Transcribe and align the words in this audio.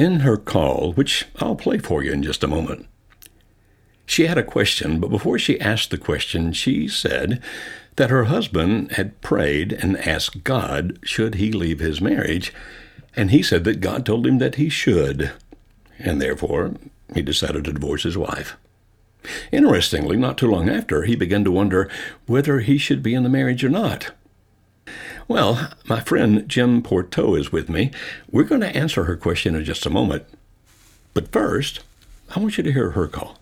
In 0.00 0.20
her 0.20 0.38
call, 0.38 0.94
which 0.94 1.26
I'll 1.40 1.56
play 1.56 1.76
for 1.76 2.02
you 2.02 2.10
in 2.10 2.22
just 2.22 2.42
a 2.42 2.46
moment, 2.46 2.86
she 4.06 4.28
had 4.28 4.38
a 4.38 4.42
question, 4.42 4.98
but 4.98 5.10
before 5.10 5.38
she 5.38 5.60
asked 5.60 5.90
the 5.90 5.98
question, 5.98 6.54
she 6.54 6.88
said 6.88 7.42
that 7.96 8.08
her 8.08 8.24
husband 8.24 8.92
had 8.92 9.20
prayed 9.20 9.74
and 9.74 9.98
asked 9.98 10.42
God 10.42 10.98
should 11.02 11.34
he 11.34 11.52
leave 11.52 11.80
his 11.80 12.00
marriage, 12.00 12.50
and 13.14 13.30
he 13.30 13.42
said 13.42 13.64
that 13.64 13.82
God 13.82 14.06
told 14.06 14.26
him 14.26 14.38
that 14.38 14.54
he 14.54 14.70
should, 14.70 15.32
and 15.98 16.18
therefore 16.18 16.76
he 17.14 17.20
decided 17.20 17.66
to 17.66 17.72
divorce 17.74 18.04
his 18.04 18.16
wife. 18.16 18.56
Interestingly, 19.52 20.16
not 20.16 20.38
too 20.38 20.50
long 20.50 20.70
after, 20.70 21.02
he 21.02 21.14
began 21.14 21.44
to 21.44 21.52
wonder 21.52 21.90
whether 22.24 22.60
he 22.60 22.78
should 22.78 23.02
be 23.02 23.12
in 23.12 23.22
the 23.22 23.28
marriage 23.28 23.62
or 23.62 23.68
not. 23.68 24.12
Well, 25.30 25.70
my 25.84 26.00
friend 26.00 26.48
Jim 26.48 26.82
Porteau 26.82 27.38
is 27.38 27.52
with 27.52 27.68
me. 27.68 27.92
We're 28.32 28.42
going 28.42 28.62
to 28.62 28.76
answer 28.76 29.04
her 29.04 29.16
question 29.16 29.54
in 29.54 29.64
just 29.64 29.86
a 29.86 29.88
moment. 29.88 30.24
But 31.14 31.30
first, 31.30 31.84
I 32.34 32.40
want 32.40 32.58
you 32.58 32.64
to 32.64 32.72
hear 32.72 32.90
her 32.90 33.06
call. 33.06 33.38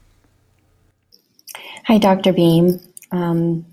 Hi, 1.87 1.97
Dr. 1.97 2.35
Beam. 2.35 2.79
Um, 3.11 3.65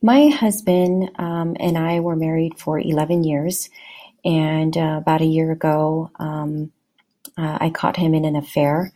my 0.00 0.28
husband 0.28 1.10
um, 1.18 1.54
and 1.60 1.76
I 1.76 2.00
were 2.00 2.16
married 2.16 2.58
for 2.58 2.80
11 2.80 3.22
years, 3.22 3.68
and 4.24 4.74
uh, 4.74 5.00
about 5.02 5.20
a 5.20 5.26
year 5.26 5.52
ago, 5.52 6.10
um, 6.18 6.72
uh, 7.36 7.58
I 7.60 7.68
caught 7.68 7.98
him 7.98 8.14
in 8.14 8.24
an 8.24 8.34
affair, 8.34 8.94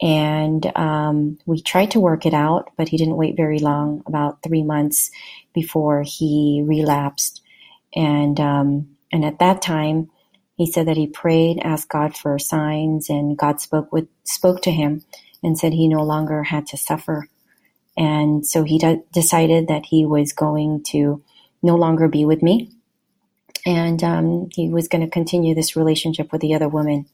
and 0.00 0.64
um, 0.74 1.38
we 1.44 1.60
tried 1.60 1.90
to 1.90 2.00
work 2.00 2.24
it 2.24 2.32
out, 2.32 2.70
but 2.78 2.88
he 2.88 2.96
didn't 2.96 3.18
wait 3.18 3.36
very 3.36 3.58
long, 3.58 4.02
about 4.06 4.42
three 4.42 4.62
months 4.62 5.10
before 5.52 6.02
he 6.02 6.62
relapsed, 6.64 7.39
and 7.94 8.38
um, 8.40 8.96
and 9.12 9.24
at 9.24 9.38
that 9.40 9.62
time, 9.62 10.10
he 10.56 10.66
said 10.70 10.86
that 10.88 10.96
he 10.96 11.06
prayed, 11.06 11.60
asked 11.62 11.88
God 11.88 12.16
for 12.16 12.38
signs, 12.38 13.10
and 13.10 13.36
God 13.36 13.60
spoke 13.60 13.92
with 13.92 14.08
spoke 14.24 14.62
to 14.62 14.70
him, 14.70 15.02
and 15.42 15.58
said 15.58 15.72
he 15.72 15.88
no 15.88 16.02
longer 16.02 16.44
had 16.44 16.66
to 16.66 16.76
suffer 16.76 17.28
and 17.96 18.46
so 18.46 18.62
he 18.62 18.80
decided 19.12 19.68
that 19.68 19.86
he 19.86 20.06
was 20.06 20.32
going 20.32 20.82
to 20.84 21.22
no 21.62 21.76
longer 21.76 22.08
be 22.08 22.24
with 22.24 22.42
me. 22.42 22.70
And 23.66 24.02
um, 24.02 24.48
he 24.54 24.70
was 24.70 24.88
going 24.88 25.04
to 25.04 25.10
continue 25.10 25.54
this 25.54 25.76
relationship 25.76 26.32
with 26.32 26.40
the 26.40 26.54
other 26.54 26.68
woman. 26.68 27.06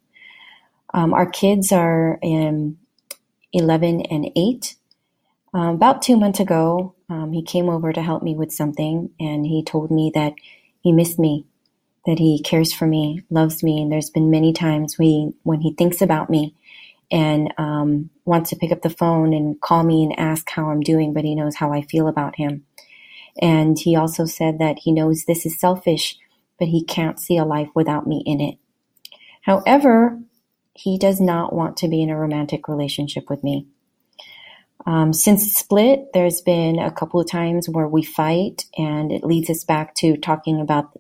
Um, 0.94 1.12
our 1.12 1.28
kids 1.28 1.72
are 1.72 2.20
um, 2.22 2.78
11 3.52 4.02
and 4.02 4.30
8. 4.36 4.76
Um, 5.52 5.74
about 5.74 6.02
two 6.02 6.16
months 6.16 6.38
ago, 6.38 6.94
um, 7.08 7.32
he 7.32 7.42
came 7.42 7.68
over 7.68 7.92
to 7.92 8.02
help 8.02 8.22
me 8.22 8.36
with 8.36 8.52
something, 8.52 9.10
and 9.18 9.44
he 9.44 9.64
told 9.64 9.90
me 9.90 10.12
that 10.14 10.34
he 10.86 10.92
missed 10.92 11.18
me, 11.18 11.44
that 12.06 12.20
he 12.20 12.40
cares 12.40 12.72
for 12.72 12.86
me, 12.86 13.20
loves 13.28 13.60
me, 13.60 13.82
and 13.82 13.90
there's 13.90 14.08
been 14.08 14.30
many 14.30 14.52
times 14.52 14.96
we, 14.96 15.32
when 15.42 15.60
he 15.60 15.72
thinks 15.72 16.00
about 16.00 16.30
me, 16.30 16.54
and 17.10 17.52
um, 17.58 18.08
wants 18.24 18.50
to 18.50 18.56
pick 18.56 18.70
up 18.70 18.82
the 18.82 18.88
phone 18.88 19.34
and 19.34 19.60
call 19.60 19.82
me 19.82 20.04
and 20.04 20.16
ask 20.16 20.48
how 20.48 20.70
I'm 20.70 20.82
doing, 20.82 21.12
but 21.12 21.24
he 21.24 21.34
knows 21.34 21.56
how 21.56 21.72
I 21.72 21.82
feel 21.82 22.06
about 22.06 22.36
him. 22.36 22.64
And 23.42 23.76
he 23.76 23.96
also 23.96 24.26
said 24.26 24.60
that 24.60 24.78
he 24.78 24.92
knows 24.92 25.24
this 25.24 25.44
is 25.44 25.58
selfish, 25.58 26.16
but 26.56 26.68
he 26.68 26.84
can't 26.84 27.18
see 27.18 27.36
a 27.36 27.44
life 27.44 27.70
without 27.74 28.06
me 28.06 28.22
in 28.24 28.40
it. 28.40 28.56
However, 29.42 30.20
he 30.72 30.98
does 30.98 31.20
not 31.20 31.52
want 31.52 31.76
to 31.78 31.88
be 31.88 32.00
in 32.00 32.10
a 32.10 32.16
romantic 32.16 32.68
relationship 32.68 33.28
with 33.28 33.42
me. 33.42 33.66
Um, 34.86 35.12
since 35.12 35.52
split, 35.52 36.12
there's 36.14 36.40
been 36.40 36.78
a 36.78 36.92
couple 36.92 37.20
of 37.20 37.28
times 37.28 37.68
where 37.68 37.88
we 37.88 38.02
fight, 38.02 38.66
and 38.78 39.10
it 39.10 39.24
leads 39.24 39.50
us 39.50 39.64
back 39.64 39.94
to 39.96 40.16
talking 40.16 40.60
about 40.60 40.98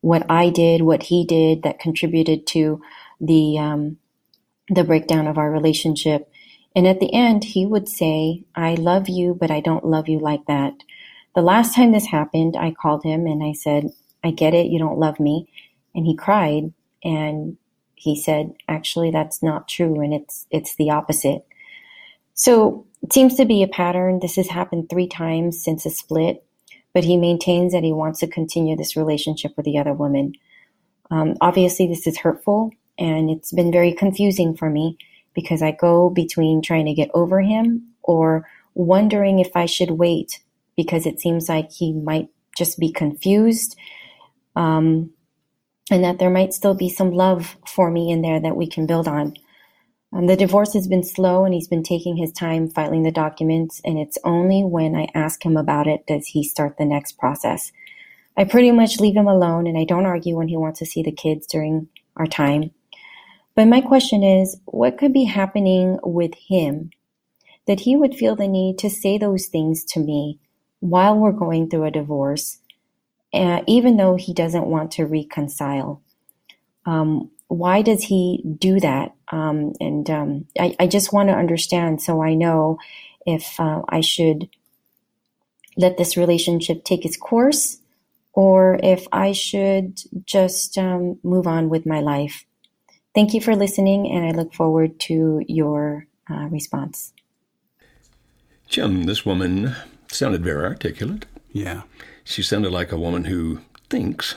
what 0.00 0.24
I 0.30 0.48
did, 0.48 0.82
what 0.82 1.04
he 1.04 1.24
did 1.26 1.62
that 1.62 1.78
contributed 1.78 2.46
to 2.48 2.80
the 3.20 3.58
um, 3.58 3.98
the 4.70 4.84
breakdown 4.84 5.26
of 5.26 5.36
our 5.36 5.50
relationship. 5.50 6.30
And 6.74 6.86
at 6.86 7.00
the 7.00 7.12
end, 7.12 7.44
he 7.44 7.66
would 7.66 7.88
say, 7.88 8.44
I 8.54 8.74
love 8.74 9.08
you, 9.08 9.36
but 9.38 9.50
I 9.50 9.60
don't 9.60 9.84
love 9.84 10.08
you 10.08 10.20
like 10.20 10.46
that. 10.46 10.74
The 11.34 11.42
last 11.42 11.74
time 11.74 11.92
this 11.92 12.06
happened, 12.06 12.56
I 12.56 12.70
called 12.70 13.02
him 13.02 13.26
and 13.26 13.42
I 13.42 13.52
said, 13.52 13.90
I 14.22 14.30
get 14.30 14.54
it. 14.54 14.66
You 14.66 14.78
don't 14.78 14.98
love 14.98 15.18
me. 15.18 15.48
And 15.94 16.06
he 16.06 16.14
cried 16.14 16.72
and 17.02 17.56
he 17.94 18.14
said, 18.14 18.54
actually, 18.68 19.10
that's 19.10 19.42
not 19.42 19.68
true. 19.68 20.00
And 20.00 20.14
it's, 20.14 20.46
it's 20.50 20.76
the 20.76 20.90
opposite. 20.90 21.44
So 22.40 22.86
it 23.02 23.12
seems 23.12 23.34
to 23.34 23.44
be 23.44 23.62
a 23.62 23.68
pattern. 23.68 24.20
This 24.20 24.36
has 24.36 24.48
happened 24.48 24.88
three 24.88 25.06
times 25.06 25.62
since 25.62 25.84
a 25.84 25.90
split, 25.90 26.42
but 26.94 27.04
he 27.04 27.18
maintains 27.18 27.74
that 27.74 27.84
he 27.84 27.92
wants 27.92 28.20
to 28.20 28.26
continue 28.26 28.76
this 28.76 28.96
relationship 28.96 29.52
with 29.58 29.66
the 29.66 29.76
other 29.76 29.92
woman. 29.92 30.32
Um, 31.10 31.34
obviously, 31.42 31.86
this 31.86 32.06
is 32.06 32.16
hurtful 32.16 32.70
and 32.98 33.28
it's 33.28 33.52
been 33.52 33.70
very 33.70 33.92
confusing 33.92 34.56
for 34.56 34.70
me 34.70 34.96
because 35.34 35.60
I 35.60 35.72
go 35.72 36.08
between 36.08 36.62
trying 36.62 36.86
to 36.86 36.94
get 36.94 37.10
over 37.12 37.42
him 37.42 37.92
or 38.02 38.48
wondering 38.72 39.40
if 39.40 39.54
I 39.54 39.66
should 39.66 39.90
wait 39.90 40.40
because 40.78 41.04
it 41.04 41.20
seems 41.20 41.46
like 41.46 41.70
he 41.70 41.92
might 41.92 42.30
just 42.56 42.78
be 42.78 42.90
confused. 42.90 43.76
Um, 44.56 45.10
and 45.90 46.04
that 46.04 46.18
there 46.18 46.30
might 46.30 46.54
still 46.54 46.74
be 46.74 46.88
some 46.88 47.10
love 47.10 47.58
for 47.66 47.90
me 47.90 48.10
in 48.10 48.22
there 48.22 48.40
that 48.40 48.56
we 48.56 48.66
can 48.66 48.86
build 48.86 49.06
on. 49.06 49.34
Um, 50.12 50.26
the 50.26 50.36
divorce 50.36 50.74
has 50.74 50.88
been 50.88 51.04
slow 51.04 51.44
and 51.44 51.54
he's 51.54 51.68
been 51.68 51.84
taking 51.84 52.16
his 52.16 52.32
time 52.32 52.68
filing 52.68 53.04
the 53.04 53.12
documents, 53.12 53.80
and 53.84 53.98
it's 53.98 54.18
only 54.24 54.62
when 54.62 54.96
I 54.96 55.08
ask 55.14 55.44
him 55.44 55.56
about 55.56 55.86
it 55.86 56.06
does 56.06 56.26
he 56.26 56.42
start 56.42 56.76
the 56.78 56.84
next 56.84 57.18
process. 57.18 57.70
I 58.36 58.44
pretty 58.44 58.70
much 58.70 58.98
leave 58.98 59.16
him 59.16 59.28
alone 59.28 59.66
and 59.66 59.76
I 59.78 59.84
don't 59.84 60.06
argue 60.06 60.36
when 60.36 60.48
he 60.48 60.56
wants 60.56 60.78
to 60.80 60.86
see 60.86 61.02
the 61.02 61.12
kids 61.12 61.46
during 61.46 61.88
our 62.16 62.26
time. 62.26 62.72
But 63.54 63.66
my 63.66 63.80
question 63.80 64.22
is, 64.22 64.58
what 64.64 64.98
could 64.98 65.12
be 65.12 65.24
happening 65.24 65.98
with 66.02 66.34
him 66.34 66.90
that 67.66 67.80
he 67.80 67.96
would 67.96 68.14
feel 68.14 68.34
the 68.34 68.48
need 68.48 68.78
to 68.78 68.90
say 68.90 69.18
those 69.18 69.46
things 69.46 69.84
to 69.84 70.00
me 70.00 70.38
while 70.80 71.16
we're 71.16 71.32
going 71.32 71.68
through 71.68 71.84
a 71.84 71.90
divorce, 71.90 72.58
uh, 73.34 73.60
even 73.66 73.96
though 73.96 74.16
he 74.16 74.32
doesn't 74.32 74.66
want 74.66 74.92
to 74.92 75.04
reconcile? 75.04 76.02
Um, 76.86 77.30
why 77.48 77.82
does 77.82 78.04
he 78.04 78.42
do 78.58 78.80
that? 78.80 79.12
Um, 79.30 79.74
and 79.80 80.10
um, 80.10 80.46
I, 80.58 80.74
I, 80.80 80.86
just 80.88 81.12
want 81.12 81.28
to 81.28 81.36
understand 81.36 82.02
so 82.02 82.20
I 82.20 82.34
know 82.34 82.78
if 83.24 83.60
uh, 83.60 83.82
I 83.88 84.00
should 84.00 84.48
let 85.76 85.98
this 85.98 86.16
relationship 86.16 86.82
take 86.82 87.04
its 87.04 87.16
course 87.16 87.78
or 88.32 88.80
if 88.82 89.06
I 89.12 89.32
should 89.32 90.00
just 90.24 90.76
um, 90.78 91.18
move 91.22 91.46
on 91.46 91.68
with 91.68 91.86
my 91.86 92.00
life. 92.00 92.44
Thank 93.14 93.34
you 93.34 93.40
for 93.40 93.56
listening, 93.56 94.10
and 94.10 94.24
I 94.24 94.30
look 94.30 94.54
forward 94.54 95.00
to 95.00 95.42
your 95.48 96.06
uh, 96.30 96.48
response. 96.48 97.12
Jim, 98.68 99.04
this 99.04 99.26
woman 99.26 99.74
sounded 100.06 100.44
very 100.44 100.64
articulate. 100.64 101.26
Yeah. 101.50 101.82
She 102.22 102.42
sounded 102.42 102.70
like 102.70 102.92
a 102.92 102.98
woman 102.98 103.24
who 103.24 103.60
thinks, 103.88 104.36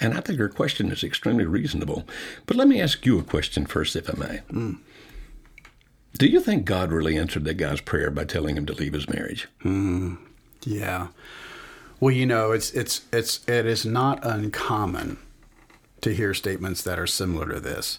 and 0.00 0.14
I 0.14 0.20
think 0.20 0.38
her 0.38 0.48
question 0.48 0.90
is 0.90 1.04
extremely 1.04 1.44
reasonable. 1.44 2.04
But 2.46 2.56
let 2.56 2.68
me 2.68 2.80
ask 2.80 3.04
you 3.06 3.18
a 3.18 3.22
question 3.22 3.66
first, 3.66 3.96
if 3.96 4.10
I 4.10 4.18
may. 4.18 4.40
Mm. 4.50 4.78
Do 6.18 6.26
you 6.26 6.40
think 6.40 6.64
God 6.64 6.92
really 6.92 7.18
answered 7.18 7.44
that 7.44 7.54
guy's 7.54 7.80
prayer 7.80 8.10
by 8.10 8.24
telling 8.24 8.56
him 8.56 8.66
to 8.66 8.72
leave 8.72 8.94
his 8.94 9.08
marriage? 9.08 9.48
Mm. 9.64 10.18
Yeah. 10.64 11.08
Well, 12.00 12.14
you 12.14 12.26
know, 12.26 12.52
it's 12.52 12.70
it's 12.72 13.02
it's 13.12 13.46
it 13.48 13.66
is 13.66 13.86
not 13.86 14.24
uncommon 14.24 15.18
to 16.02 16.14
hear 16.14 16.34
statements 16.34 16.82
that 16.82 16.98
are 16.98 17.06
similar 17.06 17.48
to 17.52 17.60
this. 17.60 17.98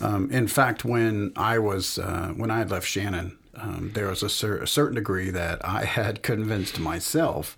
Um, 0.00 0.30
in 0.30 0.48
fact, 0.48 0.84
when 0.84 1.32
I 1.36 1.58
was 1.58 1.98
uh, 1.98 2.32
when 2.36 2.50
I 2.50 2.58
had 2.58 2.70
left 2.70 2.86
Shannon, 2.86 3.38
um, 3.54 3.90
there 3.94 4.08
was 4.08 4.22
a, 4.22 4.28
cer- 4.28 4.58
a, 4.58 4.66
certain 4.66 4.96
degree 4.96 5.30
that 5.30 5.64
I 5.64 5.84
had 5.98 6.22
convinced 6.22 6.78
myself 6.80 7.56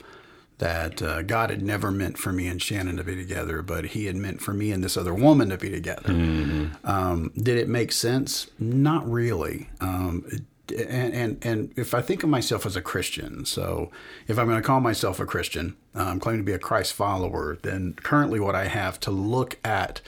that 0.59 1.03
uh, 1.03 1.23
God 1.23 1.51
had 1.51 1.63
never 1.63 1.91
meant 1.91 2.17
for 2.17 2.33
me 2.33 2.47
and 2.47 2.63
Shannon 2.63 2.97
to 2.97 3.05
be 3.05 3.17
together, 3.17 3.63
but 3.63 3.87
He 3.87 4.07
had 4.07 4.17
meant 4.17 4.41
for 4.41 4.55
me 4.55 4.71
and 4.71 4.85
this 4.85 4.97
other 4.97 5.15
woman 5.15 5.51
to 5.51 5.59
be 5.59 5.71
together. 5.71 6.11
Mm-hmm. 6.11 6.87
Um, 6.89 7.33
did 7.37 7.59
it 7.59 7.69
make 7.69 7.93
sense? 7.93 8.51
Not 8.59 9.09
really. 9.11 9.69
Um, 9.81 10.25
and, 10.69 11.15
and 11.15 11.45
and 11.45 11.75
if 11.77 11.95
I 11.95 12.01
think 12.01 12.23
of 12.23 12.31
myself 12.31 12.65
as 12.65 12.77
a 12.77 12.81
Christian, 12.81 13.45
so 13.45 13.91
if 14.27 14.39
I'm 14.39 14.47
going 14.47 14.61
to 14.61 14.67
call 14.67 14.81
myself 14.81 15.21
a 15.21 15.27
Christian, 15.27 15.77
um, 15.95 16.21
claim 16.21 16.39
to 16.39 16.43
be 16.43 16.53
a 16.53 16.59
Christ 16.59 16.95
follower, 16.95 17.59
then 17.63 17.95
currently 18.03 18.41
what 18.41 18.55
I 18.55 18.67
have 18.69 18.99
to 19.01 19.11
look 19.11 19.59
at 19.65 20.01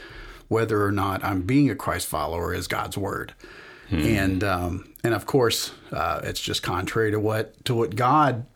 whether 0.49 0.85
or 0.85 0.93
not 0.93 1.23
I'm 1.25 1.43
being 1.43 1.69
a 1.71 1.75
Christ 1.75 2.07
follower 2.07 2.55
is 2.55 2.69
God's 2.69 2.97
word, 2.97 3.35
hmm. 3.91 4.01
and 4.01 4.45
um, 4.45 4.95
and 5.05 5.13
of 5.13 5.27
course 5.27 5.73
uh, 5.93 6.21
it's 6.25 6.41
just 6.41 6.63
contrary 6.63 7.11
to 7.11 7.21
what 7.21 7.63
to 7.67 7.75
what 7.75 7.95
God 7.95 8.47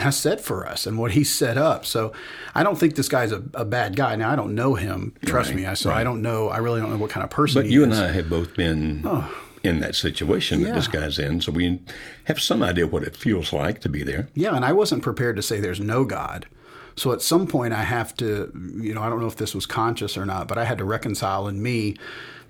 has 0.00 0.18
said 0.18 0.40
for 0.40 0.66
us 0.66 0.86
and 0.86 0.98
what 0.98 1.12
He's 1.12 1.32
set 1.32 1.56
up. 1.58 1.84
So 1.86 2.12
I 2.54 2.62
don't 2.62 2.78
think 2.78 2.94
this 2.96 3.08
guy's 3.08 3.32
a, 3.32 3.42
a 3.54 3.64
bad 3.64 3.96
guy. 3.96 4.16
Now 4.16 4.30
I 4.30 4.36
don't 4.36 4.54
know 4.54 4.74
him, 4.74 5.14
trust 5.24 5.50
right, 5.50 5.56
me. 5.56 5.66
I 5.66 5.74
so 5.74 5.90
right. 5.90 6.00
I 6.00 6.04
don't 6.04 6.22
know. 6.22 6.48
I 6.48 6.58
really 6.58 6.80
don't 6.80 6.90
know 6.90 6.98
what 6.98 7.10
kind 7.10 7.24
of 7.24 7.30
person. 7.30 7.62
But 7.62 7.70
you 7.70 7.82
is. 7.82 7.98
and 7.98 8.06
I 8.06 8.12
have 8.12 8.28
both 8.28 8.54
been. 8.54 9.02
Oh 9.04 9.44
in 9.64 9.80
that 9.80 9.94
situation 9.94 10.60
yeah. 10.60 10.66
that 10.66 10.74
this 10.74 10.88
guy's 10.88 11.18
in. 11.18 11.40
So 11.40 11.50
we 11.50 11.80
have 12.24 12.40
some 12.40 12.62
idea 12.62 12.86
what 12.86 13.02
it 13.02 13.16
feels 13.16 13.52
like 13.52 13.80
to 13.80 13.88
be 13.88 14.02
there. 14.02 14.28
Yeah, 14.34 14.54
and 14.54 14.64
I 14.64 14.72
wasn't 14.72 15.02
prepared 15.02 15.36
to 15.36 15.42
say 15.42 15.58
there's 15.58 15.80
no 15.80 16.04
God. 16.04 16.46
So 16.96 17.12
at 17.12 17.22
some 17.22 17.46
point, 17.46 17.72
I 17.72 17.84
have 17.84 18.14
to, 18.16 18.50
you 18.76 18.92
know, 18.92 19.02
I 19.02 19.08
don't 19.08 19.20
know 19.20 19.26
if 19.26 19.36
this 19.36 19.54
was 19.54 19.66
conscious 19.66 20.16
or 20.16 20.26
not, 20.26 20.48
but 20.48 20.58
I 20.58 20.64
had 20.64 20.78
to 20.78 20.84
reconcile 20.84 21.46
in 21.46 21.62
me, 21.62 21.96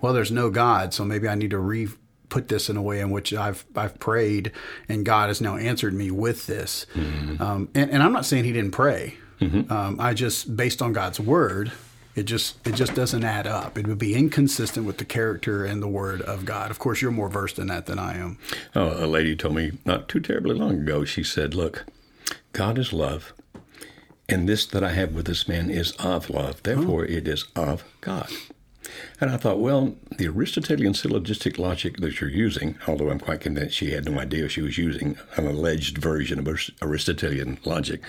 well, 0.01 0.13
there's 0.13 0.31
no 0.31 0.49
God, 0.49 0.93
so 0.93 1.05
maybe 1.05 1.27
I 1.27 1.35
need 1.35 1.51
to 1.51 1.59
re 1.59 1.87
put 2.29 2.47
this 2.47 2.69
in 2.69 2.77
a 2.77 2.81
way 2.81 2.99
in 2.99 3.11
which 3.11 3.33
I've 3.33 3.65
I've 3.75 3.99
prayed 3.99 4.51
and 4.87 5.05
God 5.05 5.29
has 5.29 5.41
now 5.41 5.57
answered 5.57 5.93
me 5.93 6.11
with 6.11 6.47
this. 6.47 6.85
Mm-hmm. 6.93 7.41
Um, 7.41 7.69
and, 7.75 7.91
and, 7.91 8.03
I'm 8.03 8.13
not 8.13 8.25
saying 8.25 8.45
He 8.45 8.53
didn't 8.53 8.71
pray. 8.71 9.15
Mm-hmm. 9.41 9.71
Um, 9.71 9.99
I 9.99 10.13
just 10.13 10.55
based 10.55 10.81
on 10.81 10.93
God's 10.93 11.19
word, 11.19 11.71
it 12.15 12.23
just 12.23 12.65
it 12.67 12.75
just 12.75 12.93
doesn't 12.95 13.23
add 13.23 13.47
up. 13.47 13.77
It 13.77 13.87
would 13.87 13.97
be 13.97 14.15
inconsistent 14.15 14.85
with 14.85 14.97
the 14.97 15.05
character 15.05 15.65
and 15.65 15.81
the 15.81 15.87
word 15.87 16.21
of 16.21 16.45
God. 16.45 16.71
Of 16.71 16.79
course, 16.79 17.01
you're 17.01 17.11
more 17.11 17.29
versed 17.29 17.59
in 17.59 17.67
that 17.67 17.85
than 17.85 17.99
I 17.99 18.17
am. 18.17 18.37
Oh, 18.75 19.05
a 19.05 19.07
lady 19.07 19.35
told 19.35 19.55
me 19.55 19.73
not 19.85 20.07
too 20.09 20.19
terribly 20.19 20.55
long 20.55 20.81
ago. 20.81 21.05
She 21.05 21.23
said, 21.23 21.55
"Look, 21.55 21.85
God 22.53 22.77
is 22.77 22.93
love." 22.93 23.33
And 24.27 24.47
this 24.47 24.65
that 24.67 24.83
I 24.83 24.91
have 24.91 25.13
with 25.13 25.25
this 25.25 25.47
man 25.47 25.71
is 25.71 25.91
of 25.93 26.29
love. 26.29 26.61
Therefore, 26.61 27.01
oh. 27.01 27.11
it 27.11 27.27
is 27.27 27.45
of 27.55 27.83
God. 28.01 28.29
And 29.19 29.29
I 29.29 29.37
thought, 29.37 29.59
well, 29.59 29.95
the 30.17 30.27
Aristotelian 30.27 30.93
syllogistic 30.93 31.57
logic 31.57 31.97
that 31.97 32.19
you're 32.19 32.29
using, 32.29 32.77
although 32.87 33.09
I'm 33.09 33.19
quite 33.19 33.41
convinced 33.41 33.75
she 33.75 33.91
had 33.91 34.05
no 34.05 34.19
idea 34.19 34.49
she 34.49 34.61
was 34.61 34.77
using 34.77 35.17
an 35.35 35.45
alleged 35.45 35.97
version 35.97 36.39
of 36.39 36.47
Aristotelian 36.81 37.59
logic, 37.65 38.01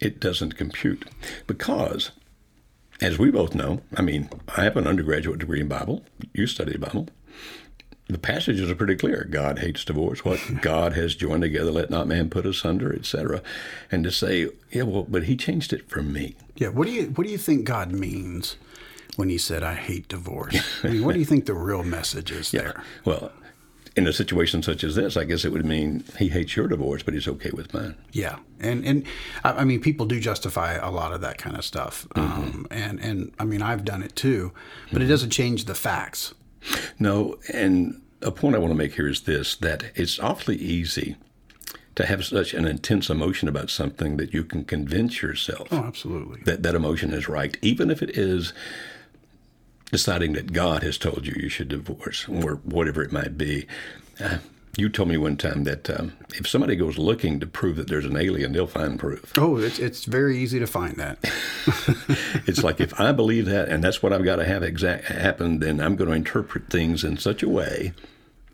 it 0.00 0.20
doesn't 0.20 0.56
compute. 0.56 1.04
Because, 1.46 2.10
as 3.00 3.18
we 3.18 3.30
both 3.30 3.54
know, 3.54 3.82
I 3.96 4.02
mean, 4.02 4.28
I 4.56 4.64
have 4.64 4.76
an 4.76 4.86
undergraduate 4.86 5.40
degree 5.40 5.60
in 5.60 5.68
Bible, 5.68 6.04
you 6.32 6.46
study 6.46 6.76
Bible. 6.76 7.08
The 8.06 8.18
passages 8.18 8.70
are 8.70 8.74
pretty 8.74 8.96
clear. 8.96 9.26
God 9.30 9.60
hates 9.60 9.82
divorce. 9.82 10.26
What 10.26 10.38
God 10.60 10.92
has 10.92 11.14
joined 11.14 11.40
together, 11.40 11.70
let 11.70 11.88
not 11.88 12.06
man 12.06 12.28
put 12.28 12.44
asunder, 12.44 12.94
etc. 12.94 13.42
And 13.90 14.04
to 14.04 14.10
say, 14.10 14.50
yeah, 14.70 14.82
well, 14.82 15.04
but 15.08 15.24
He 15.24 15.36
changed 15.38 15.72
it 15.72 15.88
for 15.88 16.02
me. 16.02 16.36
Yeah. 16.54 16.68
What 16.68 16.86
do 16.86 16.92
you 16.92 17.06
What 17.06 17.26
do 17.26 17.32
you 17.32 17.38
think 17.38 17.64
God 17.64 17.92
means 17.92 18.56
when 19.16 19.28
He 19.28 19.38
said, 19.38 19.62
"I 19.62 19.74
hate 19.74 20.08
divorce"? 20.08 20.56
I 20.82 20.88
mean, 20.88 21.04
what 21.04 21.14
do 21.14 21.18
you 21.18 21.24
think 21.24 21.46
the 21.46 21.54
real 21.54 21.82
message 21.82 22.30
is 22.30 22.52
yeah. 22.52 22.60
there? 22.60 22.84
Well, 23.04 23.32
in 23.96 24.06
a 24.06 24.12
situation 24.12 24.62
such 24.62 24.82
as 24.82 24.96
this, 24.96 25.16
I 25.16 25.24
guess 25.24 25.44
it 25.44 25.52
would 25.52 25.64
mean 25.64 26.04
he 26.18 26.28
hates 26.28 26.56
your 26.56 26.66
divorce, 26.66 27.02
but 27.02 27.14
he's 27.14 27.28
okay 27.28 27.50
with 27.52 27.72
mine. 27.72 27.94
Yeah, 28.12 28.38
and 28.58 28.84
and 28.84 29.04
I 29.44 29.64
mean, 29.64 29.80
people 29.80 30.06
do 30.06 30.18
justify 30.18 30.74
a 30.74 30.90
lot 30.90 31.12
of 31.12 31.20
that 31.20 31.38
kind 31.38 31.56
of 31.56 31.64
stuff, 31.64 32.06
mm-hmm. 32.10 32.42
um, 32.42 32.66
and 32.70 33.00
and 33.00 33.32
I 33.38 33.44
mean, 33.44 33.62
I've 33.62 33.84
done 33.84 34.02
it 34.02 34.16
too, 34.16 34.52
but 34.86 34.94
mm-hmm. 34.94 35.02
it 35.02 35.08
doesn't 35.08 35.30
change 35.30 35.66
the 35.66 35.74
facts. 35.74 36.34
No, 36.98 37.38
and 37.52 38.00
a 38.22 38.32
point 38.32 38.56
I 38.56 38.58
want 38.58 38.72
to 38.72 38.76
make 38.76 38.94
here 38.94 39.08
is 39.08 39.22
this: 39.22 39.54
that 39.56 39.84
it's 39.94 40.18
awfully 40.18 40.56
easy 40.56 41.16
to 41.94 42.06
have 42.06 42.24
such 42.24 42.54
an 42.54 42.66
intense 42.66 43.08
emotion 43.08 43.48
about 43.48 43.70
something 43.70 44.16
that 44.16 44.34
you 44.34 44.42
can 44.44 44.64
convince 44.64 45.22
yourself. 45.22 45.68
Oh, 45.70 45.84
absolutely. 45.84 46.40
That 46.44 46.64
that 46.64 46.74
emotion 46.74 47.12
is 47.12 47.28
right, 47.28 47.56
even 47.62 47.90
if 47.90 48.02
it 48.02 48.18
is 48.18 48.52
deciding 49.94 50.32
that 50.32 50.52
God 50.52 50.82
has 50.82 50.98
told 50.98 51.24
you 51.24 51.34
you 51.38 51.48
should 51.48 51.68
divorce 51.68 52.28
or 52.28 52.56
whatever 52.64 53.00
it 53.00 53.12
might 53.12 53.38
be. 53.38 53.64
Uh, 54.18 54.38
you 54.76 54.88
told 54.88 55.08
me 55.08 55.16
one 55.16 55.36
time 55.36 55.62
that 55.62 55.88
um, 55.88 56.14
if 56.34 56.48
somebody 56.48 56.74
goes 56.74 56.98
looking 56.98 57.38
to 57.38 57.46
prove 57.46 57.76
that 57.76 57.86
there's 57.86 58.04
an 58.04 58.16
alien, 58.16 58.50
they'll 58.50 58.66
find 58.66 58.98
proof. 58.98 59.38
Oh, 59.38 59.56
it's, 59.56 59.78
it's 59.78 60.04
very 60.04 60.36
easy 60.36 60.58
to 60.58 60.66
find 60.66 60.96
that. 60.96 61.18
it's 62.48 62.64
like 62.64 62.80
if 62.80 62.98
I 63.00 63.12
believe 63.12 63.46
that 63.46 63.68
and 63.68 63.84
that's 63.84 64.02
what 64.02 64.12
I've 64.12 64.24
got 64.24 64.36
to 64.36 64.44
have 64.44 64.64
exact 64.64 65.04
happen, 65.04 65.60
then 65.60 65.80
I'm 65.80 65.94
going 65.94 66.10
to 66.10 66.16
interpret 66.16 66.70
things 66.70 67.04
in 67.04 67.16
such 67.16 67.44
a 67.44 67.48
way 67.48 67.92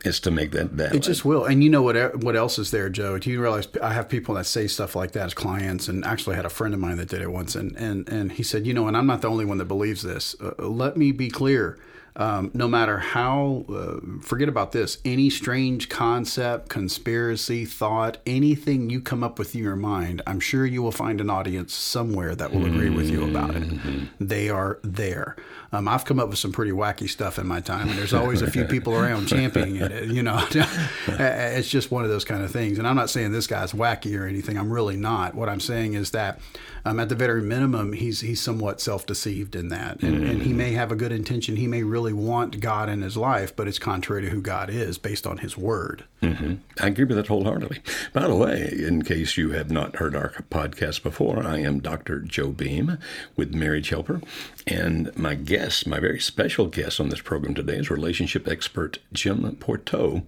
is 0.04 0.20
to 0.20 0.30
make 0.30 0.52
that 0.52 0.70
valid. 0.70 0.94
It 0.94 1.02
just 1.02 1.24
will. 1.24 1.44
And 1.44 1.62
you 1.62 1.70
know 1.70 1.82
what 1.82 2.22
what 2.22 2.36
else 2.36 2.58
is 2.58 2.70
there, 2.70 2.88
Joe? 2.88 3.18
Do 3.18 3.30
you 3.30 3.40
realize 3.40 3.68
I 3.82 3.92
have 3.92 4.08
people 4.08 4.34
that 4.36 4.46
say 4.46 4.66
stuff 4.66 4.94
like 4.94 5.12
that 5.12 5.26
as 5.26 5.34
clients 5.34 5.88
and 5.88 6.04
actually 6.04 6.36
had 6.36 6.46
a 6.46 6.50
friend 6.50 6.74
of 6.74 6.80
mine 6.80 6.96
that 6.96 7.08
did 7.08 7.22
it 7.22 7.30
once 7.30 7.54
and 7.54 7.76
and 7.76 8.08
and 8.08 8.32
he 8.32 8.42
said, 8.42 8.66
"You 8.66 8.74
know, 8.74 8.88
and 8.88 8.96
I'm 8.96 9.06
not 9.06 9.22
the 9.22 9.28
only 9.28 9.44
one 9.44 9.58
that 9.58 9.66
believes 9.66 10.02
this. 10.02 10.34
Uh, 10.40 10.52
let 10.66 10.96
me 10.96 11.12
be 11.12 11.28
clear 11.28 11.78
um, 12.16 12.50
no 12.54 12.66
matter 12.66 12.98
how, 12.98 13.64
uh, 13.68 14.20
forget 14.20 14.48
about 14.48 14.72
this, 14.72 14.98
any 15.04 15.30
strange 15.30 15.88
concept, 15.88 16.68
conspiracy, 16.68 17.64
thought, 17.64 18.18
anything 18.26 18.90
you 18.90 19.00
come 19.00 19.22
up 19.22 19.38
with 19.38 19.54
in 19.54 19.62
your 19.62 19.76
mind, 19.76 20.20
I'm 20.26 20.40
sure 20.40 20.66
you 20.66 20.82
will 20.82 20.92
find 20.92 21.20
an 21.20 21.30
audience 21.30 21.72
somewhere 21.72 22.34
that 22.34 22.52
will 22.52 22.66
agree 22.66 22.90
with 22.90 23.08
you 23.08 23.28
about 23.28 23.54
it. 23.54 23.62
Mm-hmm. 23.62 24.04
They 24.20 24.48
are 24.48 24.80
there. 24.82 25.36
Um, 25.72 25.86
I've 25.86 26.04
come 26.04 26.18
up 26.18 26.28
with 26.28 26.38
some 26.38 26.52
pretty 26.52 26.72
wacky 26.72 27.08
stuff 27.08 27.38
in 27.38 27.46
my 27.46 27.60
time, 27.60 27.88
and 27.88 27.98
there's 27.98 28.12
always 28.12 28.42
a 28.42 28.50
few 28.50 28.64
people 28.64 28.94
around 28.94 29.26
championing 29.26 29.76
it. 29.76 30.08
You 30.08 30.22
know, 30.22 30.44
it's 31.06 31.68
just 31.68 31.90
one 31.90 32.02
of 32.02 32.10
those 32.10 32.24
kind 32.24 32.42
of 32.42 32.50
things. 32.50 32.78
And 32.78 32.88
I'm 32.88 32.96
not 32.96 33.08
saying 33.08 33.30
this 33.32 33.46
guy's 33.46 33.72
wacky 33.72 34.18
or 34.18 34.26
anything. 34.26 34.58
I'm 34.58 34.72
really 34.72 34.96
not. 34.96 35.34
What 35.34 35.48
I'm 35.48 35.60
saying 35.60 35.94
is 35.94 36.10
that 36.10 36.40
um, 36.84 36.98
at 36.98 37.08
the 37.08 37.14
very 37.14 37.42
minimum, 37.42 37.92
he's 37.92 38.20
he's 38.20 38.40
somewhat 38.40 38.80
self-deceived 38.80 39.54
in 39.54 39.68
that, 39.68 40.02
and, 40.02 40.22
mm. 40.24 40.30
and, 40.30 40.42
he 40.42 40.52
may 40.52 40.72
have 40.72 40.90
a 40.90 40.96
good 40.96 41.12
intention. 41.12 41.56
He 41.56 41.66
may 41.66 41.82
really 41.82 42.12
want 42.12 42.60
God 42.60 42.88
in 42.88 43.02
his 43.02 43.16
life, 43.16 43.54
but 43.54 43.68
it's 43.68 43.78
contrary 43.78 44.22
to 44.22 44.30
who 44.30 44.40
God 44.40 44.70
is 44.70 44.96
based 44.98 45.26
on 45.26 45.38
His 45.38 45.56
Word. 45.56 46.04
Mm-hmm. 46.22 46.54
I 46.80 46.86
agree 46.86 47.04
with 47.04 47.16
that 47.16 47.26
wholeheartedly. 47.26 47.80
By 48.12 48.26
the 48.26 48.34
way, 48.34 48.72
in 48.76 49.02
case 49.02 49.36
you 49.36 49.50
have 49.52 49.70
not 49.70 49.96
heard 49.96 50.16
our 50.16 50.30
podcast 50.50 51.02
before, 51.02 51.42
I 51.46 51.58
am 51.58 51.80
Dr. 51.80 52.20
Joe 52.20 52.50
Beam 52.50 52.98
with 53.36 53.54
Marriage 53.54 53.90
Helper, 53.90 54.20
and 54.66 55.16
my 55.16 55.34
guest, 55.34 55.59
my 55.86 56.00
very 56.00 56.18
special 56.18 56.66
guest 56.66 57.00
on 57.00 57.10
this 57.10 57.20
program 57.20 57.54
today, 57.54 57.76
is 57.76 57.90
relationship 57.90 58.48
expert 58.48 58.98
Jim 59.12 59.56
Pourteau, 59.56 60.22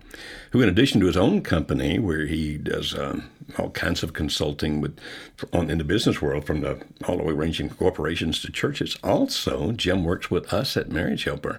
who, 0.50 0.60
in 0.60 0.68
addition 0.68 1.00
to 1.00 1.06
his 1.06 1.16
own 1.16 1.40
company, 1.40 1.98
where 1.98 2.26
he 2.26 2.58
does 2.58 2.96
um, 2.98 3.30
all 3.58 3.70
kinds 3.70 4.02
of 4.02 4.12
consulting 4.12 4.80
with 4.80 4.98
on 5.52 5.70
in 5.70 5.78
the 5.78 5.84
business 5.84 6.20
world, 6.20 6.44
from 6.44 6.60
the 6.60 6.82
all 7.06 7.16
the 7.16 7.22
way 7.22 7.32
ranging 7.32 7.70
corporations 7.70 8.40
to 8.42 8.52
churches. 8.52 8.98
Also, 9.02 9.72
Jim 9.72 10.04
works 10.04 10.30
with 10.30 10.52
us 10.52 10.76
at 10.76 10.90
Marriage 10.90 11.24
Helper, 11.24 11.58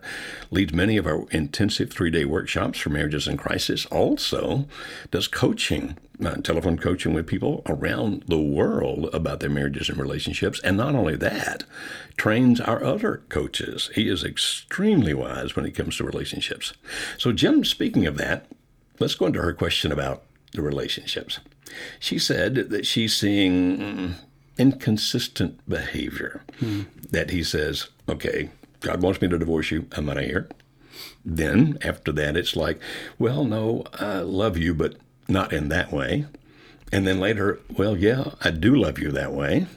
leads 0.52 0.74
many 0.74 0.98
of 0.98 1.08
our 1.08 1.26
intensive 1.32 1.92
three 1.92 2.12
day 2.12 2.26
workshops 2.26 2.78
for 2.78 2.90
marriages 2.90 3.28
in 3.28 3.38
crisis. 3.38 3.86
Also, 3.88 4.66
does 5.10 5.28
coaching, 5.28 5.98
uh, 6.24 6.36
telephone 6.36 6.78
coaching 6.78 7.14
with 7.14 7.28
people 7.28 7.62
around 7.68 8.24
the 8.28 8.40
world 8.40 9.10
about 9.14 9.40
their 9.40 9.50
marriages 9.50 9.90
and 9.90 9.98
relationships. 9.98 10.60
And 10.64 10.78
not 10.78 10.96
only 10.96 11.16
that, 11.18 11.64
trains 12.18 12.62
our 12.62 12.84
other 12.84 13.24
coaches. 13.30 13.90
He 13.96 14.10
is 14.10 14.24
extremely 14.24 15.14
wise 15.14 15.56
when 15.56 15.66
it 15.66 15.76
comes 15.76 15.98
to 15.98 16.04
relationships. 16.04 16.74
So, 17.18 17.32
Jim, 17.32 17.64
speaking 17.64 18.06
of 18.06 18.18
that, 18.18 18.48
let's 19.00 19.16
go 19.16 19.26
into 19.26 19.42
her 19.42 19.54
question 19.54 19.92
about 19.92 20.24
the 20.52 20.62
relationships. 20.62 21.40
She 22.00 22.20
said 22.20 22.56
that 22.70 22.86
she's 22.86 23.16
seeing 23.16 24.16
inconsistent 24.58 25.68
behavior. 25.68 26.44
Hmm. 26.60 26.84
That 27.10 27.32
he 27.32 27.44
says, 27.44 27.88
okay, 28.08 28.50
God 28.82 29.02
wants 29.02 29.22
me 29.22 29.28
to 29.30 29.40
divorce 29.40 29.72
you. 29.72 29.88
I'm 29.94 30.10
out 30.10 30.18
of 30.18 30.26
here. 30.26 30.50
Then 31.26 31.78
after 31.82 32.12
that, 32.12 32.38
it's 32.38 32.56
like, 32.56 32.80
well, 33.18 33.46
no, 33.46 33.86
I 33.94 34.20
love 34.20 34.58
you, 34.58 34.74
but 34.74 34.96
not 35.28 35.54
in 35.54 35.70
that 35.70 35.92
way. 35.92 36.26
And 36.92 37.08
then 37.08 37.20
later, 37.20 37.60
well, 37.76 37.98
yeah, 37.98 38.32
I 38.42 38.52
do 38.52 38.76
love 38.76 39.00
you 39.00 39.12
that 39.12 39.34
way. 39.34 39.68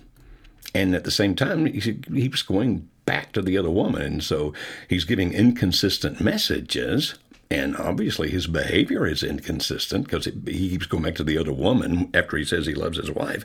And 0.74 0.94
at 0.94 1.04
the 1.04 1.10
same 1.10 1.34
time, 1.34 1.66
he 1.66 1.94
keeps 1.94 2.42
going 2.42 2.88
back 3.06 3.32
to 3.32 3.42
the 3.42 3.56
other 3.56 3.70
woman. 3.70 4.02
And 4.02 4.24
so 4.24 4.52
he's 4.88 5.04
giving 5.04 5.32
inconsistent 5.32 6.20
messages 6.20 7.14
and 7.50 7.76
obviously, 7.76 8.30
his 8.30 8.46
behavior 8.46 9.06
is 9.06 9.22
inconsistent 9.22 10.04
because 10.04 10.24
he 10.24 10.70
keeps 10.70 10.86
going 10.86 11.04
back 11.04 11.14
to 11.16 11.24
the 11.24 11.38
other 11.38 11.52
woman 11.52 12.10
after 12.12 12.36
he 12.36 12.44
says 12.44 12.66
he 12.66 12.74
loves 12.74 12.98
his 12.98 13.10
wife. 13.10 13.44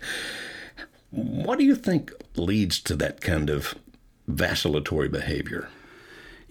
What 1.11 1.59
do 1.59 1.65
you 1.65 1.75
think 1.75 2.11
leads 2.35 2.79
to 2.81 2.95
that 2.95 3.21
kind 3.21 3.49
of 3.49 3.75
vacillatory 4.27 5.07
behavior? 5.07 5.69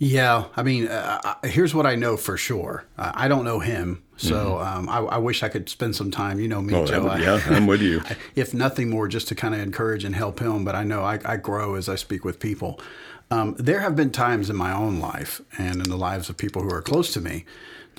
Yeah, 0.03 0.47
I 0.57 0.63
mean, 0.63 0.89
uh, 0.89 1.35
here's 1.45 1.75
what 1.75 1.85
I 1.85 1.95
know 1.95 2.17
for 2.17 2.39
sure. 2.39 2.87
Uh, 2.97 3.13
I 3.15 3.29
don't 3.29 3.45
know 3.45 3.59
him, 3.59 4.03
so 4.17 4.55
mm-hmm. 4.55 4.79
um, 4.79 4.89
I, 4.89 5.17
I, 5.17 5.19
wish 5.19 5.43
I 5.43 5.51
could 5.51 5.69
spend 5.69 5.95
some 5.95 6.11
time. 6.11 6.41
You 6.41 6.49
know 6.49 6.63
me, 6.63 6.73
oh, 6.73 6.87
Joe. 6.87 7.05
Would, 7.05 7.21
yeah, 7.21 7.39
I'm 7.49 7.67
with 7.67 7.83
you. 7.83 8.01
if 8.35 8.55
nothing 8.55 8.89
more, 8.89 9.09
just 9.09 9.29
to 9.29 9.35
kind 9.35 9.55
of 9.55 9.61
encourage 9.61 10.03
and 10.05 10.17
help 10.17 10.41
him. 10.41 10.65
But 10.65 10.75
I 10.75 10.85
know 10.85 11.03
I, 11.03 11.19
I 11.27 11.37
grow 11.37 11.75
as 11.75 11.87
I 11.87 11.97
speak 11.97 12.25
with 12.25 12.41
people. 12.41 12.81
Um, 13.31 13.55
there 13.59 13.81
have 13.81 13.95
been 13.95 14.11
times 14.11 14.49
in 14.49 14.57
my 14.57 14.73
own 14.73 15.01
life 15.01 15.43
and 15.59 15.77
in 15.77 15.91
the 15.91 15.99
lives 15.99 16.31
of 16.31 16.39
people 16.39 16.63
who 16.63 16.71
are 16.71 16.81
close 16.81 17.13
to 17.13 17.21
me 17.21 17.45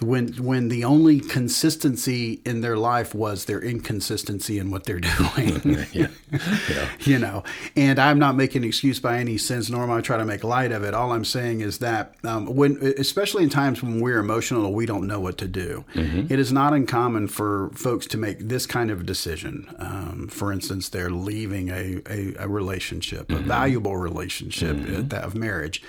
when 0.01 0.29
when 0.33 0.69
the 0.69 0.83
only 0.83 1.19
consistency 1.19 2.41
in 2.45 2.61
their 2.61 2.77
life 2.77 3.13
was 3.13 3.45
their 3.45 3.61
inconsistency 3.61 4.57
in 4.57 4.71
what 4.71 4.85
they're 4.85 4.99
doing. 4.99 5.85
yeah. 5.93 6.07
yeah. 6.31 6.89
You 7.01 7.19
know, 7.19 7.43
and 7.75 7.99
I'm 7.99 8.19
not 8.19 8.35
making 8.35 8.63
an 8.63 8.67
excuse 8.67 8.99
by 8.99 9.17
any 9.17 9.37
sense, 9.37 9.69
nor 9.69 9.83
am 9.83 9.91
I 9.91 10.01
trying 10.01 10.19
to 10.19 10.25
make 10.25 10.43
light 10.43 10.71
of 10.71 10.83
it. 10.83 10.93
All 10.93 11.11
I'm 11.11 11.25
saying 11.25 11.61
is 11.61 11.77
that 11.79 12.15
um, 12.23 12.47
when, 12.47 12.77
especially 12.97 13.43
in 13.43 13.49
times 13.49 13.83
when 13.83 14.01
we're 14.01 14.19
emotional 14.19 14.73
we 14.73 14.85
don't 14.85 15.07
know 15.07 15.19
what 15.19 15.37
to 15.39 15.47
do, 15.47 15.85
mm-hmm. 15.93 16.31
it 16.31 16.39
is 16.39 16.51
not 16.51 16.73
uncommon 16.73 17.27
for 17.27 17.69
folks 17.73 18.07
to 18.07 18.17
make 18.17 18.39
this 18.39 18.65
kind 18.65 18.89
of 18.89 19.05
decision. 19.05 19.73
Um, 19.77 20.27
for 20.29 20.51
instance, 20.51 20.89
they're 20.89 21.09
leaving 21.09 21.69
a, 21.69 22.01
a, 22.09 22.35
a 22.39 22.47
relationship, 22.47 23.27
mm-hmm. 23.27 23.43
a 23.43 23.47
valuable 23.47 23.97
relationship 23.97 24.75
mm-hmm. 24.75 25.15
of 25.15 25.35
marriage, 25.35 25.83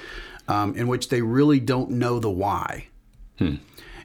um, 0.49 0.75
in 0.77 0.87
which 0.89 1.09
they 1.09 1.23
really 1.23 1.61
don't 1.61 1.91
know 1.91 2.19
the 2.19 2.31
why. 2.31 2.89
Hmm. 3.39 3.57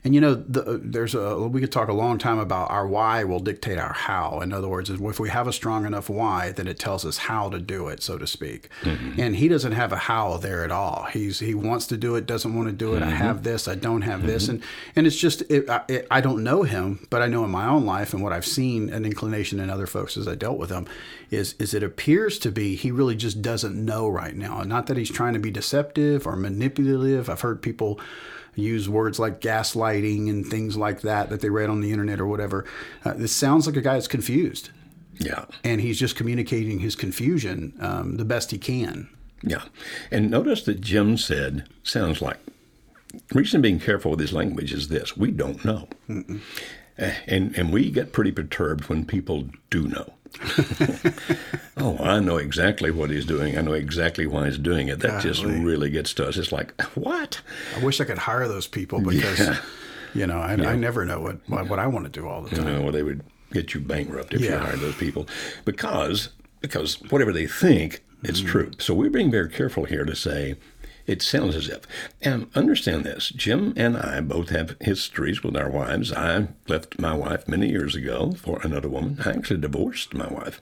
And 0.03 0.15
you 0.15 0.21
know, 0.21 0.35
the, 0.35 0.79
there's 0.83 1.15
a 1.15 1.47
we 1.47 1.61
could 1.61 1.71
talk 1.71 1.89
a 1.89 1.93
long 1.93 2.17
time 2.17 2.39
about 2.39 2.71
our 2.71 2.87
why 2.87 3.23
will 3.23 3.39
dictate 3.39 3.77
our 3.77 3.93
how. 3.93 4.41
In 4.41 4.53
other 4.53 4.67
words, 4.67 4.89
if 4.89 5.19
we 5.19 5.29
have 5.29 5.47
a 5.47 5.53
strong 5.53 5.85
enough 5.85 6.09
why, 6.09 6.51
then 6.51 6.67
it 6.67 6.79
tells 6.79 7.05
us 7.05 7.17
how 7.17 7.49
to 7.49 7.59
do 7.59 7.87
it, 7.87 8.01
so 8.03 8.17
to 8.17 8.27
speak. 8.27 8.69
Mm-hmm. 8.81 9.19
And 9.19 9.35
he 9.35 9.47
doesn't 9.47 9.73
have 9.73 9.91
a 9.91 9.97
how 9.97 10.37
there 10.37 10.63
at 10.63 10.71
all. 10.71 11.07
He's 11.11 11.39
he 11.39 11.53
wants 11.53 11.87
to 11.87 11.97
do 11.97 12.15
it, 12.15 12.25
doesn't 12.25 12.55
want 12.55 12.69
to 12.69 12.73
do 12.73 12.95
it. 12.95 13.01
Mm-hmm. 13.01 13.09
I 13.09 13.15
have 13.15 13.43
this, 13.43 13.67
I 13.67 13.75
don't 13.75 14.01
have 14.01 14.19
mm-hmm. 14.19 14.27
this, 14.27 14.47
and 14.47 14.63
and 14.95 15.07
it's 15.07 15.17
just 15.17 15.41
it, 15.49 15.65
it, 15.89 16.07
I 16.09 16.21
don't 16.21 16.43
know 16.43 16.63
him, 16.63 17.05
but 17.09 17.21
I 17.21 17.27
know 17.27 17.43
in 17.43 17.51
my 17.51 17.67
own 17.67 17.85
life 17.85 18.13
and 18.13 18.23
what 18.23 18.33
I've 18.33 18.45
seen 18.45 18.89
an 18.89 19.05
inclination 19.05 19.59
in 19.59 19.69
other 19.69 19.87
folks 19.87 20.17
as 20.17 20.27
I 20.27 20.35
dealt 20.35 20.57
with 20.57 20.69
them 20.69 20.87
is 21.29 21.55
is 21.59 21.73
it 21.73 21.83
appears 21.83 22.39
to 22.39 22.51
be 22.51 22.75
he 22.75 22.91
really 22.91 23.15
just 23.15 23.41
doesn't 23.41 23.75
know 23.75 24.07
right 24.07 24.35
now. 24.35 24.61
Not 24.63 24.87
that 24.87 24.97
he's 24.97 25.11
trying 25.11 25.33
to 25.33 25.39
be 25.39 25.51
deceptive 25.51 26.25
or 26.25 26.35
manipulative. 26.35 27.29
I've 27.29 27.41
heard 27.41 27.61
people 27.61 27.99
use 28.57 28.89
words 28.89 29.19
like 29.19 29.41
gaslighting 29.41 30.29
and 30.29 30.45
things 30.45 30.75
like 30.75 31.01
that 31.01 31.29
that 31.29 31.41
they 31.41 31.49
read 31.49 31.69
on 31.69 31.81
the 31.81 31.91
internet 31.91 32.19
or 32.19 32.27
whatever. 32.27 32.65
Uh, 33.05 33.13
this 33.13 33.31
sounds 33.31 33.67
like 33.67 33.75
a 33.75 33.81
guy 33.81 33.93
that's 33.93 34.07
confused. 34.07 34.71
Yeah. 35.19 35.45
And 35.63 35.81
he's 35.81 35.99
just 35.99 36.15
communicating 36.15 36.79
his 36.79 36.95
confusion 36.95 37.73
um, 37.79 38.17
the 38.17 38.25
best 38.25 38.51
he 38.51 38.57
can. 38.57 39.09
Yeah. 39.43 39.63
And 40.11 40.29
notice 40.29 40.63
that 40.63 40.81
Jim 40.81 41.17
said, 41.17 41.67
sounds 41.83 42.21
like, 42.21 42.37
reason 43.33 43.61
being 43.61 43.79
careful 43.79 44.11
with 44.11 44.19
his 44.19 44.33
language 44.33 44.73
is 44.73 44.89
this 44.89 45.15
we 45.15 45.31
don't 45.31 45.63
know. 45.63 45.87
Mm-mm. 46.09 46.41
Eh, 46.97 47.13
and, 47.27 47.55
and 47.55 47.71
we 47.71 47.91
get 47.91 48.11
pretty 48.11 48.31
perturbed 48.31 48.89
when 48.89 49.05
people 49.05 49.47
do 49.69 49.87
know. 49.87 50.13
oh, 51.77 51.97
I 51.99 52.19
know 52.19 52.37
exactly 52.37 52.91
what 52.91 53.09
he's 53.09 53.25
doing. 53.25 53.57
I 53.57 53.61
know 53.61 53.73
exactly 53.73 54.27
why 54.27 54.45
he's 54.45 54.57
doing 54.57 54.87
it. 54.87 54.99
That 54.99 55.09
Golly. 55.09 55.23
just 55.23 55.43
really 55.43 55.89
gets 55.89 56.13
to 56.15 56.27
us. 56.27 56.37
It's 56.37 56.51
like, 56.51 56.79
what? 56.95 57.41
I 57.75 57.83
wish 57.83 58.01
I 58.01 58.05
could 58.05 58.17
hire 58.17 58.47
those 58.47 58.67
people 58.67 59.01
because, 59.01 59.39
yeah. 59.39 59.57
you 60.13 60.27
know, 60.27 60.39
I, 60.39 60.55
yeah. 60.55 60.69
I, 60.69 60.75
never 60.75 61.05
know 61.05 61.21
what, 61.21 61.37
what, 61.47 61.69
what 61.69 61.79
I 61.79 61.87
want 61.87 62.05
to 62.05 62.11
do 62.11 62.27
all 62.27 62.41
the 62.41 62.49
time. 62.49 62.67
You 62.67 62.73
know, 62.73 62.81
well, 62.81 62.91
they 62.91 63.03
would 63.03 63.23
get 63.51 63.73
you 63.73 63.81
bankrupt 63.81 64.33
if 64.33 64.41
yeah. 64.41 64.51
you 64.51 64.57
hired 64.57 64.79
those 64.79 64.95
people 64.95 65.27
because 65.65 66.29
because 66.61 67.01
whatever 67.11 67.31
they 67.31 67.47
think, 67.47 68.03
it's 68.23 68.39
mm-hmm. 68.39 68.49
true. 68.49 68.71
So 68.79 68.93
we're 68.93 69.09
being 69.09 69.31
very 69.31 69.49
careful 69.49 69.85
here 69.85 70.05
to 70.05 70.15
say 70.15 70.55
it 71.07 71.21
sounds 71.21 71.55
as 71.55 71.69
if. 71.69 71.81
And 72.21 72.47
understand 72.53 73.05
this 73.05 73.29
Jim 73.29 73.73
and 73.77 73.97
I 73.97 74.19
both 74.19 74.49
have 74.49 74.75
histories 74.81 75.41
with 75.41 75.55
our 75.55 75.69
wives. 75.69 76.11
I 76.11 76.49
left 76.67 76.99
my 76.99 77.13
wife 77.13 77.47
many 77.47 77.69
years 77.69 77.95
ago 77.95 78.33
for 78.33 78.59
another 78.61 78.89
woman. 78.89 79.17
I 79.25 79.31
actually 79.31 79.61
divorced 79.61 80.13
my 80.13 80.27
wife 80.27 80.59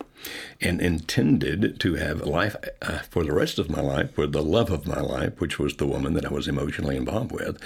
and 0.61 0.79
intended 0.79 1.79
to 1.79 1.95
have 1.95 2.21
life 2.21 2.55
uh, 2.81 2.99
for 3.09 3.23
the 3.23 3.33
rest 3.33 3.57
of 3.59 3.69
my 3.69 3.81
life 3.81 4.15
with 4.17 4.31
the 4.31 4.43
love 4.43 4.69
of 4.69 4.87
my 4.87 5.01
life, 5.01 5.41
which 5.41 5.59
was 5.59 5.75
the 5.75 5.87
woman 5.87 6.13
that 6.13 6.25
I 6.25 6.33
was 6.33 6.47
emotionally 6.47 6.95
involved 6.95 7.31
with. 7.31 7.57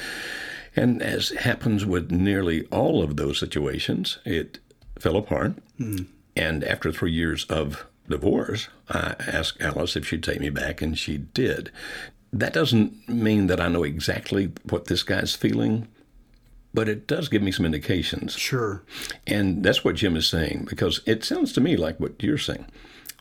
And 0.76 1.02
as 1.02 1.30
happens 1.30 1.86
with 1.86 2.12
nearly 2.12 2.66
all 2.68 3.04
of 3.04 3.18
those 3.18 3.40
situations, 3.40 4.20
it 4.24 4.60
fell 4.98 5.18
apart. 5.18 5.54
Mm. 5.80 6.08
And 6.36 6.64
after 6.64 6.92
three 6.92 7.12
years 7.12 7.44
of 7.46 7.86
divorce, 8.08 8.70
I 8.90 9.16
asked 9.20 9.62
Alice 9.62 9.96
if 9.96 10.08
she'd 10.08 10.24
take 10.24 10.40
me 10.40 10.50
back, 10.50 10.82
and 10.82 10.98
she 10.98 11.18
did. 11.18 11.72
That 12.32 12.54
doesn't 12.54 13.10
mean 13.10 13.48
that 13.48 13.60
I 13.60 13.68
know 13.68 13.84
exactly 13.84 14.52
what 14.70 14.86
this 14.86 15.04
guy's 15.04 15.36
feeling, 15.36 15.88
but 16.74 16.88
it 16.88 17.08
does 17.08 17.28
give 17.28 17.42
me 17.42 17.52
some 17.52 17.66
indications. 17.66 18.34
Sure. 18.34 18.84
And 19.26 19.64
that's 19.64 19.84
what 19.84 19.96
Jim 19.96 20.16
is 20.16 20.28
saying, 20.28 20.68
because 20.70 21.02
it 21.06 21.24
sounds 21.24 21.54
to 21.54 21.62
me 21.62 21.76
like 21.76 22.00
what 22.00 22.22
you're 22.22 22.38
saying 22.38 22.66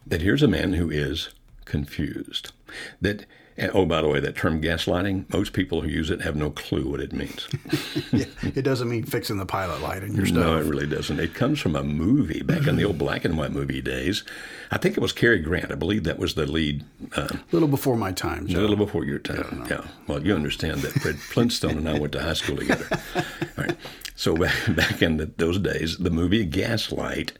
that 0.07 0.23
here's 0.23 0.43
a 0.43 0.49
man 0.49 0.73
who 0.73 0.91
is 0.91 1.31
confused. 1.65 2.53
That 3.01 3.27
oh, 3.75 3.85
by 3.85 4.01
the 4.03 4.09
way, 4.09 4.21
that 4.21 4.37
term 4.37 4.63
gaslighting, 4.63 5.33
most 5.33 5.53
people 5.53 5.81
who 5.81 5.89
use 5.89 6.11
it 6.11 6.23
have 6.23 6.37
no 6.37 6.51
clue 6.51 6.89
what 6.89 7.01
it 7.01 7.13
means. 7.13 7.49
yeah, 8.13 8.25
it 8.43 8.63
doesn't 8.63 8.89
mean 8.89 9.05
fixing 9.05 9.39
the 9.39 9.47
pilot 9.47 9.81
light 9.83 10.03
in 10.03 10.15
your 10.15 10.27
stove. 10.27 10.39
No, 10.39 10.59
it 10.59 10.65
really 10.65 10.87
doesn't. 10.87 11.19
It 11.19 11.35
comes 11.35 11.61
from 11.61 11.75
a 11.75 11.83
movie 11.83 12.43
back 12.43 12.67
in 12.67 12.77
the 12.77 12.85
old 12.85 12.99
black 12.99 13.25
and 13.25 13.37
white 13.37 13.53
movie 13.53 13.81
days. 13.81 14.25
I 14.71 14.79
think 14.79 14.97
it 14.97 15.01
was 15.01 15.13
Cary 15.13 15.39
Grant. 15.39 15.73
I 15.73 15.75
believe 15.75 16.05
that 16.05 16.19
was 16.19 16.35
the 16.35 16.47
lead. 16.47 16.85
Uh, 17.17 17.29
a 17.31 17.41
little 17.53 17.69
before 17.69 17.97
my 17.97 18.13
time. 18.13 18.47
A 18.47 18.51
little 18.51 18.77
before 18.77 19.05
your 19.05 19.19
time. 19.19 19.67
Yeah. 19.69 19.87
Well, 20.07 20.25
you 20.25 20.35
understand 20.35 20.81
that 20.83 20.93
Fred 20.93 21.19
Flintstone 21.19 21.79
and 21.79 21.89
I 21.89 21.99
went 21.99 22.13
to 22.13 22.23
high 22.23 22.35
school 22.35 22.57
together. 22.57 22.87
All 23.17 23.65
right. 23.65 23.77
So 24.15 24.37
back, 24.37 24.55
back 24.75 25.03
in 25.03 25.17
the, 25.17 25.27
those 25.37 25.59
days, 25.59 25.99
the 25.99 26.11
movie 26.11 26.45
Gaslight 26.45 27.33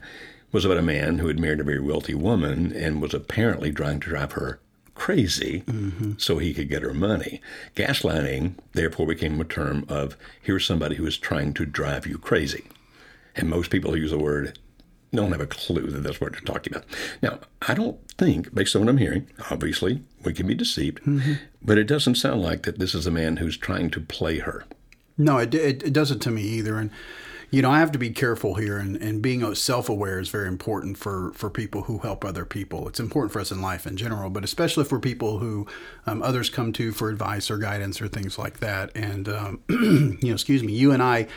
was 0.51 0.65
about 0.65 0.77
a 0.77 0.81
man 0.81 1.19
who 1.19 1.27
had 1.27 1.39
married 1.39 1.59
a 1.59 1.63
very 1.63 1.79
wealthy 1.79 2.15
woman 2.15 2.73
and 2.73 3.01
was 3.01 3.13
apparently 3.13 3.71
trying 3.71 3.99
to 3.99 4.09
drive 4.09 4.31
her 4.33 4.59
crazy 4.99 5.63
mm-hmm. 5.65 6.11
so 6.17 6.37
he 6.37 6.53
could 6.53 6.69
get 6.69 6.83
her 6.83 6.93
money. 6.93 7.41
Gaslighting, 7.75 8.55
therefore, 8.73 9.07
became 9.07 9.39
a 9.39 9.45
term 9.45 9.85
of 9.87 10.17
here's 10.41 10.65
somebody 10.65 10.97
who 10.97 11.07
is 11.07 11.17
trying 11.17 11.53
to 11.53 11.65
drive 11.65 12.05
you 12.05 12.17
crazy. 12.17 12.65
And 13.33 13.49
most 13.49 13.71
people 13.71 13.91
who 13.91 13.97
use 13.97 14.11
the 14.11 14.19
word 14.19 14.59
don't 15.13 15.31
have 15.31 15.41
a 15.41 15.47
clue 15.47 15.87
that 15.87 16.01
that's 16.01 16.19
what 16.19 16.33
they're 16.33 16.41
talking 16.41 16.73
about. 16.73 16.85
Now, 17.21 17.39
I 17.67 17.73
don't 17.73 17.97
think, 18.11 18.53
based 18.53 18.75
on 18.75 18.81
what 18.81 18.89
I'm 18.89 18.97
hearing, 18.97 19.27
obviously 19.49 20.03
we 20.23 20.33
can 20.33 20.45
be 20.45 20.53
deceived, 20.53 20.99
mm-hmm. 20.99 21.33
but 21.61 21.77
it 21.77 21.85
doesn't 21.85 22.15
sound 22.15 22.41
like 22.41 22.63
that 22.63 22.77
this 22.77 22.93
is 22.93 23.07
a 23.07 23.11
man 23.11 23.37
who's 23.37 23.57
trying 23.57 23.89
to 23.91 24.01
play 24.01 24.39
her. 24.39 24.65
No, 25.17 25.37
it, 25.37 25.55
it, 25.55 25.81
it 25.81 25.93
doesn't 25.93 26.19
to 26.19 26.31
me 26.31 26.43
either. 26.43 26.77
And 26.77 26.91
you 27.51 27.61
know, 27.61 27.71
I 27.71 27.79
have 27.79 27.91
to 27.93 27.99
be 27.99 28.11
careful 28.11 28.55
here, 28.55 28.77
and, 28.77 28.95
and 28.97 29.21
being 29.21 29.55
self 29.55 29.89
aware 29.89 30.19
is 30.19 30.29
very 30.29 30.47
important 30.47 30.97
for, 30.97 31.31
for 31.33 31.49
people 31.49 31.83
who 31.83 31.97
help 31.99 32.23
other 32.23 32.45
people. 32.45 32.87
It's 32.87 32.99
important 32.99 33.31
for 33.31 33.39
us 33.39 33.51
in 33.51 33.61
life 33.61 33.87
in 33.87 33.97
general, 33.97 34.29
but 34.29 34.43
especially 34.43 34.83
for 34.83 34.99
people 34.99 35.39
who 35.39 35.67
um, 36.05 36.21
others 36.21 36.49
come 36.49 36.71
to 36.73 36.91
for 36.91 37.09
advice 37.09 37.49
or 37.49 37.57
guidance 37.57 38.01
or 38.01 38.07
things 38.07 38.37
like 38.37 38.59
that. 38.59 38.91
And, 38.95 39.27
um, 39.29 39.63
you 39.69 40.17
know, 40.21 40.33
excuse 40.33 40.63
me, 40.63 40.73
you 40.73 40.91
and 40.91 41.01
I 41.01 41.27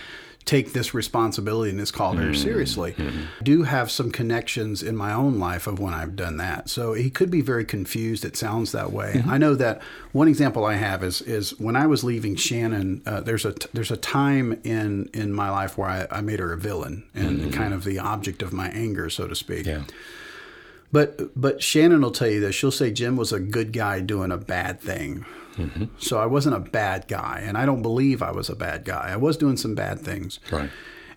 take 0.45 0.73
this 0.73 0.95
responsibility 0.95 1.71
and 1.71 1.79
this 1.79 1.91
call 1.91 2.15
very 2.15 2.33
mm-hmm. 2.33 2.43
seriously. 2.43 2.93
Mm-hmm. 2.93 3.21
I 3.41 3.43
do 3.43 3.63
have 3.63 3.91
some 3.91 4.11
connections 4.11 4.83
in 4.83 4.97
my 4.97 5.13
own 5.13 5.39
life 5.39 5.67
of 5.67 5.79
when 5.79 5.95
I've 5.95 6.17
done 6.17 6.37
that. 6.39 6.69
So 6.69 6.95
he 6.95 7.11
could 7.11 7.31
be 7.31 7.41
very 7.41 7.65
confused. 7.65 8.25
It 8.25 8.37
sounds 8.37 8.73
that 8.73 8.93
way. 8.93 9.15
Mm-hmm. 9.17 9.31
I 9.31 9.39
know 9.39 9.55
that 9.55 9.83
one 10.13 10.29
example 10.29 10.65
I 10.65 10.75
have 10.75 11.03
is 11.03 11.23
is 11.23 11.59
when 11.59 11.77
I 11.77 11.87
was 11.87 12.05
leaving 12.05 12.37
Shannon. 12.37 13.03
Uh, 13.07 13.21
there's 13.21 13.45
a 13.45 13.55
there's 13.73 13.91
a 13.91 13.97
time 13.97 14.61
in 14.65 15.09
in 15.15 15.33
my 15.33 15.51
life 15.51 15.79
where 15.79 15.89
I, 15.89 16.07
I 16.11 16.21
made 16.21 16.41
her 16.41 16.53
a 16.53 16.59
villain 16.59 17.05
and 17.15 17.41
mm-hmm. 17.41 17.51
kind 17.51 17.75
of 17.75 17.85
the 17.85 17.99
object 17.99 18.43
of 18.43 18.53
my 18.53 18.69
anger, 18.69 19.11
so 19.11 19.29
to 19.29 19.35
speak. 19.35 19.67
Yeah. 19.67 19.85
But 20.91 21.41
but 21.41 21.63
Shannon 21.63 22.03
will 22.03 22.11
tell 22.11 22.29
you 22.29 22.41
this. 22.41 22.55
She'll 22.55 22.71
say 22.71 22.91
Jim 22.91 23.17
was 23.17 23.33
a 23.33 23.41
good 23.41 23.73
guy 23.73 24.01
doing 24.01 24.31
a 24.31 24.37
bad 24.37 24.81
thing. 24.81 25.25
Mm-hmm. 25.57 25.85
So 25.99 26.19
I 26.19 26.27
wasn't 26.27 26.57
a 26.57 26.61
bad 26.61 27.09
guy, 27.09 27.43
and 27.45 27.59
I 27.59 27.67
don't 27.67 27.83
believe 27.83 28.23
I 28.23 28.31
was 28.31 28.49
a 28.49 28.57
bad 28.57 28.85
guy. 28.85 29.11
I 29.13 29.17
was 29.17 29.37
doing 29.37 29.57
some 29.57 29.75
bad 29.75 30.01
things. 30.01 30.41
Right. 30.51 30.71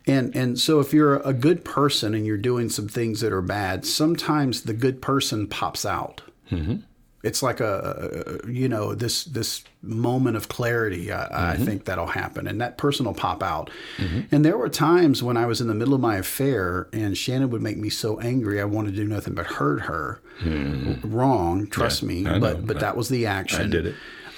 And 0.07 0.35
and 0.35 0.59
so 0.59 0.79
if 0.79 0.93
you're 0.93 1.17
a 1.17 1.33
good 1.33 1.65
person 1.65 2.13
and 2.13 2.25
you're 2.25 2.37
doing 2.37 2.69
some 2.69 2.87
things 2.87 3.21
that 3.21 3.33
are 3.33 3.41
bad, 3.41 3.85
sometimes 3.85 4.63
the 4.63 4.73
good 4.73 5.01
person 5.01 5.47
pops 5.47 5.85
out. 5.85 6.21
Mm-hmm. 6.51 6.77
It's 7.23 7.41
like 7.41 7.59
a, 7.59 8.39
you 8.47 8.69
know 8.69 8.93
this 8.93 9.23
this 9.23 9.63
moment 9.81 10.37
of 10.37 10.47
clarity. 10.47 11.11
I, 11.11 11.15
mm-hmm. 11.15 11.35
I, 11.35 11.55
think 11.57 11.85
that'll 11.85 12.05
happen, 12.05 12.45
and 12.45 12.61
that 12.61 12.77
person 12.77 13.07
will 13.07 13.15
pop 13.15 13.41
out. 13.41 13.71
Mm-hmm. 13.97 14.21
And 14.31 14.45
there 14.45 14.59
were 14.59 14.69
times 14.69 15.23
when 15.23 15.35
I 15.35 15.47
was 15.47 15.59
in 15.59 15.67
the 15.67 15.73
middle 15.73 15.95
of 15.95 16.01
my 16.01 16.17
affair, 16.17 16.87
and 16.93 17.17
Shannon 17.17 17.49
would 17.49 17.63
make 17.63 17.77
me 17.77 17.89
so 17.89 18.19
angry 18.19 18.61
I 18.61 18.65
wanted 18.65 18.91
to 18.91 18.97
do 18.97 19.05
nothing 19.05 19.33
but 19.33 19.47
hurt 19.47 19.81
her. 19.81 20.21
Mm-hmm. 20.41 21.11
Wrong, 21.11 21.65
trust 21.65 22.03
yeah, 22.03 22.07
me, 22.07 22.39
but 22.39 22.67
but 22.67 22.79
that 22.79 22.95
was 22.95 23.09
the 23.09 23.25
action. 23.25 23.61
I 23.61 23.67
did 23.69 23.87
it. 23.87 23.95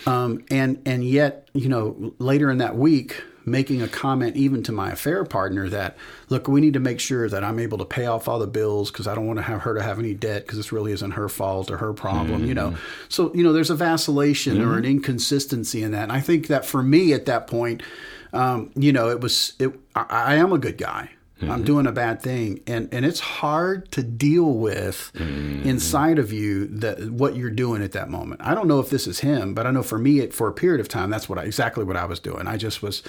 Um, 0.08 0.46
and 0.50 0.82
and 0.86 1.04
yet, 1.04 1.50
you 1.54 1.68
know, 1.68 2.14
later 2.18 2.50
in 2.50 2.60
that 2.60 2.78
week, 2.78 3.22
making 3.46 3.82
a 3.82 3.88
comment 3.88 4.36
even 4.36 4.64
to 4.64 4.72
my 4.72 4.92
affair 4.92 5.24
partner 5.26 5.68
that, 5.70 5.98
look, 6.30 6.48
we 6.48 6.62
need 6.62 6.74
to 6.74 6.80
make 6.80 7.00
sure 7.00 7.28
that 7.30 7.44
I'm 7.44 7.60
able 7.60 7.78
to 7.78 7.86
pay 7.86 8.06
off 8.06 8.28
all 8.28 8.40
the 8.40 8.48
bills 8.48 8.90
because 8.90 9.08
I 9.08 9.16
don't 9.16 9.28
want 9.28 9.38
to 9.40 9.44
have 9.44 9.62
her 9.62 9.74
to 9.74 9.82
have 9.82 10.00
any 10.00 10.14
debt 10.14 10.44
because 10.44 10.58
this 10.58 10.72
really 10.72 10.92
isn't 10.94 11.12
her 11.12 11.28
fault 11.28 11.70
or 11.70 11.78
her 11.78 11.94
problem, 11.94 12.40
mm-hmm. 12.40 12.48
you 12.48 12.54
know. 12.54 12.72
Mm-hmm. 12.72 13.06
So 13.10 13.34
you 13.34 13.44
know, 13.44 13.52
there's 13.52 13.70
a 13.70 13.76
vacillation 13.76 14.58
mm-hmm. 14.58 14.70
or 14.70 14.78
an 14.78 14.86
inconsistency 14.86 15.84
in 15.84 15.92
that, 15.92 16.04
and 16.04 16.12
I 16.12 16.22
think 16.22 16.48
that 16.48 16.66
for 16.66 16.82
me 16.82 17.14
at 17.14 17.26
that 17.26 17.48
point, 17.48 17.84
um, 18.32 18.72
you 18.76 18.94
know, 18.94 19.10
it 19.10 19.20
was 19.20 19.54
it. 19.60 19.78
I, 19.96 20.06
I 20.10 20.36
am 20.36 20.54
a 20.54 20.58
good 20.58 20.78
guy. 20.78 21.10
Mm-hmm. 21.40 21.52
I'm 21.52 21.64
doing 21.64 21.86
a 21.86 21.92
bad 21.92 22.20
thing, 22.20 22.62
and 22.66 22.90
and 22.92 23.06
it's 23.06 23.20
hard 23.20 23.92
to 23.92 24.02
deal 24.02 24.54
with 24.54 25.12
mm-hmm. 25.14 25.68
inside 25.68 26.18
of 26.18 26.34
you 26.34 26.66
that 26.68 27.12
what 27.12 27.36
you're 27.36 27.52
doing 27.52 27.84
at 27.84 27.92
that 27.92 28.10
moment. 28.10 28.42
I 28.44 28.56
don't 28.56 28.68
know 28.68 28.80
if 28.80 28.90
this 28.90 29.06
is 29.06 29.20
him, 29.20 29.54
but 29.54 29.68
I 29.68 29.72
know 29.72 29.84
for 29.84 30.00
me, 30.00 30.20
it, 30.20 30.34
for 30.34 30.48
a 30.48 30.54
period 30.54 30.82
of 30.82 30.88
time, 30.88 31.12
that's 31.12 31.30
what 31.30 31.38
I, 31.38 31.44
exactly 31.44 31.84
what 31.84 31.96
I 31.96 32.06
was 32.06 32.20
doing. 32.20 32.48
I 32.48 32.58
just 32.58 32.82
was, 32.82 33.04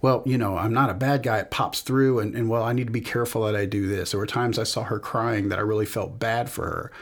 well, 0.00 0.22
you 0.24 0.38
know, 0.38 0.56
I'm 0.56 0.72
not 0.72 0.88
a 0.88 0.94
bad 0.94 1.22
guy. 1.22 1.40
It 1.40 1.50
pops 1.50 1.82
through, 1.82 2.20
and, 2.20 2.34
and 2.34 2.48
well, 2.48 2.62
I 2.62 2.72
need 2.72 2.86
to 2.86 2.92
be 2.92 3.02
careful 3.02 3.44
that 3.44 3.54
I 3.54 3.66
do 3.66 3.86
this. 3.86 4.12
There 4.12 4.20
were 4.20 4.26
times 4.26 4.58
I 4.58 4.64
saw 4.64 4.84
her 4.84 4.98
crying 4.98 5.50
that 5.50 5.58
I 5.58 5.62
really 5.62 5.86
felt 5.86 6.18
bad 6.18 6.48
for 6.48 6.64
her. 6.64 6.92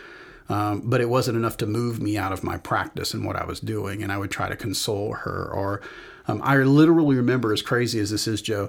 Um, 0.49 0.83
but 0.85 1.01
it 1.01 1.09
wasn't 1.09 1.37
enough 1.37 1.57
to 1.59 1.67
move 1.67 2.03
me 2.03 2.19
out 2.19 2.33
of 2.33 2.43
my 2.43 2.59
practice 2.59 3.15
and 3.15 3.25
what 3.25 3.37
I 3.37 3.45
was 3.45 3.61
doing. 3.61 4.03
And 4.03 4.13
I 4.13 4.19
would 4.19 4.31
try 4.31 4.49
to 4.49 4.57
console 4.57 5.15
her. 5.15 5.49
Or 5.51 5.81
um, 6.27 6.41
I 6.43 6.57
literally 6.57 7.17
remember, 7.17 7.53
as 7.53 7.63
crazy 7.63 8.01
as 8.01 8.11
this 8.11 8.27
is, 8.27 8.43
Joe, 8.43 8.69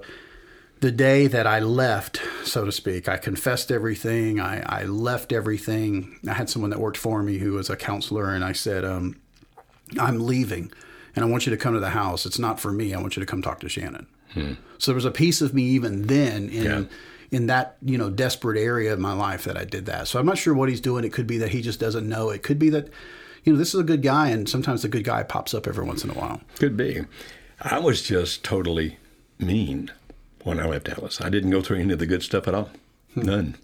the 0.84 0.92
day 0.92 1.28
that 1.28 1.48
I 1.48 1.60
left, 1.60 2.22
so 2.44 2.66
to 2.66 2.72
speak, 2.74 3.08
I 3.08 3.16
confessed 3.16 3.72
everything. 3.72 4.42
I, 4.42 4.82
I 4.82 4.84
left 4.84 5.32
everything. 5.32 6.20
I 6.28 6.34
had 6.34 6.50
someone 6.50 6.72
that 6.72 6.80
worked 6.80 6.98
for 6.98 7.24
me 7.24 7.38
who 7.38 7.54
was 7.54 7.70
a 7.70 7.78
counselor, 7.78 8.36
and 8.36 8.44
I 8.44 8.52
said, 8.52 8.84
um, 8.84 9.16
I'm 9.98 10.28
leaving. 10.28 10.74
and 11.16 11.24
I 11.24 11.28
want 11.30 11.46
you 11.46 11.52
to 11.52 11.58
come 11.58 11.74
to 11.74 11.80
the 11.80 11.92
house. 11.92 12.25
It's 12.25 12.38
not 12.38 12.60
for 12.60 12.74
me. 12.74 12.94
I 12.94 13.00
want 13.00 13.16
you 13.16 13.22
to 13.22 13.25
come 13.25 13.42
talk 13.42 13.62
to 13.62 13.70
Shannon. 13.70 14.08
Hmm. 14.34 14.56
So 14.78 14.92
there 14.92 14.96
was 14.96 15.06
a 15.06 15.12
piece 15.12 15.40
of 15.40 15.54
me 15.54 15.63
even 15.63 16.08
then 16.08 16.50
in 16.50 16.63
yeah. 16.63 16.84
in 17.32 17.48
that 17.48 17.78
you 17.82 17.98
know 17.98 18.10
desperate 18.10 18.60
area 18.60 18.92
of 18.92 19.00
my 19.00 19.13
life 19.13 19.46
that 19.46 19.56
I 19.56 19.63
did 19.63 19.86
that. 19.86 20.10
So 20.10 20.20
I'm 20.20 20.25
not 20.25 20.38
sure 20.38 20.54
what 20.54 20.68
he's 20.68 20.82
doing. 20.82 21.06
It 21.06 21.13
could 21.13 21.28
be 21.28 21.38
that 21.38 21.52
he 21.52 21.62
just 21.62 21.80
doesn't 21.80 22.10
know. 22.10 22.30
It 22.30 22.44
could 22.44 22.60
be 22.60 22.70
that 22.72 22.90
you 23.46 23.54
know 23.54 23.60
this 23.60 23.74
is 23.74 23.80
a 23.80 23.84
good 23.84 24.02
guy, 24.02 24.28
and 24.30 24.50
sometimes 24.50 24.82
the 24.82 24.90
good 24.90 25.06
guy 25.06 25.24
pops 25.24 25.54
up 25.54 25.66
every 25.66 25.86
once 25.86 26.04
in 26.04 26.10
a 26.10 26.13
while. 26.13 26.42
Could 26.60 26.75
be. 26.75 27.06
I 27.62 27.80
was 27.80 28.02
just 28.02 28.44
totally 28.44 28.98
mean 29.40 29.92
when 30.44 30.60
I 30.60 30.66
left 30.66 30.90
Alice. 30.90 31.22
I 31.22 31.30
didn't 31.30 31.52
go 31.52 31.62
through 31.62 31.80
any 31.80 31.94
of 31.94 32.00
the 32.00 32.06
good 32.06 32.24
stuff 32.24 32.48
at 32.48 32.56
all. 32.56 32.70
Hmm. 33.14 33.22
None. 33.22 33.56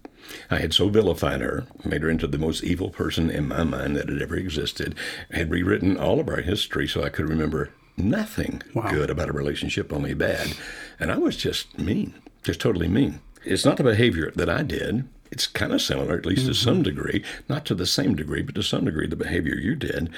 I 0.50 0.58
had 0.58 0.72
so 0.72 0.88
vilified 0.88 1.40
her, 1.40 1.66
made 1.84 2.02
her 2.02 2.10
into 2.10 2.26
the 2.26 2.38
most 2.38 2.62
evil 2.62 2.90
person 2.90 3.30
in 3.30 3.48
my 3.48 3.64
mind 3.64 3.96
that 3.96 4.08
had 4.08 4.22
ever 4.22 4.36
existed. 4.36 4.94
I 5.32 5.38
had 5.38 5.50
rewritten 5.50 5.96
all 5.96 6.20
of 6.20 6.28
our 6.28 6.40
history 6.40 6.86
so 6.86 7.02
I 7.02 7.08
could 7.08 7.28
remember 7.28 7.70
nothing 7.96 8.62
wow. 8.74 8.90
good 8.90 9.10
about 9.10 9.28
a 9.28 9.32
relationship, 9.32 9.92
only 9.92 10.14
bad. 10.14 10.54
And 10.98 11.10
I 11.10 11.18
was 11.18 11.36
just 11.36 11.78
mean, 11.78 12.14
just 12.42 12.60
totally 12.60 12.88
mean. 12.88 13.20
It's 13.44 13.64
not 13.64 13.76
the 13.76 13.82
behavior 13.82 14.30
that 14.36 14.48
I 14.48 14.62
did. 14.62 15.08
It's 15.32 15.46
kind 15.46 15.72
of 15.72 15.80
similar, 15.80 16.16
at 16.16 16.26
least 16.26 16.42
mm-hmm. 16.42 16.50
to 16.50 16.54
some 16.54 16.82
degree, 16.82 17.24
not 17.48 17.64
to 17.66 17.74
the 17.74 17.86
same 17.86 18.14
degree, 18.14 18.42
but 18.42 18.54
to 18.56 18.62
some 18.62 18.84
degree, 18.84 19.06
the 19.06 19.16
behavior 19.16 19.54
you 19.54 19.74
did. 19.74 20.10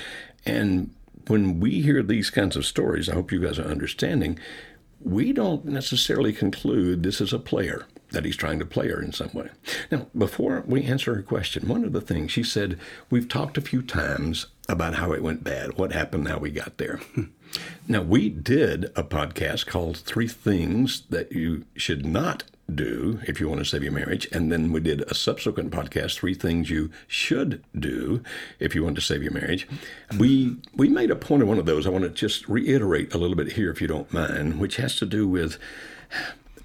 And 0.45 0.91
when 1.29 1.61
we 1.61 1.83
hear 1.83 2.03
these 2.03 2.31
kinds 2.31 2.57
of 2.57 2.67
stories, 2.67 3.09
I 3.09 3.15
hope 3.15 3.31
you 3.31 3.41
guys 3.41 3.59
are 3.59 3.65
understanding, 3.65 4.39
we 5.05 5.33
don't 5.33 5.65
necessarily 5.65 6.33
conclude 6.33 7.03
this 7.03 7.21
is 7.21 7.33
a 7.33 7.39
player 7.39 7.87
that 8.11 8.25
he's 8.25 8.37
trying 8.37 8.59
to 8.59 8.67
play 8.67 8.89
her 8.89 9.01
in 9.01 9.13
some 9.13 9.31
way. 9.33 9.49
Now, 9.91 10.07
before 10.17 10.63
we 10.67 10.85
answer 10.85 11.15
her 11.15 11.23
question, 11.23 11.69
one 11.69 11.85
of 11.85 11.93
the 11.93 12.01
things 12.01 12.31
she 12.31 12.43
said, 12.43 12.79
we've 13.11 13.29
talked 13.29 13.59
a 13.59 13.63
few 13.63 13.83
times 13.83 14.47
about 14.69 14.95
how 14.95 15.13
it 15.13 15.23
went 15.23 15.43
bad, 15.43 15.79
what 15.79 15.93
happened, 15.93 16.29
how 16.29 16.39
we 16.39 16.51
got 16.51 16.79
there. 16.79 17.01
now, 17.89 18.03
we 18.03 18.29
did 18.29 18.85
a 18.97 19.03
podcast 19.03 19.67
called 19.67 19.97
Three 19.99 20.29
Things 20.29 21.03
That 21.09 21.33
You 21.33 21.65
Should 21.75 22.05
Not 22.07 22.45
Do 22.73 23.21
If 23.27 23.41
You 23.41 23.49
Want 23.49 23.61
to 23.61 23.65
Save 23.65 23.83
Your 23.83 23.93
Marriage. 23.93 24.29
And 24.33 24.51
then 24.51 24.73
we 24.73 24.81
did 24.81 25.03
a 25.03 25.15
subsequent 25.15 25.71
podcast, 25.71 26.17
Three 26.17 26.35
Things 26.35 26.71
You 26.71 26.91
Should 27.07 27.63
Do 27.79 28.23
If 28.59 28.75
You 28.75 28.85
Want 28.85 28.97
to 28.97 29.03
Save 29.03 29.23
Your 29.23 29.33
Marriage. 29.33 29.69
We, 30.19 30.57
we 30.75 30.89
made 30.89 31.11
a 31.11 31.17
point 31.17 31.43
of 31.43 31.49
one 31.49 31.59
of 31.59 31.67
those. 31.67 31.87
I 31.87 31.91
want 31.91 32.05
to 32.05 32.11
just 32.11 32.49
reiterate 32.49 33.15
a 33.15 33.19
little 33.19 33.37
bit 33.37 33.53
here, 33.53 33.71
if 33.71 33.81
you 33.81 33.89
don't 33.89 34.13
mind, 34.13 34.61
which 34.61 34.77
has 34.77 34.97
to 34.97 35.07
do 35.07 35.29
with 35.29 35.59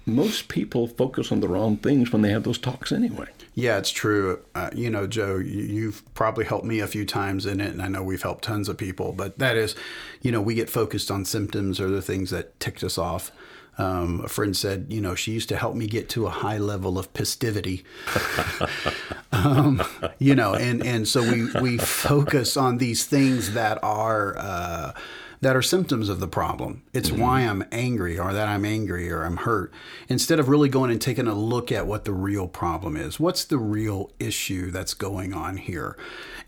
most 0.06 0.48
people 0.48 0.88
focus 0.88 1.30
on 1.30 1.40
the 1.40 1.48
wrong 1.48 1.76
things 1.76 2.12
when 2.12 2.22
they 2.22 2.30
have 2.30 2.44
those 2.44 2.58
talks 2.58 2.90
anyway. 2.90 3.26
Yeah, 3.54 3.76
it's 3.78 3.90
true. 3.90 4.40
Uh, 4.54 4.70
you 4.74 4.88
know, 4.88 5.06
Joe, 5.06 5.36
you've 5.36 6.02
probably 6.14 6.44
helped 6.44 6.64
me 6.64 6.80
a 6.80 6.86
few 6.86 7.04
times 7.04 7.44
in 7.44 7.60
it, 7.60 7.72
and 7.72 7.82
I 7.82 7.88
know 7.88 8.02
we've 8.02 8.22
helped 8.22 8.44
tons 8.44 8.68
of 8.68 8.78
people. 8.78 9.12
But 9.12 9.38
that 9.38 9.56
is, 9.56 9.74
you 10.22 10.32
know, 10.32 10.40
we 10.40 10.54
get 10.54 10.70
focused 10.70 11.10
on 11.10 11.24
symptoms 11.24 11.80
or 11.80 11.90
the 11.90 12.00
things 12.00 12.30
that 12.30 12.58
ticked 12.60 12.84
us 12.84 12.96
off. 12.96 13.32
Um, 13.78 14.22
a 14.24 14.28
friend 14.28 14.56
said, 14.56 14.86
you 14.88 15.00
know, 15.00 15.14
she 15.14 15.32
used 15.32 15.48
to 15.50 15.56
help 15.56 15.76
me 15.76 15.86
get 15.86 16.08
to 16.10 16.26
a 16.26 16.30
high 16.30 16.58
level 16.58 16.98
of 16.98 17.06
festivity. 17.14 17.84
um, 19.32 19.82
you 20.18 20.34
know, 20.34 20.54
and 20.54 20.84
and 20.84 21.06
so 21.06 21.22
we 21.22 21.48
we 21.60 21.78
focus 21.78 22.56
on 22.56 22.78
these 22.78 23.04
things 23.04 23.54
that 23.54 23.82
are. 23.82 24.36
Uh, 24.36 24.92
that 25.40 25.54
are 25.54 25.62
symptoms 25.62 26.08
of 26.08 26.18
the 26.20 26.26
problem. 26.26 26.82
It's 26.92 27.10
mm-hmm. 27.10 27.20
why 27.20 27.40
I'm 27.42 27.64
angry 27.70 28.18
or 28.18 28.32
that 28.32 28.48
I'm 28.48 28.64
angry 28.64 29.10
or 29.10 29.22
I'm 29.22 29.36
hurt. 29.36 29.72
Instead 30.08 30.40
of 30.40 30.48
really 30.48 30.68
going 30.68 30.90
and 30.90 31.00
taking 31.00 31.28
a 31.28 31.34
look 31.34 31.70
at 31.70 31.86
what 31.86 32.04
the 32.04 32.12
real 32.12 32.48
problem 32.48 32.96
is. 32.96 33.20
What's 33.20 33.44
the 33.44 33.58
real 33.58 34.10
issue 34.18 34.70
that's 34.70 34.94
going 34.94 35.32
on 35.32 35.56
here? 35.56 35.96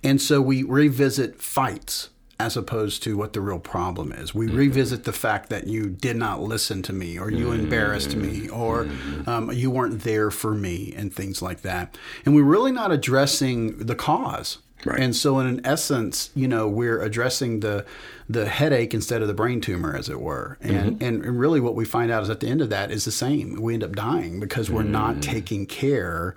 And 0.03 0.21
so 0.21 0.41
we 0.41 0.63
revisit 0.63 1.41
fights 1.41 2.09
as 2.41 2.57
opposed 2.57 3.03
to 3.03 3.19
what 3.19 3.35
the 3.35 3.41
real 3.41 3.59
problem 3.59 4.13
is. 4.13 4.35
We 4.35 4.47
mm-hmm. 4.47 4.57
revisit 4.57 5.05
the 5.05 5.13
fact 5.13 5.51
that 5.51 5.67
you 5.67 5.91
did 5.91 6.17
not 6.17 6.41
listen 6.41 6.83
to 6.85 6.93
me, 6.93 7.19
or 7.19 7.31
you 7.31 7.47
mm-hmm. 7.47 7.61
embarrassed 7.61 8.17
me, 8.17 8.49
or 8.49 8.85
mm-hmm. 8.85 9.29
um, 9.29 9.53
you 9.53 9.71
weren't 9.71 10.01
there 10.01 10.31
for 10.31 10.55
me, 10.55 10.95
and 10.97 11.13
things 11.13 11.43
like 11.43 11.61
that. 11.63 11.99
And 12.25 12.35
we're 12.35 12.43
really 12.43 12.73
not 12.73 12.93
addressing 12.93 13.77
the 13.77 13.95
cause. 13.95 14.59
Right. 14.87 14.99
And 14.99 15.15
so, 15.15 15.39
in 15.39 15.47
an 15.47 15.61
essence, 15.67 16.31
you 16.35 16.49
know, 16.49 16.67
we're 16.67 17.03
addressing 17.03 17.61
the 17.61 17.85
the 18.27 18.47
headache 18.47 18.95
instead 18.95 19.21
of 19.21 19.29
the 19.29 19.35
brain 19.35 19.61
tumor, 19.61 19.95
as 19.95 20.09
it 20.09 20.19
were. 20.19 20.57
And 20.63 20.99
mm-hmm. 20.99 21.05
and 21.05 21.39
really, 21.39 21.61
what 21.61 21.75
we 21.75 21.85
find 21.85 22.11
out 22.11 22.23
is 22.23 22.31
at 22.31 22.41
the 22.41 22.49
end 22.49 22.63
of 22.63 22.71
that 22.71 22.91
is 22.91 23.05
the 23.05 23.13
same. 23.13 23.61
We 23.61 23.75
end 23.75 23.85
up 23.85 23.95
dying 23.95 24.41
because 24.41 24.71
we're 24.71 24.81
mm-hmm. 24.81 24.93
not 24.93 25.17
mm. 25.17 25.23
taking 25.23 25.67
care 25.67 26.35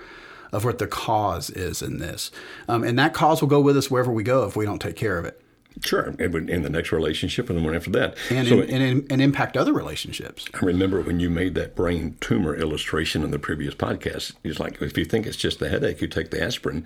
of 0.51 0.65
what 0.65 0.79
the 0.79 0.87
cause 0.87 1.49
is 1.49 1.81
in 1.81 1.99
this, 1.99 2.29
um, 2.67 2.83
and 2.83 2.99
that 2.99 3.13
cause 3.13 3.39
will 3.39 3.47
go 3.47 3.61
with 3.61 3.77
us 3.77 3.89
wherever 3.89 4.11
we 4.11 4.23
go 4.23 4.43
if 4.43 4.57
we 4.57 4.65
don't 4.65 4.81
take 4.81 4.97
care 4.97 5.17
of 5.17 5.23
it. 5.23 5.39
Sure, 5.81 6.13
and 6.19 6.49
in 6.49 6.61
the 6.61 6.69
next 6.69 6.91
relationship 6.91 7.49
and 7.49 7.57
the 7.57 7.63
one 7.63 7.75
after 7.75 7.89
that, 7.91 8.15
and 8.29 8.47
so, 8.47 8.61
in, 8.61 8.81
and, 8.81 9.11
and 9.11 9.21
impact 9.21 9.57
other 9.57 9.73
relationships. 9.73 10.45
I 10.53 10.65
remember 10.65 11.01
when 11.01 11.19
you 11.19 11.29
made 11.29 11.55
that 11.55 11.75
brain 11.75 12.15
tumor 12.21 12.55
illustration 12.55 13.23
in 13.23 13.31
the 13.31 13.39
previous 13.39 13.73
podcast. 13.73 14.33
It's 14.43 14.59
like 14.59 14.81
if 14.81 14.97
you 14.97 15.05
think 15.05 15.25
it's 15.25 15.37
just 15.37 15.59
the 15.59 15.69
headache, 15.69 16.01
you 16.01 16.07
take 16.07 16.29
the 16.29 16.43
aspirin 16.43 16.85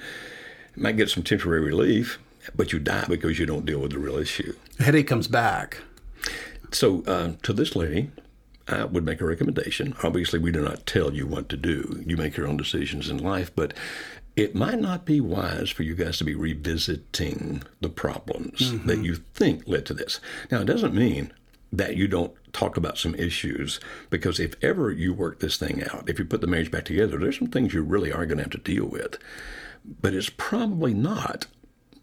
it 0.77 0.83
might 0.83 0.95
get 0.95 1.09
some 1.09 1.23
temporary 1.23 1.61
relief, 1.61 2.19
but 2.55 2.71
you 2.71 2.77
die 2.77 3.05
because 3.09 3.39
you 3.39 3.47
don't 3.47 3.65
deal 3.65 3.79
with 3.79 3.91
the 3.91 3.97
real 3.97 4.17
issue. 4.17 4.53
The 4.77 4.83
headache 4.83 5.07
comes 5.07 5.27
back. 5.27 5.79
So, 6.71 7.03
uh, 7.07 7.33
to 7.41 7.51
this 7.51 7.75
lady, 7.75 8.11
I 8.67 8.85
would 8.85 9.03
make 9.03 9.19
a 9.19 9.25
recommendation. 9.25 9.95
Obviously, 10.03 10.37
we 10.37 10.51
do 10.51 10.61
not 10.61 10.85
tell 10.85 11.15
you 11.15 11.25
what 11.25 11.49
to 11.49 11.57
do. 11.57 12.03
You 12.05 12.15
make 12.15 12.37
your 12.37 12.45
own 12.45 12.57
decisions 12.57 13.09
in 13.09 13.17
life, 13.17 13.51
but 13.55 13.73
it 14.37 14.55
might 14.55 14.79
not 14.79 15.03
be 15.03 15.19
wise 15.19 15.69
for 15.69 15.83
you 15.83 15.95
guys 15.95 16.17
to 16.19 16.23
be 16.23 16.35
revisiting 16.35 17.63
the 17.81 17.89
problems 17.89 18.71
mm-hmm. 18.71 18.87
that 18.87 18.99
you 18.99 19.15
think 19.15 19.67
led 19.67 19.85
to 19.87 19.93
this. 19.93 20.21
Now, 20.49 20.61
it 20.61 20.65
doesn't 20.65 20.93
mean 20.93 21.33
that 21.73 21.97
you 21.97 22.07
don't 22.07 22.33
talk 22.53 22.77
about 22.77 22.97
some 22.97 23.13
issues 23.15 23.81
because 24.09 24.39
if 24.39 24.53
ever 24.63 24.89
you 24.89 25.13
work 25.13 25.39
this 25.39 25.57
thing 25.57 25.83
out, 25.91 26.09
if 26.09 26.17
you 26.17 26.23
put 26.23 26.39
the 26.39 26.47
marriage 26.47 26.71
back 26.71 26.85
together, 26.85 27.17
there's 27.17 27.37
some 27.37 27.49
things 27.49 27.73
you 27.73 27.81
really 27.81 28.13
are 28.13 28.25
going 28.25 28.37
to 28.37 28.43
have 28.43 28.51
to 28.51 28.57
deal 28.57 28.85
with 28.85 29.17
but 30.01 30.13
it's 30.13 30.29
probably 30.29 30.93
not 30.93 31.47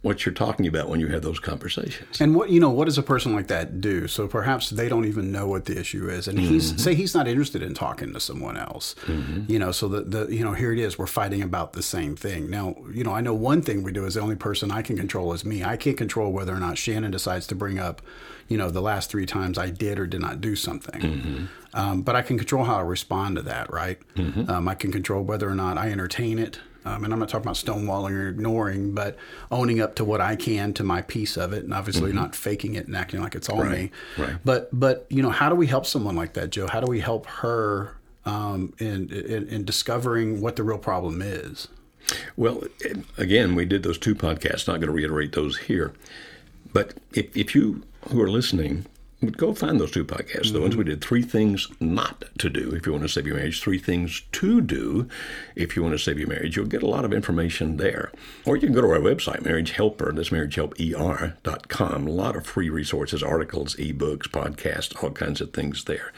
what 0.04 0.26
you're 0.26 0.34
talking 0.34 0.66
about 0.66 0.90
when 0.90 1.00
you 1.00 1.06
have 1.08 1.22
those 1.22 1.40
conversations. 1.40 2.20
And 2.20 2.36
what 2.36 2.50
you 2.50 2.60
know, 2.60 2.68
what 2.68 2.84
does 2.84 2.98
a 2.98 3.02
person 3.02 3.34
like 3.34 3.46
that 3.46 3.80
do? 3.80 4.06
So 4.06 4.28
perhaps 4.28 4.68
they 4.68 4.86
don't 4.86 5.06
even 5.06 5.32
know 5.32 5.48
what 5.48 5.64
the 5.64 5.80
issue 5.80 6.10
is, 6.10 6.28
and 6.28 6.38
he's 6.38 6.68
mm-hmm. 6.68 6.78
say 6.78 6.94
he's 6.94 7.14
not 7.14 7.26
interested 7.26 7.62
in 7.62 7.72
talking 7.72 8.12
to 8.12 8.20
someone 8.20 8.58
else. 8.58 8.94
Mm-hmm. 9.06 9.50
You 9.50 9.58
know, 9.58 9.72
so 9.72 9.88
the 9.88 10.02
the 10.02 10.26
you 10.26 10.44
know 10.44 10.52
here 10.52 10.74
it 10.74 10.78
is, 10.78 10.98
we're 10.98 11.06
fighting 11.06 11.40
about 11.40 11.72
the 11.72 11.82
same 11.82 12.16
thing. 12.16 12.50
Now, 12.50 12.76
you 12.92 13.02
know, 13.02 13.14
I 13.14 13.22
know 13.22 13.32
one 13.32 13.62
thing 13.62 13.82
we 13.82 13.92
do 13.92 14.04
is 14.04 14.12
the 14.12 14.20
only 14.20 14.36
person 14.36 14.70
I 14.70 14.82
can 14.82 14.98
control 14.98 15.32
is 15.32 15.42
me. 15.42 15.64
I 15.64 15.78
can't 15.78 15.96
control 15.96 16.30
whether 16.32 16.54
or 16.54 16.60
not 16.60 16.76
Shannon 16.76 17.10
decides 17.10 17.46
to 17.46 17.54
bring 17.54 17.78
up, 17.78 18.02
you 18.46 18.58
know, 18.58 18.68
the 18.68 18.82
last 18.82 19.10
three 19.10 19.24
times 19.24 19.56
I 19.56 19.70
did 19.70 19.98
or 19.98 20.06
did 20.06 20.20
not 20.20 20.42
do 20.42 20.54
something. 20.54 21.00
Mm-hmm. 21.00 21.44
Um, 21.72 22.02
but 22.02 22.14
I 22.14 22.20
can 22.20 22.36
control 22.36 22.64
how 22.64 22.76
I 22.76 22.82
respond 22.82 23.36
to 23.36 23.42
that, 23.42 23.72
right? 23.72 23.98
Mm-hmm. 24.16 24.50
Um, 24.50 24.68
I 24.68 24.74
can 24.74 24.92
control 24.92 25.22
whether 25.24 25.48
or 25.48 25.54
not 25.54 25.78
I 25.78 25.90
entertain 25.90 26.38
it. 26.38 26.60
Um, 26.84 27.04
and 27.04 27.12
I'm 27.12 27.18
not 27.18 27.28
talking 27.28 27.44
about 27.44 27.56
stonewalling 27.56 28.12
or 28.12 28.28
ignoring, 28.28 28.92
but 28.92 29.16
owning 29.50 29.80
up 29.80 29.94
to 29.96 30.04
what 30.04 30.20
I 30.20 30.36
can 30.36 30.74
to 30.74 30.84
my 30.84 31.02
piece 31.02 31.36
of 31.36 31.52
it, 31.52 31.64
and 31.64 31.72
obviously 31.72 32.10
mm-hmm. 32.10 32.18
not 32.18 32.34
faking 32.34 32.74
it 32.74 32.86
and 32.86 32.96
acting 32.96 33.20
like 33.20 33.34
it's 33.34 33.48
all 33.48 33.62
right, 33.62 33.70
me. 33.70 33.90
Right. 34.18 34.36
But 34.44 34.68
but 34.72 35.06
you 35.08 35.22
know, 35.22 35.30
how 35.30 35.48
do 35.48 35.54
we 35.54 35.66
help 35.66 35.86
someone 35.86 36.16
like 36.16 36.34
that, 36.34 36.50
Joe? 36.50 36.66
How 36.66 36.80
do 36.80 36.86
we 36.86 37.00
help 37.00 37.26
her 37.26 37.96
um, 38.26 38.74
in, 38.78 39.10
in, 39.10 39.48
in 39.48 39.64
discovering 39.64 40.40
what 40.40 40.56
the 40.56 40.62
real 40.62 40.78
problem 40.78 41.22
is? 41.22 41.68
Well, 42.36 42.64
again, 43.16 43.54
we 43.54 43.64
did 43.64 43.82
those 43.82 43.98
two 43.98 44.14
podcasts. 44.14 44.66
Not 44.66 44.74
going 44.74 44.88
to 44.88 44.92
reiterate 44.92 45.32
those 45.32 45.58
here, 45.58 45.92
but 46.72 46.94
if 47.12 47.34
if 47.34 47.54
you 47.54 47.82
who 48.10 48.20
are 48.20 48.30
listening 48.30 48.84
go 49.30 49.54
find 49.54 49.80
those 49.80 49.90
two 49.90 50.04
podcasts. 50.04 50.46
Mm-hmm. 50.46 50.54
The 50.54 50.60
ones 50.60 50.76
we 50.76 50.84
did 50.84 51.00
three 51.00 51.22
things 51.22 51.68
not 51.80 52.24
to 52.38 52.50
do 52.50 52.72
if 52.74 52.86
you 52.86 52.92
want 52.92 53.04
to 53.04 53.08
save 53.08 53.26
your 53.26 53.36
marriage, 53.36 53.60
three 53.60 53.78
things 53.78 54.22
to 54.32 54.60
do 54.60 55.08
if 55.56 55.76
you 55.76 55.82
want 55.82 55.94
to 55.94 55.98
save 55.98 56.18
your 56.18 56.28
marriage. 56.28 56.56
You'll 56.56 56.66
get 56.66 56.82
a 56.82 56.88
lot 56.88 57.04
of 57.04 57.12
information 57.12 57.76
there. 57.76 58.12
Or 58.44 58.56
you 58.56 58.62
can 58.62 58.72
go 58.72 58.80
to 58.80 58.88
our 58.88 58.98
website, 58.98 59.44
Marriage 59.44 59.72
Helper, 59.72 60.12
that's 60.12 60.30
marriagehelper.com. 60.30 62.06
A 62.06 62.10
lot 62.10 62.36
of 62.36 62.46
free 62.46 62.70
resources, 62.70 63.22
articles, 63.22 63.76
ebooks, 63.76 64.28
podcasts, 64.28 65.02
all 65.02 65.10
kinds 65.10 65.40
of 65.40 65.52
things 65.52 65.84
there. 65.84 66.12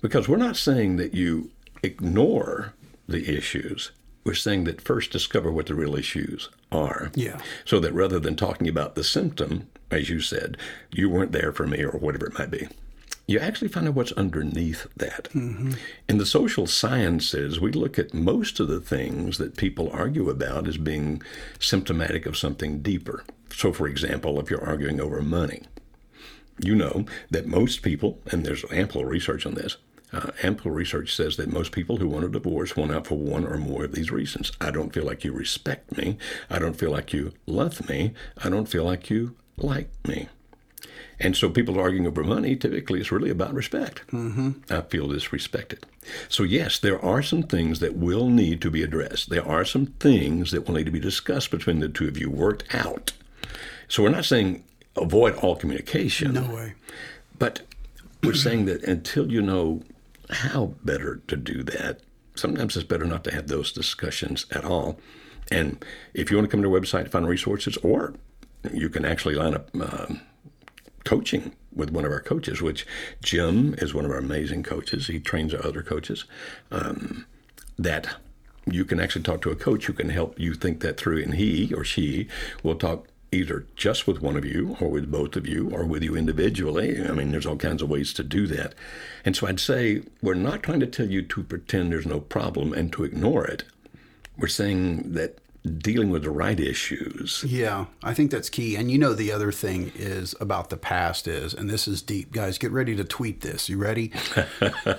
Because 0.00 0.28
we're 0.28 0.36
not 0.36 0.56
saying 0.56 0.96
that 0.96 1.14
you 1.14 1.50
ignore 1.82 2.74
the 3.08 3.36
issues. 3.36 3.90
We're 4.24 4.34
saying 4.34 4.64
that 4.64 4.80
first 4.80 5.10
discover 5.10 5.50
what 5.50 5.66
the 5.66 5.74
real 5.74 5.96
issues 5.96 6.50
are. 6.70 7.10
Yeah. 7.14 7.40
So 7.64 7.80
that 7.80 7.94
rather 7.94 8.18
than 8.18 8.36
talking 8.36 8.68
about 8.68 8.94
the 8.94 9.04
symptom, 9.04 9.68
as 9.90 10.08
you 10.08 10.20
said, 10.20 10.56
you 10.90 11.08
weren't 11.08 11.32
there 11.32 11.52
for 11.52 11.66
me 11.66 11.82
or 11.82 11.98
whatever 11.98 12.26
it 12.26 12.38
might 12.38 12.50
be. 12.50 12.68
You 13.26 13.38
actually 13.38 13.68
find 13.68 13.86
out 13.86 13.94
what's 13.94 14.12
underneath 14.12 14.86
that. 14.96 15.24
Mm-hmm. 15.34 15.72
In 16.08 16.16
the 16.16 16.24
social 16.24 16.66
sciences, 16.66 17.60
we 17.60 17.72
look 17.72 17.98
at 17.98 18.14
most 18.14 18.58
of 18.58 18.68
the 18.68 18.80
things 18.80 19.36
that 19.36 19.58
people 19.58 19.90
argue 19.92 20.30
about 20.30 20.66
as 20.66 20.78
being 20.78 21.22
symptomatic 21.58 22.24
of 22.24 22.38
something 22.38 22.80
deeper. 22.80 23.24
So, 23.52 23.72
for 23.72 23.86
example, 23.86 24.40
if 24.40 24.50
you're 24.50 24.64
arguing 24.64 24.98
over 24.98 25.20
money, 25.20 25.62
you 26.58 26.74
know 26.74 27.04
that 27.30 27.46
most 27.46 27.82
people, 27.82 28.18
and 28.30 28.46
there's 28.46 28.64
ample 28.72 29.04
research 29.04 29.44
on 29.44 29.54
this, 29.54 29.76
uh, 30.12 30.30
ample 30.42 30.70
research 30.70 31.14
says 31.14 31.36
that 31.36 31.52
most 31.52 31.70
people 31.70 31.98
who 31.98 32.08
want 32.08 32.24
a 32.24 32.28
divorce 32.28 32.76
want 32.76 32.92
out 32.92 33.06
for 33.06 33.18
one 33.18 33.44
or 33.46 33.58
more 33.58 33.84
of 33.84 33.92
these 33.92 34.10
reasons. 34.10 34.52
I 34.58 34.70
don't 34.70 34.92
feel 34.92 35.04
like 35.04 35.22
you 35.22 35.32
respect 35.32 35.96
me. 35.96 36.16
I 36.48 36.58
don't 36.58 36.76
feel 36.76 36.90
like 36.90 37.12
you 37.12 37.34
love 37.46 37.86
me. 37.90 38.14
I 38.42 38.48
don't 38.48 38.68
feel 38.68 38.84
like 38.84 39.10
you 39.10 39.36
like 39.62 39.88
me. 40.06 40.28
And 41.20 41.36
so 41.36 41.50
people 41.50 41.80
arguing 41.80 42.06
over 42.06 42.22
money 42.22 42.54
typically 42.54 43.00
it's 43.00 43.10
really 43.10 43.30
about 43.30 43.52
respect. 43.54 44.06
Mm-hmm. 44.08 44.72
I 44.72 44.82
feel 44.82 45.08
disrespected. 45.08 45.82
So 46.28 46.44
yes, 46.44 46.78
there 46.78 47.04
are 47.04 47.22
some 47.22 47.42
things 47.42 47.80
that 47.80 47.96
will 47.96 48.28
need 48.28 48.60
to 48.62 48.70
be 48.70 48.82
addressed. 48.82 49.30
There 49.30 49.46
are 49.46 49.64
some 49.64 49.86
things 49.86 50.52
that 50.52 50.66
will 50.66 50.74
need 50.74 50.86
to 50.86 50.92
be 50.92 51.00
discussed 51.00 51.50
between 51.50 51.80
the 51.80 51.88
two 51.88 52.06
of 52.06 52.16
you, 52.16 52.30
worked 52.30 52.72
out. 52.74 53.12
So 53.88 54.02
we're 54.02 54.10
not 54.10 54.26
saying 54.26 54.62
avoid 54.96 55.34
all 55.36 55.56
communication. 55.56 56.34
No 56.34 56.54
way. 56.54 56.74
But 57.38 57.62
we're 58.22 58.34
saying 58.34 58.66
that 58.66 58.82
until 58.84 59.30
you 59.30 59.40
know 59.40 59.82
how 60.30 60.74
better 60.84 61.20
to 61.28 61.36
do 61.36 61.62
that, 61.64 62.00
sometimes 62.34 62.76
it's 62.76 62.86
better 62.86 63.04
not 63.04 63.24
to 63.24 63.34
have 63.34 63.48
those 63.48 63.72
discussions 63.72 64.46
at 64.50 64.64
all. 64.64 64.98
And 65.50 65.84
if 66.14 66.30
you 66.30 66.36
want 66.36 66.48
to 66.48 66.50
come 66.50 66.62
to 66.62 66.72
our 66.72 66.80
website 66.80 67.04
to 67.04 67.10
find 67.10 67.26
resources, 67.26 67.76
or 67.78 68.14
you 68.72 68.88
can 68.88 69.04
actually 69.04 69.34
line 69.34 69.54
up 69.54 69.70
uh, 69.80 70.14
coaching 71.04 71.52
with 71.74 71.90
one 71.90 72.04
of 72.04 72.12
our 72.12 72.20
coaches, 72.20 72.60
which 72.60 72.86
Jim 73.22 73.74
is 73.78 73.94
one 73.94 74.04
of 74.04 74.10
our 74.10 74.18
amazing 74.18 74.62
coaches. 74.62 75.06
He 75.06 75.20
trains 75.20 75.54
our 75.54 75.64
other 75.64 75.82
coaches. 75.82 76.24
Um, 76.70 77.26
that 77.78 78.16
you 78.66 78.84
can 78.84 79.00
actually 79.00 79.22
talk 79.22 79.40
to 79.42 79.50
a 79.50 79.56
coach 79.56 79.86
who 79.86 79.92
can 79.92 80.10
help 80.10 80.38
you 80.38 80.54
think 80.54 80.80
that 80.80 80.98
through, 80.98 81.22
and 81.22 81.34
he 81.34 81.72
or 81.72 81.84
she 81.84 82.28
will 82.62 82.74
talk 82.74 83.06
either 83.30 83.66
just 83.76 84.06
with 84.06 84.20
one 84.22 84.36
of 84.36 84.44
you 84.44 84.76
or 84.80 84.88
with 84.88 85.10
both 85.10 85.36
of 85.36 85.46
you 85.46 85.70
or 85.70 85.84
with 85.84 86.02
you 86.02 86.16
individually. 86.16 87.02
I 87.02 87.12
mean, 87.12 87.30
there's 87.30 87.46
all 87.46 87.56
kinds 87.56 87.82
of 87.82 87.90
ways 87.90 88.12
to 88.14 88.24
do 88.24 88.46
that. 88.48 88.74
And 89.24 89.36
so 89.36 89.46
I'd 89.46 89.60
say 89.60 90.02
we're 90.22 90.34
not 90.34 90.62
trying 90.62 90.80
to 90.80 90.86
tell 90.86 91.08
you 91.08 91.22
to 91.22 91.42
pretend 91.42 91.92
there's 91.92 92.06
no 92.06 92.20
problem 92.20 92.72
and 92.72 92.92
to 92.94 93.04
ignore 93.04 93.46
it. 93.46 93.64
We're 94.36 94.48
saying 94.48 95.12
that 95.12 95.38
dealing 95.64 96.10
with 96.10 96.22
the 96.22 96.30
right 96.30 96.58
issues. 96.58 97.44
Yeah, 97.46 97.86
I 98.02 98.14
think 98.14 98.30
that's 98.30 98.48
key. 98.50 98.76
And 98.76 98.90
you 98.90 98.98
know, 98.98 99.12
the 99.12 99.32
other 99.32 99.52
thing 99.52 99.92
is 99.94 100.34
about 100.40 100.70
the 100.70 100.76
past 100.76 101.26
is, 101.26 101.52
and 101.54 101.68
this 101.68 101.88
is 101.88 102.02
deep, 102.02 102.32
guys. 102.32 102.58
Get 102.58 102.72
ready 102.72 102.94
to 102.96 103.04
tweet 103.04 103.40
this. 103.40 103.68
You 103.68 103.78
ready? 103.78 104.12
uh, 104.60 104.94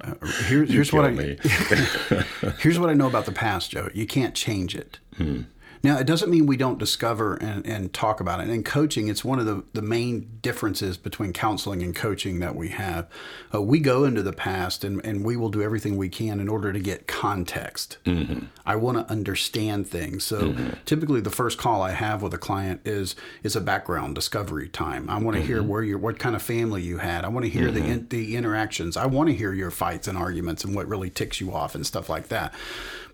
here, 0.48 0.64
here's 0.64 0.92
what 0.92 1.04
I 1.04 1.10
here's 2.58 2.78
what 2.78 2.90
I 2.90 2.94
know 2.94 3.06
about 3.06 3.26
the 3.26 3.32
past, 3.32 3.70
Joe. 3.70 3.88
You 3.94 4.06
can't 4.06 4.34
change 4.34 4.74
it. 4.74 4.98
Hmm. 5.16 5.42
Now, 5.84 5.98
it 5.98 6.06
doesn't 6.06 6.30
mean 6.30 6.46
we 6.46 6.56
don't 6.56 6.78
discover 6.78 7.34
and, 7.34 7.64
and 7.66 7.92
talk 7.92 8.18
about 8.18 8.40
it. 8.40 8.44
And 8.44 8.52
in 8.52 8.64
coaching, 8.64 9.08
it's 9.08 9.22
one 9.22 9.38
of 9.38 9.44
the, 9.44 9.62
the 9.74 9.82
main 9.82 10.38
differences 10.40 10.96
between 10.96 11.34
counseling 11.34 11.82
and 11.82 11.94
coaching 11.94 12.40
that 12.40 12.56
we 12.56 12.70
have. 12.70 13.06
Uh, 13.54 13.60
we 13.60 13.80
go 13.80 14.04
into 14.04 14.22
the 14.22 14.32
past 14.32 14.82
and, 14.82 15.04
and 15.04 15.26
we 15.26 15.36
will 15.36 15.50
do 15.50 15.62
everything 15.62 15.98
we 15.98 16.08
can 16.08 16.40
in 16.40 16.48
order 16.48 16.72
to 16.72 16.80
get 16.80 17.06
context. 17.06 17.98
Mm-hmm. 18.06 18.46
I 18.64 18.76
want 18.76 18.96
to 18.96 19.12
understand 19.12 19.86
things. 19.86 20.24
So 20.24 20.40
mm-hmm. 20.40 20.70
typically, 20.86 21.20
the 21.20 21.28
first 21.28 21.58
call 21.58 21.82
I 21.82 21.90
have 21.90 22.22
with 22.22 22.32
a 22.32 22.38
client 22.38 22.80
is 22.86 23.14
is 23.42 23.54
a 23.54 23.60
background 23.60 24.14
discovery 24.14 24.70
time. 24.70 25.10
I 25.10 25.18
want 25.18 25.34
to 25.36 25.42
mm-hmm. 25.42 25.48
hear 25.48 25.62
where 25.62 25.82
you 25.82 25.98
what 25.98 26.18
kind 26.18 26.34
of 26.34 26.42
family 26.42 26.80
you 26.80 26.96
had. 26.96 27.26
I 27.26 27.28
want 27.28 27.44
to 27.44 27.50
hear 27.50 27.70
the 27.70 27.84
in, 27.84 28.08
the 28.08 28.36
interactions. 28.36 28.96
I 28.96 29.04
want 29.04 29.28
to 29.28 29.34
hear 29.34 29.52
your 29.52 29.70
fights 29.70 30.08
and 30.08 30.16
arguments 30.16 30.64
and 30.64 30.74
what 30.74 30.88
really 30.88 31.10
ticks 31.10 31.42
you 31.42 31.52
off 31.52 31.74
and 31.74 31.86
stuff 31.86 32.08
like 32.08 32.28
that 32.28 32.54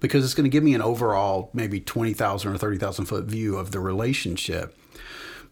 because 0.00 0.24
it's 0.24 0.34
going 0.34 0.44
to 0.44 0.50
give 0.50 0.64
me 0.64 0.74
an 0.74 0.82
overall 0.82 1.50
maybe 1.52 1.80
20,000 1.80 2.52
or 2.52 2.58
30,000 2.58 3.04
foot 3.04 3.24
view 3.24 3.56
of 3.56 3.70
the 3.70 3.80
relationship. 3.80 4.76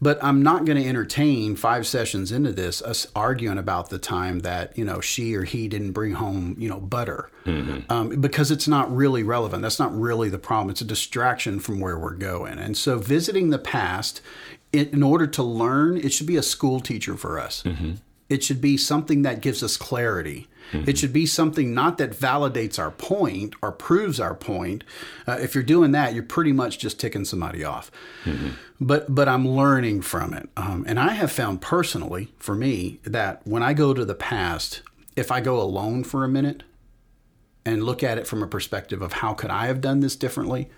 But 0.01 0.23
I'm 0.23 0.41
not 0.41 0.63
going 0.63 0.81
to 0.81 0.87
entertain 0.87 1.57
five 1.57 1.85
sessions 1.85 2.31
into 2.31 2.53
this 2.53 2.81
us 2.81 3.07
arguing 3.15 3.57
about 3.57 3.89
the 3.89 3.99
time 3.99 4.39
that 4.39 4.77
you 4.77 4.85
know 4.85 5.01
she 5.01 5.35
or 5.35 5.43
he 5.43 5.67
didn't 5.67 5.91
bring 5.91 6.13
home 6.13 6.55
you 6.57 6.69
know 6.69 6.79
butter 6.79 7.29
mm-hmm. 7.45 7.91
um, 7.91 8.21
because 8.21 8.49
it's 8.49 8.67
not 8.67 8.93
really 8.95 9.23
relevant. 9.23 9.61
That's 9.61 9.79
not 9.79 9.93
really 9.97 10.29
the 10.29 10.39
problem. 10.39 10.69
It's 10.69 10.79
a 10.79 10.85
distraction 10.85 11.59
from 11.59 11.81
where 11.81 11.99
we're 11.99 12.13
going. 12.13 12.59
And 12.59 12.77
so 12.77 12.97
visiting 12.97 13.49
the 13.49 13.59
past 13.59 14.21
in, 14.71 15.03
order 15.03 15.27
to 15.27 15.43
learn, 15.43 15.97
it 15.97 16.13
should 16.13 16.27
be 16.27 16.37
a 16.37 16.43
school 16.43 16.79
teacher 16.79 17.17
for 17.17 17.39
us. 17.39 17.63
Mm-hmm. 17.63 17.93
It 18.29 18.43
should 18.43 18.61
be 18.61 18.77
something 18.77 19.23
that 19.23 19.41
gives 19.41 19.63
us 19.63 19.75
clarity. 19.75 20.47
Mm-hmm. 20.71 20.89
It 20.89 20.97
should 20.99 21.13
be 21.13 21.25
something 21.25 21.73
not 21.73 21.97
that 21.97 22.11
validates 22.11 22.77
our 22.77 22.91
point 22.91 23.55
or 23.61 23.71
proves 23.71 24.19
our 24.19 24.35
point. 24.35 24.83
Uh, 25.27 25.37
if 25.41 25.55
you're 25.55 25.63
doing 25.63 25.91
that, 25.93 26.13
you're 26.13 26.23
pretty 26.23 26.51
much 26.51 26.77
just 26.77 26.99
ticking 26.99 27.25
somebody 27.25 27.63
off. 27.63 27.91
Mm-hmm. 28.23 28.49
But 28.79 29.13
but 29.13 29.27
I'm 29.27 29.47
learning 29.47 30.03
from 30.03 30.33
it, 30.33 30.47
um, 30.55 30.85
and 30.87 30.99
I 30.99 31.13
have 31.13 31.31
found 31.31 31.61
personally 31.61 32.31
for 32.37 32.55
me 32.55 32.99
that 33.03 33.41
when 33.45 33.63
I 33.63 33.73
go 33.73 33.93
to 33.93 34.05
the 34.05 34.15
past, 34.15 34.83
if 35.15 35.31
I 35.31 35.41
go 35.41 35.59
alone 35.59 36.03
for 36.03 36.23
a 36.23 36.29
minute 36.29 36.63
and 37.65 37.83
look 37.83 38.03
at 38.03 38.17
it 38.17 38.27
from 38.27 38.41
a 38.41 38.47
perspective 38.47 39.01
of 39.01 39.13
how 39.13 39.33
could 39.33 39.49
I 39.49 39.67
have 39.67 39.81
done 39.81 39.99
this 39.99 40.15
differently, 40.15 40.69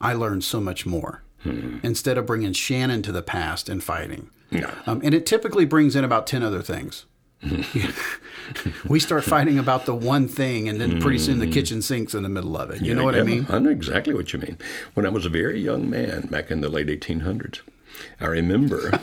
I 0.00 0.12
learn 0.12 0.40
so 0.40 0.60
much 0.60 0.86
more. 0.86 1.22
Mm-hmm. 1.44 1.86
Instead 1.86 2.18
of 2.18 2.26
bringing 2.26 2.52
Shannon 2.52 3.00
to 3.02 3.12
the 3.12 3.22
past 3.22 3.68
and 3.68 3.82
fighting. 3.82 4.30
Yeah. 4.50 4.74
Um, 4.86 5.00
and 5.04 5.14
it 5.14 5.24
typically 5.24 5.64
brings 5.64 5.94
in 5.94 6.04
about 6.04 6.26
10 6.26 6.42
other 6.42 6.62
things. 6.62 7.06
we 8.88 8.98
start 8.98 9.22
fighting 9.22 9.58
about 9.58 9.86
the 9.86 9.94
one 9.94 10.26
thing, 10.26 10.68
and 10.68 10.80
then 10.80 11.00
pretty 11.00 11.18
soon 11.18 11.38
the 11.38 11.46
mm. 11.46 11.52
kitchen 11.52 11.80
sink's 11.80 12.12
in 12.14 12.24
the 12.24 12.28
middle 12.28 12.56
of 12.56 12.70
it. 12.70 12.80
You 12.80 12.88
yeah, 12.88 12.94
know 12.94 13.04
what 13.04 13.14
yeah, 13.14 13.20
I 13.20 13.24
mean? 13.24 13.46
I 13.48 13.58
know 13.60 13.70
exactly 13.70 14.12
what 14.12 14.32
you 14.32 14.40
mean. 14.40 14.58
When 14.94 15.06
I 15.06 15.10
was 15.10 15.24
a 15.24 15.28
very 15.28 15.60
young 15.60 15.88
man 15.88 16.22
back 16.22 16.50
in 16.50 16.60
the 16.62 16.68
late 16.68 16.88
1800s, 16.88 17.60
I 18.20 18.26
remember 18.26 18.98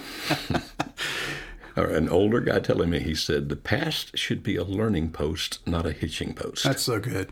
an 1.75 2.09
older 2.09 2.41
guy 2.41 2.59
telling 2.59 2.89
me, 2.89 2.99
he 2.99 3.15
said, 3.15 3.47
the 3.47 3.55
past 3.55 4.17
should 4.17 4.43
be 4.43 4.57
a 4.57 4.63
learning 4.63 5.11
post, 5.11 5.59
not 5.65 5.85
a 5.85 5.91
hitching 5.91 6.33
post. 6.33 6.63
That's 6.63 6.83
so 6.83 6.99
good. 6.99 7.31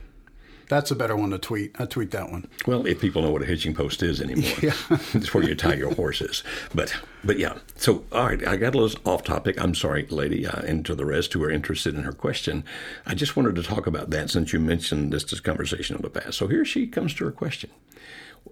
That's 0.74 0.90
a 0.90 0.96
better 0.96 1.16
one 1.16 1.30
to 1.30 1.38
tweet. 1.38 1.76
I 1.78 1.86
tweet 1.86 2.10
that 2.12 2.32
one. 2.32 2.48
Well, 2.66 2.88
if 2.88 3.00
people 3.00 3.22
know 3.22 3.30
what 3.30 3.44
a 3.44 3.46
hitching 3.46 3.76
post 3.76 4.02
is 4.02 4.20
anymore, 4.20 4.52
yeah. 4.64 4.74
it's 5.14 5.32
where 5.32 5.44
you 5.44 5.54
tie 5.54 5.76
your 5.76 5.94
horses. 5.94 6.42
But 6.74 6.96
but 7.24 7.38
yeah. 7.38 7.60
So 7.76 8.06
all 8.12 8.26
right, 8.26 8.48
I 8.48 8.56
got 8.56 8.74
a 8.74 8.80
little 8.80 9.00
off 9.06 9.24
topic. 9.24 9.62
I'm 9.62 9.76
sorry, 9.76 10.08
lady, 10.08 10.48
uh, 10.48 10.62
and 10.62 10.84
to 10.88 10.96
the 10.96 11.06
rest 11.06 11.32
who 11.34 11.44
are 11.44 11.52
interested 11.52 11.94
in 11.94 12.02
her 12.02 12.12
question, 12.12 12.64
I 13.06 13.14
just 13.14 13.38
wanted 13.38 13.54
to 13.54 13.62
talk 13.62 13.86
about 13.86 14.10
that 14.10 14.32
since 14.32 14.52
you 14.52 14.60
mentioned 14.60 15.14
this, 15.14 15.24
this 15.26 15.40
conversation 15.40 15.96
in 15.96 16.02
the 16.02 16.10
past. 16.10 16.40
So 16.40 16.48
here 16.48 16.66
she 16.66 16.88
comes 16.88 17.14
to 17.16 17.26
her 17.26 17.32
question. 17.32 17.70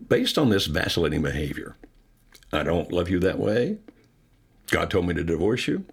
Based 0.08 0.38
on 0.38 0.50
this 0.50 0.68
vacillating 0.68 1.24
behavior, 1.24 1.76
I 2.54 2.62
don't 2.62 2.92
love 2.92 3.10
you 3.10 3.18
that 3.22 3.40
way. 3.40 3.80
God 4.68 4.92
told 4.92 5.08
me 5.08 5.16
to 5.16 5.24
divorce 5.24 5.68
you. 5.68 5.86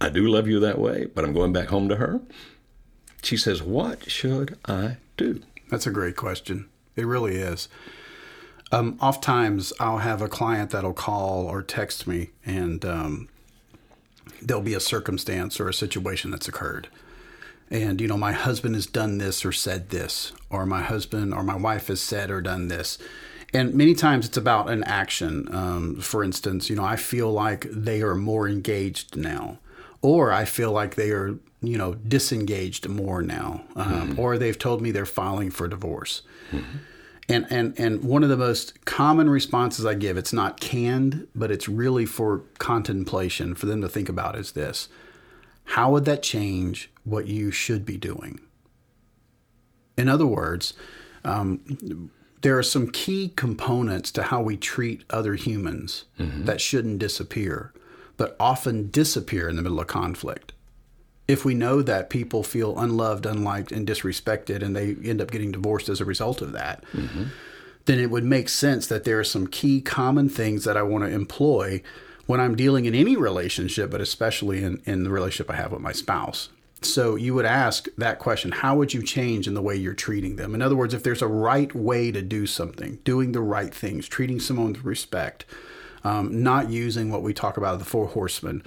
I 0.00 0.08
do 0.08 0.26
love 0.26 0.48
you 0.48 0.58
that 0.58 0.80
way, 0.80 1.04
but 1.04 1.24
I'm 1.24 1.34
going 1.34 1.52
back 1.52 1.68
home 1.68 1.88
to 1.88 1.96
her. 1.96 2.20
She 3.22 3.36
says, 3.36 3.62
What 3.62 4.10
should 4.10 4.58
I 4.66 4.96
do? 5.20 5.40
That's 5.70 5.86
a 5.86 5.90
great 5.90 6.16
question. 6.16 6.68
It 6.96 7.06
really 7.06 7.36
is. 7.36 7.68
Um, 8.72 8.98
oftentimes, 9.00 9.72
I'll 9.80 9.98
have 9.98 10.22
a 10.22 10.28
client 10.28 10.70
that'll 10.70 10.92
call 10.92 11.46
or 11.46 11.62
text 11.62 12.06
me, 12.06 12.30
and 12.46 12.84
um, 12.84 13.28
there'll 14.40 14.62
be 14.62 14.74
a 14.74 14.80
circumstance 14.80 15.60
or 15.60 15.68
a 15.68 15.74
situation 15.74 16.30
that's 16.30 16.48
occurred. 16.48 16.88
And, 17.70 18.00
you 18.00 18.08
know, 18.08 18.16
my 18.16 18.32
husband 18.32 18.74
has 18.74 18.86
done 18.86 19.18
this 19.18 19.44
or 19.44 19.52
said 19.52 19.90
this, 19.90 20.32
or 20.50 20.66
my 20.66 20.82
husband 20.82 21.32
or 21.34 21.42
my 21.44 21.56
wife 21.56 21.86
has 21.86 22.00
said 22.00 22.30
or 22.30 22.40
done 22.40 22.68
this. 22.68 22.98
And 23.52 23.74
many 23.74 23.94
times 23.94 24.26
it's 24.26 24.36
about 24.36 24.70
an 24.70 24.84
action. 24.84 25.48
Um, 25.52 26.00
for 26.00 26.24
instance, 26.24 26.70
you 26.70 26.76
know, 26.76 26.84
I 26.84 26.96
feel 26.96 27.30
like 27.32 27.66
they 27.70 28.02
are 28.02 28.14
more 28.14 28.48
engaged 28.48 29.16
now, 29.16 29.58
or 30.02 30.32
I 30.32 30.44
feel 30.44 30.72
like 30.72 30.94
they 30.94 31.10
are 31.10 31.38
you 31.62 31.76
know, 31.76 31.94
disengaged 31.94 32.88
more 32.88 33.22
now, 33.22 33.62
um, 33.76 34.10
mm-hmm. 34.10 34.18
or 34.18 34.38
they've 34.38 34.58
told 34.58 34.80
me 34.80 34.90
they're 34.90 35.06
filing 35.06 35.50
for 35.50 35.68
divorce. 35.68 36.22
Mm-hmm. 36.50 36.78
And, 37.28 37.46
and, 37.50 37.78
and 37.78 38.02
one 38.02 38.24
of 38.24 38.28
the 38.28 38.36
most 38.36 38.84
common 38.86 39.30
responses 39.30 39.86
I 39.86 39.94
give, 39.94 40.16
it's 40.16 40.32
not 40.32 40.58
canned, 40.58 41.28
but 41.34 41.50
it's 41.50 41.68
really 41.68 42.04
for 42.04 42.42
contemplation 42.58 43.54
for 43.54 43.66
them 43.66 43.80
to 43.82 43.88
think 43.88 44.08
about 44.08 44.36
is 44.36 44.52
this 44.52 44.88
How 45.64 45.90
would 45.92 46.06
that 46.06 46.22
change 46.22 46.90
what 47.04 47.26
you 47.26 47.50
should 47.50 47.84
be 47.84 47.96
doing? 47.96 48.40
In 49.96 50.08
other 50.08 50.26
words, 50.26 50.72
um, 51.22 52.10
there 52.40 52.58
are 52.58 52.62
some 52.62 52.90
key 52.90 53.32
components 53.36 54.10
to 54.12 54.24
how 54.24 54.40
we 54.40 54.56
treat 54.56 55.04
other 55.10 55.34
humans 55.34 56.04
mm-hmm. 56.18 56.46
that 56.46 56.60
shouldn't 56.60 56.98
disappear, 56.98 57.72
but 58.16 58.34
often 58.40 58.90
disappear 58.90 59.48
in 59.48 59.56
the 59.56 59.62
middle 59.62 59.78
of 59.78 59.86
conflict 59.86 60.52
if 61.30 61.44
we 61.44 61.54
know 61.54 61.80
that 61.80 62.10
people 62.10 62.42
feel 62.42 62.78
unloved, 62.78 63.24
unliked, 63.24 63.70
and 63.70 63.86
disrespected, 63.86 64.62
and 64.62 64.74
they 64.74 64.96
end 65.08 65.20
up 65.20 65.30
getting 65.30 65.52
divorced 65.52 65.88
as 65.88 66.00
a 66.00 66.04
result 66.04 66.42
of 66.42 66.52
that, 66.52 66.84
mm-hmm. 66.92 67.24
then 67.84 68.00
it 68.00 68.10
would 68.10 68.24
make 68.24 68.48
sense 68.48 68.86
that 68.88 69.04
there 69.04 69.18
are 69.18 69.24
some 69.24 69.46
key 69.46 69.80
common 69.80 70.28
things 70.28 70.64
that 70.64 70.76
I 70.76 70.82
want 70.82 71.04
to 71.04 71.10
employ 71.10 71.82
when 72.26 72.40
I'm 72.40 72.56
dealing 72.56 72.84
in 72.84 72.94
any 72.94 73.16
relationship, 73.16 73.90
but 73.90 74.00
especially 74.00 74.62
in, 74.62 74.82
in 74.84 75.04
the 75.04 75.10
relationship 75.10 75.50
I 75.50 75.56
have 75.56 75.72
with 75.72 75.80
my 75.80 75.92
spouse. 75.92 76.48
So 76.82 77.14
you 77.14 77.34
would 77.34 77.44
ask 77.44 77.86
that 77.98 78.18
question 78.18 78.52
how 78.52 78.76
would 78.76 78.94
you 78.94 79.02
change 79.02 79.46
in 79.46 79.54
the 79.54 79.62
way 79.62 79.76
you're 79.76 79.94
treating 79.94 80.36
them? 80.36 80.54
In 80.54 80.62
other 80.62 80.76
words, 80.76 80.94
if 80.94 81.02
there's 81.02 81.22
a 81.22 81.28
right 81.28 81.72
way 81.74 82.10
to 82.10 82.22
do 82.22 82.46
something, 82.46 82.98
doing 83.04 83.32
the 83.32 83.42
right 83.42 83.72
things, 83.72 84.08
treating 84.08 84.40
someone 84.40 84.72
with 84.72 84.84
respect, 84.84 85.44
um, 86.04 86.42
not 86.42 86.70
using 86.70 87.10
what 87.10 87.22
we 87.22 87.34
talk 87.34 87.56
about 87.56 87.78
the 87.78 87.84
four 87.84 88.06
horsemen, 88.06 88.62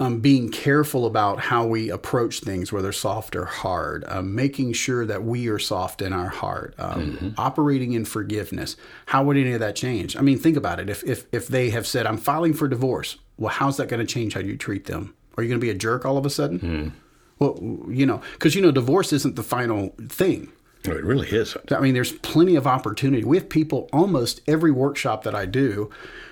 um, 0.00 0.20
being 0.20 0.50
careful 0.50 1.06
about 1.06 1.40
how 1.40 1.66
we 1.66 1.90
approach 1.90 2.40
things, 2.40 2.72
whether 2.72 2.92
soft 2.92 3.36
or 3.36 3.44
hard, 3.44 4.04
um, 4.08 4.34
making 4.34 4.72
sure 4.72 5.06
that 5.06 5.22
we 5.22 5.48
are 5.48 5.58
soft 5.58 6.02
in 6.02 6.12
our 6.12 6.28
heart, 6.28 6.74
um, 6.78 7.34
operating 7.38 7.92
in 7.92 8.04
forgiveness. 8.04 8.76
How 9.06 9.24
would 9.24 9.36
any 9.36 9.52
of 9.52 9.60
that 9.60 9.76
change? 9.76 10.16
I 10.16 10.20
mean, 10.20 10.38
think 10.38 10.56
about 10.56 10.80
it. 10.80 10.90
If, 10.90 11.04
if, 11.04 11.26
if 11.32 11.48
they 11.48 11.70
have 11.70 11.86
said, 11.86 12.06
I'm 12.06 12.18
filing 12.18 12.54
for 12.54 12.68
divorce, 12.68 13.16
well, 13.36 13.52
how's 13.52 13.76
that 13.76 13.88
going 13.88 14.04
to 14.04 14.12
change 14.12 14.34
how 14.34 14.40
you 14.40 14.56
treat 14.56 14.86
them? 14.86 15.14
Are 15.36 15.42
you 15.42 15.48
going 15.48 15.60
to 15.60 15.64
be 15.64 15.70
a 15.70 15.74
jerk 15.74 16.04
all 16.04 16.18
of 16.18 16.26
a 16.26 16.30
sudden? 16.30 16.92
Well, 17.38 17.56
you 17.88 18.04
know, 18.04 18.20
because, 18.32 18.56
you 18.56 18.62
know, 18.62 18.72
divorce 18.72 19.12
isn't 19.12 19.36
the 19.36 19.44
final 19.44 19.94
thing. 20.08 20.52
No, 20.86 20.94
it 20.94 21.04
really 21.04 21.28
isn't. 21.28 21.72
I 21.72 21.80
mean, 21.80 21.94
there's 21.94 22.12
plenty 22.12 22.54
of 22.54 22.66
opportunity. 22.66 23.24
We 23.24 23.36
have 23.36 23.48
people 23.48 23.88
almost 23.92 24.40
every 24.46 24.70
workshop 24.70 25.24
that 25.24 25.34
I 25.34 25.44
do. 25.44 25.90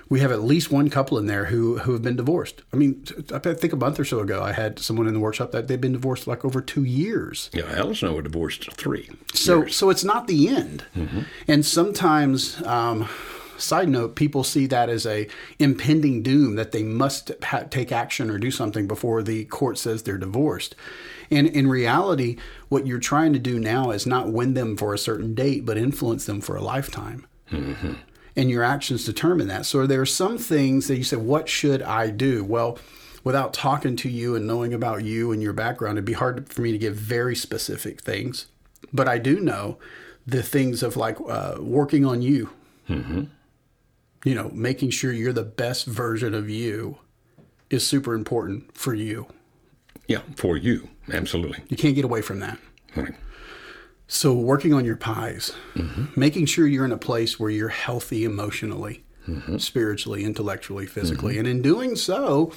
We 0.09 0.21
have 0.21 0.31
at 0.31 0.41
least 0.41 0.71
one 0.71 0.89
couple 0.89 1.17
in 1.17 1.25
there 1.25 1.45
who 1.45 1.79
who 1.79 1.91
have 1.91 2.01
been 2.01 2.15
divorced. 2.15 2.61
I 2.73 2.77
mean, 2.77 3.03
I 3.33 3.39
think 3.39 3.73
a 3.73 3.75
month 3.75 3.99
or 3.99 4.05
so 4.05 4.19
ago, 4.19 4.41
I 4.41 4.53
had 4.53 4.79
someone 4.79 5.05
in 5.05 5.13
the 5.13 5.19
workshop 5.19 5.51
that 5.51 5.67
they've 5.67 5.81
been 5.81 5.91
divorced 5.91 6.27
like 6.27 6.45
over 6.45 6.61
two 6.61 6.85
years. 6.85 7.49
Yeah, 7.53 7.65
Alice 7.75 8.01
and 8.01 8.11
I 8.11 8.13
were 8.15 8.21
divorced 8.21 8.71
three. 8.73 9.09
So 9.33 9.63
years. 9.63 9.75
so 9.75 9.89
it's 9.89 10.05
not 10.05 10.27
the 10.27 10.47
end. 10.47 10.85
And 11.47 11.65
sometimes, 11.65 12.61
um, 12.65 13.09
side 13.57 13.89
note, 13.89 14.15
people 14.15 14.43
see 14.43 14.65
that 14.67 14.89
as 14.89 15.05
a 15.05 15.27
impending 15.59 16.23
doom 16.23 16.55
that 16.55 16.71
they 16.71 16.83
must 16.83 17.31
ha- 17.43 17.63
take 17.69 17.91
action 17.91 18.29
or 18.29 18.37
do 18.37 18.51
something 18.51 18.87
before 18.87 19.23
the 19.23 19.45
court 19.45 19.77
says 19.77 20.03
they're 20.03 20.17
divorced. 20.17 20.75
And 21.29 21.47
in 21.47 21.67
reality, 21.67 22.37
what 22.69 22.87
you're 22.87 22.99
trying 22.99 23.33
to 23.33 23.39
do 23.39 23.59
now 23.59 23.91
is 23.91 24.05
not 24.05 24.31
win 24.31 24.53
them 24.53 24.77
for 24.77 24.93
a 24.93 24.97
certain 24.97 25.33
date, 25.33 25.65
but 25.65 25.77
influence 25.77 26.25
them 26.25 26.41
for 26.41 26.55
a 26.55 26.61
lifetime. 26.61 27.25
And 28.35 28.49
your 28.49 28.63
actions 28.63 29.03
determine 29.03 29.47
that. 29.47 29.65
So 29.65 29.87
there 29.87 30.01
are 30.01 30.05
some 30.05 30.37
things 30.37 30.87
that 30.87 30.97
you 30.97 31.03
say, 31.03 31.17
"What 31.17 31.49
should 31.49 31.81
I 31.81 32.09
do?" 32.09 32.43
Well. 32.43 32.77
Without 33.23 33.51
talking 33.51 33.97
to 33.97 34.09
you 34.09 34.35
and 34.37 34.47
knowing 34.47 34.73
about 34.73 35.03
you 35.03 35.33
and 35.33 35.43
your 35.43 35.51
background, 35.51 35.97
it'd 35.97 36.05
be 36.05 36.13
hard 36.13 36.47
for 36.47 36.61
me 36.61 36.71
to 36.71 36.77
give 36.77 36.95
very 36.95 37.35
specific 37.35 37.99
things. 37.99 38.45
But 38.93 39.09
I 39.09 39.17
do 39.17 39.41
know 39.41 39.79
the 40.25 40.41
things 40.41 40.81
of 40.81 40.95
like 40.95 41.17
uh, 41.27 41.55
working 41.59 42.05
on 42.05 42.21
you. 42.21 42.51
You 44.27 44.35
know, 44.35 44.49
making 44.53 44.89
sure 44.89 45.11
you're 45.13 45.31
the 45.31 45.43
best 45.43 45.85
version 45.85 46.33
of 46.33 46.49
you 46.49 46.97
is 47.69 47.87
super 47.87 48.13
important 48.13 48.77
for 48.77 48.93
you. 48.93 49.27
yeah, 50.07 50.21
for 50.35 50.57
you, 50.57 50.89
absolutely. 51.13 51.59
You 51.69 51.77
can't 51.77 51.95
get 51.95 52.03
away 52.03 52.21
from 52.21 52.39
that. 52.41 52.57
Right. 52.95 53.13
So, 54.09 54.33
working 54.33 54.73
on 54.73 54.83
your 54.85 54.97
PIES, 54.97 55.53
making 56.15 56.45
sure 56.47 56.67
you're 56.67 56.83
in 56.85 56.91
a 56.91 56.97
place 56.97 57.39
where 57.39 57.49
you're 57.49 57.69
healthy 57.69 58.25
emotionally, 58.25 59.03
spiritually, 59.57 60.25
intellectually, 60.25 60.85
physically. 60.85 61.37
And 61.37 61.47
in 61.47 61.61
doing 61.61 61.95
so, 61.95 62.51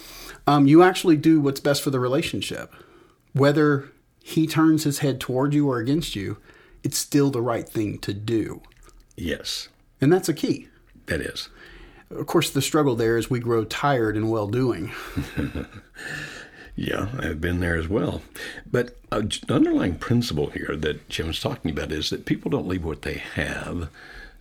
um, 0.48 0.66
you 0.66 0.83
actually 0.83 1.16
do 1.16 1.40
what's 1.40 1.61
best 1.61 1.83
for 1.83 1.90
the 1.90 2.00
relationship. 2.00 2.74
Whether 3.33 3.90
he 4.24 4.46
turns 4.48 4.83
his 4.85 4.98
head 5.00 5.20
toward 5.20 5.54
you 5.54 5.68
or 5.68 5.78
against 5.78 6.16
you, 6.16 6.38
it's 6.83 6.98
still 6.98 7.30
the 7.30 7.42
right 7.42 7.68
thing 7.68 7.98
to 7.98 8.12
do. 8.12 8.62
Yes, 9.16 9.68
And 10.00 10.12
that's 10.12 10.28
a 10.28 10.35
key. 10.35 10.66
that 11.06 11.20
is. 11.20 11.48
Of 12.11 12.27
course, 12.27 12.51
the 12.51 12.62
struggle 12.62 12.96
there 12.96 13.16
is 13.16 13.31
we 13.31 13.40
grow 13.40 13.64
tired 13.64 14.16
in 14.16 14.29
well 14.29 14.49
doing. 14.49 14.92
Yeah, 16.77 17.09
I've 17.18 17.42
been 17.42 17.61
there 17.61 17.77
as 17.77 17.88
well. 17.88 18.23
But 18.70 18.96
uh, 19.12 19.23
j- 19.23 19.42
the 19.46 19.55
underlying 19.55 19.96
principle 19.96 20.46
here 20.46 20.75
that 20.77 21.11
Jim's 21.11 21.38
talking 21.40 21.70
about 21.70 21.92
is 21.92 22.09
that 22.09 22.25
people 22.25 22.51
don't 22.51 22.68
leave 22.68 22.85
what 22.85 23.03
they 23.03 23.14
have 23.35 23.90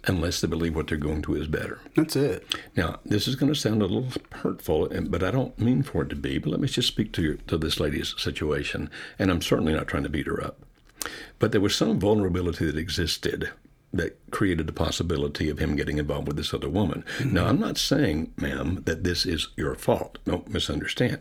unless 0.05 0.39
they 0.39 0.47
believe 0.47 0.73
what 0.73 0.87
they're 0.87 0.97
going 0.97 1.21
to 1.23 1.35
is 1.35 1.47
better. 1.47 1.79
That's 1.95 2.15
it. 2.15 2.45
Now, 2.77 2.99
this 3.03 3.27
is 3.27 3.35
going 3.35 3.51
to 3.51 3.59
sound 3.59 3.81
a 3.81 3.87
little 3.87 4.07
hurtful, 4.31 4.87
but 5.09 5.21
I 5.21 5.31
don't 5.31 5.59
mean 5.59 5.83
for 5.83 6.03
it 6.03 6.09
to 6.09 6.15
be. 6.15 6.37
But 6.37 6.51
let 6.51 6.61
me 6.61 6.69
just 6.69 6.87
speak 6.87 7.11
to 7.13 7.21
your, 7.21 7.33
to 7.47 7.57
this 7.57 7.77
lady's 7.79 8.15
situation, 8.17 8.89
and 9.17 9.29
I'm 9.29 9.41
certainly 9.41 9.73
not 9.73 9.87
trying 9.87 10.03
to 10.03 10.09
beat 10.09 10.27
her 10.27 10.41
up. 10.41 10.59
But 11.39 11.51
there 11.51 11.59
was 11.59 11.75
some 11.75 11.99
vulnerability 11.99 12.65
that 12.67 12.77
existed 12.77 13.49
that 13.91 14.17
created 14.31 14.67
the 14.67 14.73
possibility 14.73 15.49
of 15.49 15.59
him 15.59 15.75
getting 15.75 15.97
involved 15.97 16.27
with 16.27 16.37
this 16.37 16.53
other 16.53 16.69
woman. 16.69 17.03
Hmm. 17.17 17.33
Now, 17.33 17.47
I'm 17.47 17.59
not 17.59 17.77
saying, 17.77 18.33
ma'am, 18.37 18.83
that 18.85 19.03
this 19.03 19.25
is 19.25 19.49
your 19.55 19.75
fault. 19.75 20.19
Don't 20.25 20.49
misunderstand. 20.49 21.19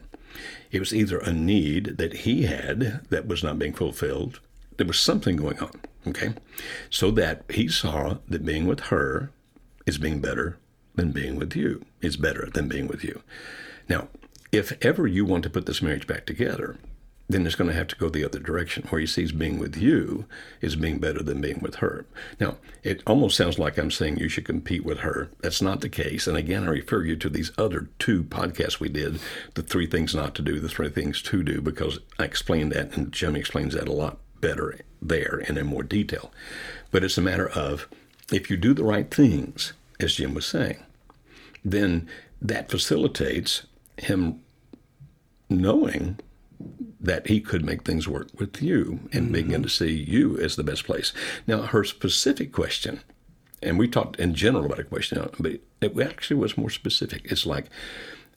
It 0.70 0.81
was 0.81 0.94
either 0.94 1.18
a 1.18 1.33
need 1.33 1.96
that 1.98 2.18
he 2.18 2.42
had 2.42 3.00
that 3.09 3.26
was 3.26 3.42
not 3.42 3.59
being 3.59 3.72
fulfilled. 3.72 4.40
There 4.76 4.87
was 4.87 5.00
something 5.00 5.37
going 5.37 5.59
on, 5.59 5.81
okay? 6.07 6.35
So 6.90 7.11
that 7.12 7.44
he 7.50 7.68
saw 7.68 8.18
that 8.28 8.44
being 8.44 8.66
with 8.66 8.81
her 8.81 9.31
is 9.87 9.98
being 9.98 10.20
better 10.20 10.59
than 10.94 11.12
being 11.12 11.37
with 11.37 11.57
you. 11.57 11.85
Is 12.00 12.16
better 12.16 12.48
than 12.52 12.68
being 12.68 12.87
with 12.87 13.02
you. 13.02 13.22
Now, 13.88 14.09
if 14.52 14.72
ever 14.85 15.07
you 15.07 15.24
want 15.24 15.42
to 15.44 15.50
put 15.50 15.66
this 15.66 15.83
marriage 15.83 16.07
back 16.07 16.26
together, 16.26 16.76
then 17.28 17.46
it's 17.46 17.56
going 17.56 17.68
to 17.68 17.76
have 17.76 17.88
to 17.88 17.96
go 17.96 18.08
the 18.08 18.24
other 18.24 18.38
direction, 18.38 18.84
where 18.88 19.00
he 19.00 19.06
sees 19.06 19.32
being 19.32 19.58
with 19.58 19.76
you 19.76 20.24
is 20.62 20.76
being 20.76 20.98
better 20.98 21.22
than 21.22 21.40
being 21.40 21.60
with 21.60 21.76
her. 21.76 22.06
Now, 22.40 22.56
it 22.82 23.02
almost 23.06 23.36
sounds 23.36 23.58
like 23.58 23.76
I'm 23.76 23.90
saying 23.90 24.16
you 24.16 24.30
should 24.30 24.46
compete 24.46 24.84
with 24.84 25.00
her. 25.00 25.30
That's 25.40 25.60
not 25.60 25.82
the 25.82 25.90
case. 25.90 26.26
And 26.26 26.36
again, 26.36 26.64
I 26.64 26.70
refer 26.70 27.04
you 27.04 27.16
to 27.16 27.28
these 27.28 27.52
other 27.58 27.90
two 27.98 28.24
podcasts 28.24 28.80
we 28.80 28.88
did 28.88 29.20
the 29.54 29.62
three 29.62 29.86
things 29.86 30.14
not 30.14 30.34
to 30.36 30.42
do, 30.42 30.58
the 30.58 30.68
three 30.68 30.88
things 30.88 31.20
to 31.22 31.42
do, 31.42 31.60
because 31.60 31.98
I 32.18 32.24
explained 32.24 32.72
that, 32.72 32.96
and 32.96 33.12
Jim 33.12 33.36
explains 33.36 33.74
that 33.74 33.88
a 33.88 33.92
lot 33.92 34.18
better 34.40 34.78
there 35.02 35.42
and 35.46 35.58
in 35.58 35.66
more 35.66 35.82
detail. 35.82 36.32
But 36.90 37.04
it's 37.04 37.18
a 37.18 37.22
matter 37.22 37.48
of 37.48 37.88
if 38.32 38.50
you 38.50 38.56
do 38.56 38.72
the 38.72 38.84
right 38.84 39.12
things, 39.12 39.74
as 40.00 40.14
Jim 40.14 40.32
was 40.32 40.46
saying, 40.46 40.82
then 41.64 42.08
that 42.40 42.70
facilitates 42.70 43.66
him 43.98 44.40
knowing 45.50 46.18
that 47.00 47.28
he 47.28 47.40
could 47.40 47.64
make 47.64 47.84
things 47.84 48.08
work 48.08 48.28
with 48.38 48.61
you 48.62 49.00
and 49.12 49.24
mm-hmm. 49.24 49.32
begin 49.32 49.62
to 49.62 49.68
see 49.68 49.92
you 49.92 50.38
as 50.38 50.56
the 50.56 50.64
best 50.64 50.84
place. 50.84 51.12
Now, 51.46 51.62
her 51.62 51.84
specific 51.84 52.52
question, 52.52 53.00
and 53.62 53.78
we 53.78 53.88
talked 53.88 54.18
in 54.18 54.34
general 54.34 54.66
about 54.66 54.80
a 54.80 54.84
question, 54.84 55.28
but 55.38 55.61
it 55.80 56.00
actually 56.00 56.40
was 56.40 56.58
more 56.58 56.70
specific. 56.70 57.22
It's 57.24 57.46
like, 57.46 57.66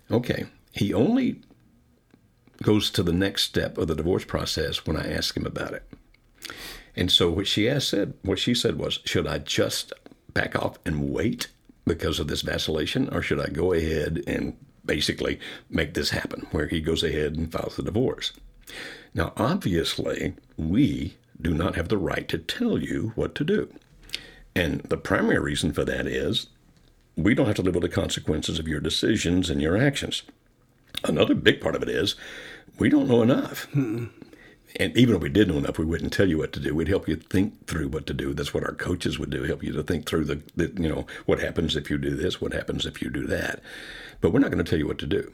okay, 0.09 0.45
he 0.71 0.93
only 0.93 1.41
goes 2.61 2.91
to 2.91 3.03
the 3.03 3.13
next 3.13 3.43
step 3.43 3.77
of 3.77 3.87
the 3.87 3.95
divorce 3.95 4.25
process 4.25 4.85
when 4.85 4.95
I 4.95 5.11
ask 5.11 5.35
him 5.35 5.45
about 5.45 5.73
it. 5.73 5.83
And 6.95 7.11
so 7.11 7.31
what 7.31 7.47
she 7.47 7.69
asked 7.69 7.89
said, 7.89 8.13
what 8.21 8.37
she 8.37 8.53
said 8.53 8.77
was, 8.77 8.99
should 9.05 9.25
I 9.25 9.39
just 9.39 9.93
back 10.33 10.55
off 10.55 10.77
and 10.85 11.11
wait 11.11 11.47
because 11.85 12.19
of 12.19 12.27
this 12.27 12.41
vacillation, 12.41 13.09
or 13.13 13.21
should 13.21 13.39
I 13.39 13.47
go 13.47 13.73
ahead 13.73 14.23
and 14.27 14.55
basically 14.85 15.39
make 15.69 15.93
this 15.93 16.11
happen, 16.11 16.47
where 16.51 16.67
he 16.67 16.81
goes 16.81 17.03
ahead 17.03 17.35
and 17.35 17.51
files 17.51 17.75
the 17.75 17.83
divorce? 17.83 18.33
Now, 19.13 19.33
obviously, 19.37 20.35
we 20.57 21.17
do 21.41 21.53
not 21.53 21.75
have 21.75 21.89
the 21.89 21.97
right 21.97 22.27
to 22.29 22.37
tell 22.37 22.77
you 22.77 23.11
what 23.15 23.35
to 23.35 23.43
do. 23.43 23.73
And 24.55 24.81
the 24.81 24.97
primary 24.97 25.39
reason 25.39 25.73
for 25.73 25.83
that 25.85 26.07
is 26.07 26.47
we 27.15 27.33
don't 27.33 27.47
have 27.47 27.55
to 27.55 27.61
live 27.61 27.75
with 27.75 27.83
the 27.83 27.89
consequences 27.89 28.59
of 28.59 28.67
your 28.67 28.79
decisions 28.79 29.49
and 29.49 29.61
your 29.61 29.77
actions. 29.77 30.23
Another 31.03 31.33
big 31.35 31.61
part 31.61 31.75
of 31.75 31.83
it 31.83 31.89
is 31.89 32.15
we 32.77 32.89
don't 32.89 33.07
know 33.07 33.21
enough. 33.21 33.65
Hmm. 33.65 34.05
And 34.77 34.95
even 34.95 35.15
if 35.15 35.21
we 35.21 35.29
did 35.29 35.49
know 35.49 35.57
enough, 35.57 35.77
we 35.77 35.85
wouldn't 35.85 36.13
tell 36.13 36.29
you 36.29 36.37
what 36.37 36.53
to 36.53 36.59
do. 36.59 36.73
We'd 36.73 36.87
help 36.87 37.07
you 37.07 37.17
think 37.17 37.67
through 37.67 37.89
what 37.89 38.07
to 38.07 38.13
do. 38.13 38.33
That's 38.33 38.53
what 38.53 38.63
our 38.63 38.73
coaches 38.73 39.19
would 39.19 39.29
do, 39.29 39.43
help 39.43 39.63
you 39.63 39.73
to 39.73 39.83
think 39.83 40.05
through 40.05 40.25
the, 40.25 40.41
the 40.55 40.71
you 40.81 40.87
know, 40.87 41.05
what 41.25 41.39
happens 41.39 41.75
if 41.75 41.89
you 41.89 41.97
do 41.97 42.15
this, 42.15 42.39
what 42.39 42.53
happens 42.53 42.85
if 42.85 43.01
you 43.01 43.09
do 43.09 43.27
that. 43.27 43.61
But 44.21 44.31
we're 44.31 44.39
not 44.39 44.51
going 44.51 44.63
to 44.63 44.69
tell 44.69 44.79
you 44.79 44.87
what 44.87 44.99
to 44.99 45.07
do. 45.07 45.31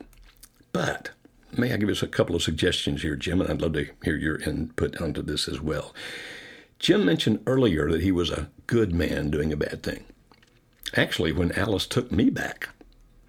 But 0.71 1.11
may 1.55 1.73
I 1.73 1.77
give 1.77 1.89
us 1.89 2.03
a 2.03 2.07
couple 2.07 2.35
of 2.35 2.43
suggestions 2.43 3.01
here, 3.01 3.15
Jim? 3.15 3.41
And 3.41 3.49
I'd 3.49 3.61
love 3.61 3.73
to 3.73 3.89
hear 4.03 4.15
your 4.15 4.37
input 4.41 5.01
onto 5.01 5.21
this 5.21 5.47
as 5.47 5.61
well. 5.61 5.93
Jim 6.79 7.05
mentioned 7.05 7.43
earlier 7.47 7.89
that 7.91 8.01
he 8.01 8.11
was 8.11 8.29
a 8.29 8.49
good 8.67 8.93
man 8.93 9.29
doing 9.29 9.51
a 9.51 9.57
bad 9.57 9.83
thing. 9.83 10.03
Actually, 10.95 11.31
when 11.31 11.51
Alice 11.53 11.85
took 11.85 12.11
me 12.11 12.29
back, 12.29 12.69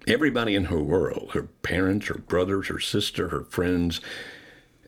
everybody 0.07 0.55
in 0.55 0.65
her 0.65 0.79
world, 0.79 1.31
her 1.33 1.43
parents, 1.43 2.07
her 2.07 2.17
brothers, 2.17 2.67
her 2.67 2.79
sister, 2.79 3.29
her 3.29 3.43
friends, 3.43 4.01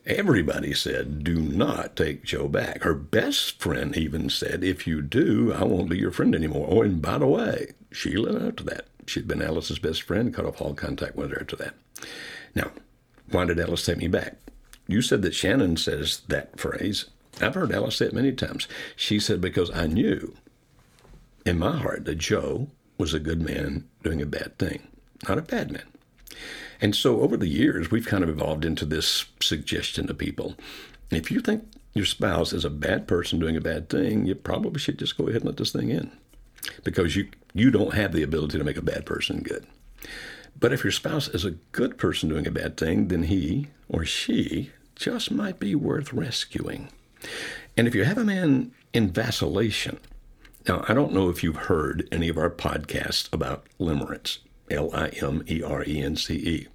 everybody 0.06 0.74
said, 0.74 1.22
do 1.22 1.36
not 1.40 1.96
take 1.96 2.24
Joe 2.24 2.48
back. 2.48 2.82
Her 2.82 2.94
best 2.94 3.60
friend 3.60 3.96
even 3.96 4.30
said, 4.30 4.64
if 4.64 4.86
you 4.86 5.02
do, 5.02 5.52
I 5.52 5.64
won't 5.64 5.90
be 5.90 5.98
your 5.98 6.10
friend 6.10 6.34
anymore. 6.34 6.68
Oh, 6.70 6.82
and 6.82 7.02
by 7.02 7.18
the 7.18 7.26
way, 7.26 7.72
Sheila, 7.90 8.48
after 8.48 8.64
that, 8.64 8.86
she'd 9.06 9.28
been 9.28 9.42
Alice's 9.42 9.78
best 9.78 10.02
friend, 10.02 10.34
cut 10.34 10.44
off 10.44 10.60
all 10.60 10.74
contact 10.74 11.16
with 11.16 11.30
her 11.30 11.40
after 11.40 11.56
that. 11.56 11.74
Now, 12.54 12.70
why 13.32 13.44
did 13.44 13.60
Alice 13.60 13.84
take 13.84 13.98
me 13.98 14.08
back? 14.08 14.36
You 14.86 15.02
said 15.02 15.22
that 15.22 15.34
Shannon 15.34 15.76
says 15.76 16.22
that 16.28 16.58
phrase. 16.58 17.06
I've 17.40 17.54
heard 17.54 17.72
Alice 17.72 17.96
say 17.96 18.06
it 18.06 18.12
many 18.12 18.32
times. 18.32 18.68
She 18.96 19.18
said, 19.18 19.40
because 19.40 19.70
I 19.70 19.86
knew 19.86 20.34
in 21.46 21.58
my 21.58 21.78
heart 21.78 22.04
that 22.04 22.16
Joe 22.16 22.68
was 22.98 23.14
a 23.14 23.20
good 23.20 23.40
man 23.40 23.88
doing 24.02 24.20
a 24.20 24.26
bad 24.26 24.58
thing, 24.58 24.86
not 25.28 25.38
a 25.38 25.42
bad 25.42 25.72
man. 25.72 25.86
And 26.80 26.94
so 26.94 27.20
over 27.20 27.36
the 27.36 27.48
years, 27.48 27.90
we've 27.90 28.06
kind 28.06 28.24
of 28.24 28.30
evolved 28.30 28.64
into 28.64 28.84
this 28.84 29.26
suggestion 29.40 30.06
to 30.08 30.14
people. 30.14 30.56
If 31.10 31.30
you 31.30 31.40
think 31.40 31.64
your 31.94 32.04
spouse 32.04 32.52
is 32.52 32.64
a 32.64 32.70
bad 32.70 33.06
person 33.06 33.38
doing 33.38 33.56
a 33.56 33.60
bad 33.60 33.88
thing, 33.88 34.26
you 34.26 34.34
probably 34.34 34.80
should 34.80 34.98
just 34.98 35.16
go 35.16 35.24
ahead 35.24 35.42
and 35.42 35.44
let 35.46 35.56
this 35.56 35.72
thing 35.72 35.90
in 35.90 36.10
because 36.84 37.16
you, 37.16 37.28
you 37.54 37.70
don't 37.70 37.94
have 37.94 38.12
the 38.12 38.22
ability 38.22 38.58
to 38.58 38.64
make 38.64 38.76
a 38.76 38.82
bad 38.82 39.06
person 39.06 39.42
good. 39.42 39.66
But 40.58 40.72
if 40.72 40.84
your 40.84 40.92
spouse 40.92 41.28
is 41.28 41.44
a 41.44 41.56
good 41.72 41.98
person 41.98 42.28
doing 42.28 42.46
a 42.46 42.52
bad 42.52 42.76
thing, 42.76 43.08
then 43.08 43.24
he 43.24 43.68
or 43.88 44.04
she 44.04 44.70
just 44.94 45.30
might 45.30 45.58
be 45.58 45.74
worth 45.74 46.12
rescuing. 46.12 46.88
And 47.76 47.88
if 47.88 47.94
you 47.94 48.04
have 48.04 48.18
a 48.18 48.24
man 48.24 48.72
in 48.92 49.10
vacillation, 49.10 49.98
now 50.68 50.84
I 50.88 50.94
don't 50.94 51.12
know 51.12 51.28
if 51.28 51.42
you've 51.42 51.56
heard 51.56 52.08
any 52.12 52.28
of 52.28 52.38
our 52.38 52.50
podcasts 52.50 53.32
about 53.32 53.66
limerence, 53.80 54.38
L 54.70 54.94
I 54.94 55.08
M 55.20 55.42
E 55.48 55.62
R 55.62 55.84
E 55.84 56.00
N 56.00 56.16
C 56.16 56.34
E. 56.34 56.68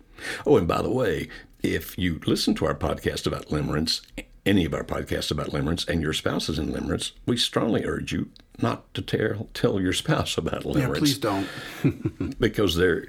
Oh, 0.45 0.57
and 0.57 0.67
by 0.67 0.81
the 0.81 0.91
way, 0.91 1.29
if 1.63 1.97
you 1.97 2.19
listen 2.25 2.55
to 2.55 2.65
our 2.65 2.75
podcast 2.75 3.25
about 3.25 3.47
limerence, 3.47 4.01
any 4.45 4.65
of 4.65 4.73
our 4.73 4.83
podcasts 4.83 5.31
about 5.31 5.51
limerence, 5.51 5.87
and 5.87 6.01
your 6.01 6.13
spouse 6.13 6.49
is 6.49 6.59
in 6.59 6.69
limerence, 6.69 7.11
we 7.25 7.37
strongly 7.37 7.85
urge 7.85 8.11
you 8.11 8.29
not 8.61 8.91
to 8.93 9.01
tell 9.01 9.47
tell 9.53 9.79
your 9.79 9.93
spouse 9.93 10.37
about 10.37 10.63
limerence. 10.63 10.77
Yeah, 10.79 10.99
please 10.99 11.17
don't. 11.17 11.47
because 12.39 12.75
they're 12.75 13.05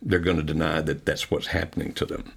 they're 0.00 0.18
going 0.18 0.38
to 0.38 0.42
deny 0.42 0.80
that 0.80 1.04
that's 1.04 1.30
what's 1.30 1.48
happening 1.48 1.92
to 1.94 2.06
them. 2.06 2.32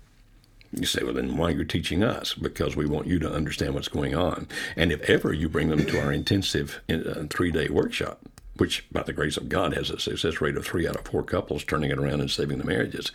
You 0.72 0.86
say, 0.86 1.04
well, 1.04 1.14
then 1.14 1.38
why 1.38 1.52
you're 1.52 1.64
teaching 1.64 2.04
us? 2.04 2.34
Because 2.34 2.76
we 2.76 2.86
want 2.86 3.08
you 3.08 3.18
to 3.20 3.32
understand 3.32 3.74
what's 3.74 3.88
going 3.88 4.14
on. 4.14 4.48
And 4.76 4.92
if 4.92 5.02
ever 5.10 5.32
you 5.32 5.48
bring 5.48 5.70
them 5.70 5.86
to 5.86 6.02
our 6.02 6.12
intensive 6.12 6.82
uh, 6.90 7.24
three 7.30 7.52
day 7.52 7.70
workshop, 7.70 8.20
which 8.58 8.86
by 8.92 9.04
the 9.04 9.14
grace 9.14 9.38
of 9.38 9.48
God 9.48 9.74
has 9.74 9.90
a 9.90 10.00
success 10.00 10.42
rate 10.42 10.58
of 10.58 10.66
three 10.66 10.88
out 10.88 10.98
of 10.98 11.06
four 11.06 11.24
couples 11.24 11.64
turning 11.64 11.92
it 11.92 11.98
around 11.98 12.20
and 12.20 12.32
saving 12.32 12.58
the 12.58 12.66
marriages, 12.66 13.12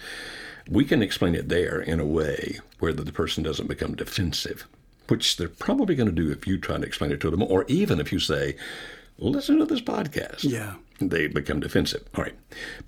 we 0.68 0.84
can 0.84 1.02
explain 1.02 1.34
it 1.34 1.48
there 1.48 1.80
in 1.80 2.00
a 2.00 2.06
way 2.06 2.60
where 2.78 2.92
the 2.92 3.10
person 3.12 3.42
doesn't 3.42 3.68
become 3.68 3.94
defensive, 3.94 4.66
which 5.08 5.36
they're 5.36 5.48
probably 5.48 5.94
going 5.94 6.08
to 6.08 6.14
do 6.14 6.30
if 6.30 6.46
you 6.46 6.56
try 6.56 6.78
to 6.78 6.86
explain 6.86 7.12
it 7.12 7.20
to 7.20 7.30
them, 7.30 7.42
or 7.42 7.64
even 7.68 8.00
if 8.00 8.12
you 8.12 8.18
say, 8.18 8.56
listen 9.20 9.58
to 9.58 9.66
this 9.66 9.80
podcast. 9.80 10.44
Yeah. 10.44 10.76
They 10.98 11.28
become 11.28 11.60
defensive. 11.60 12.06
All 12.14 12.24
right. 12.24 12.38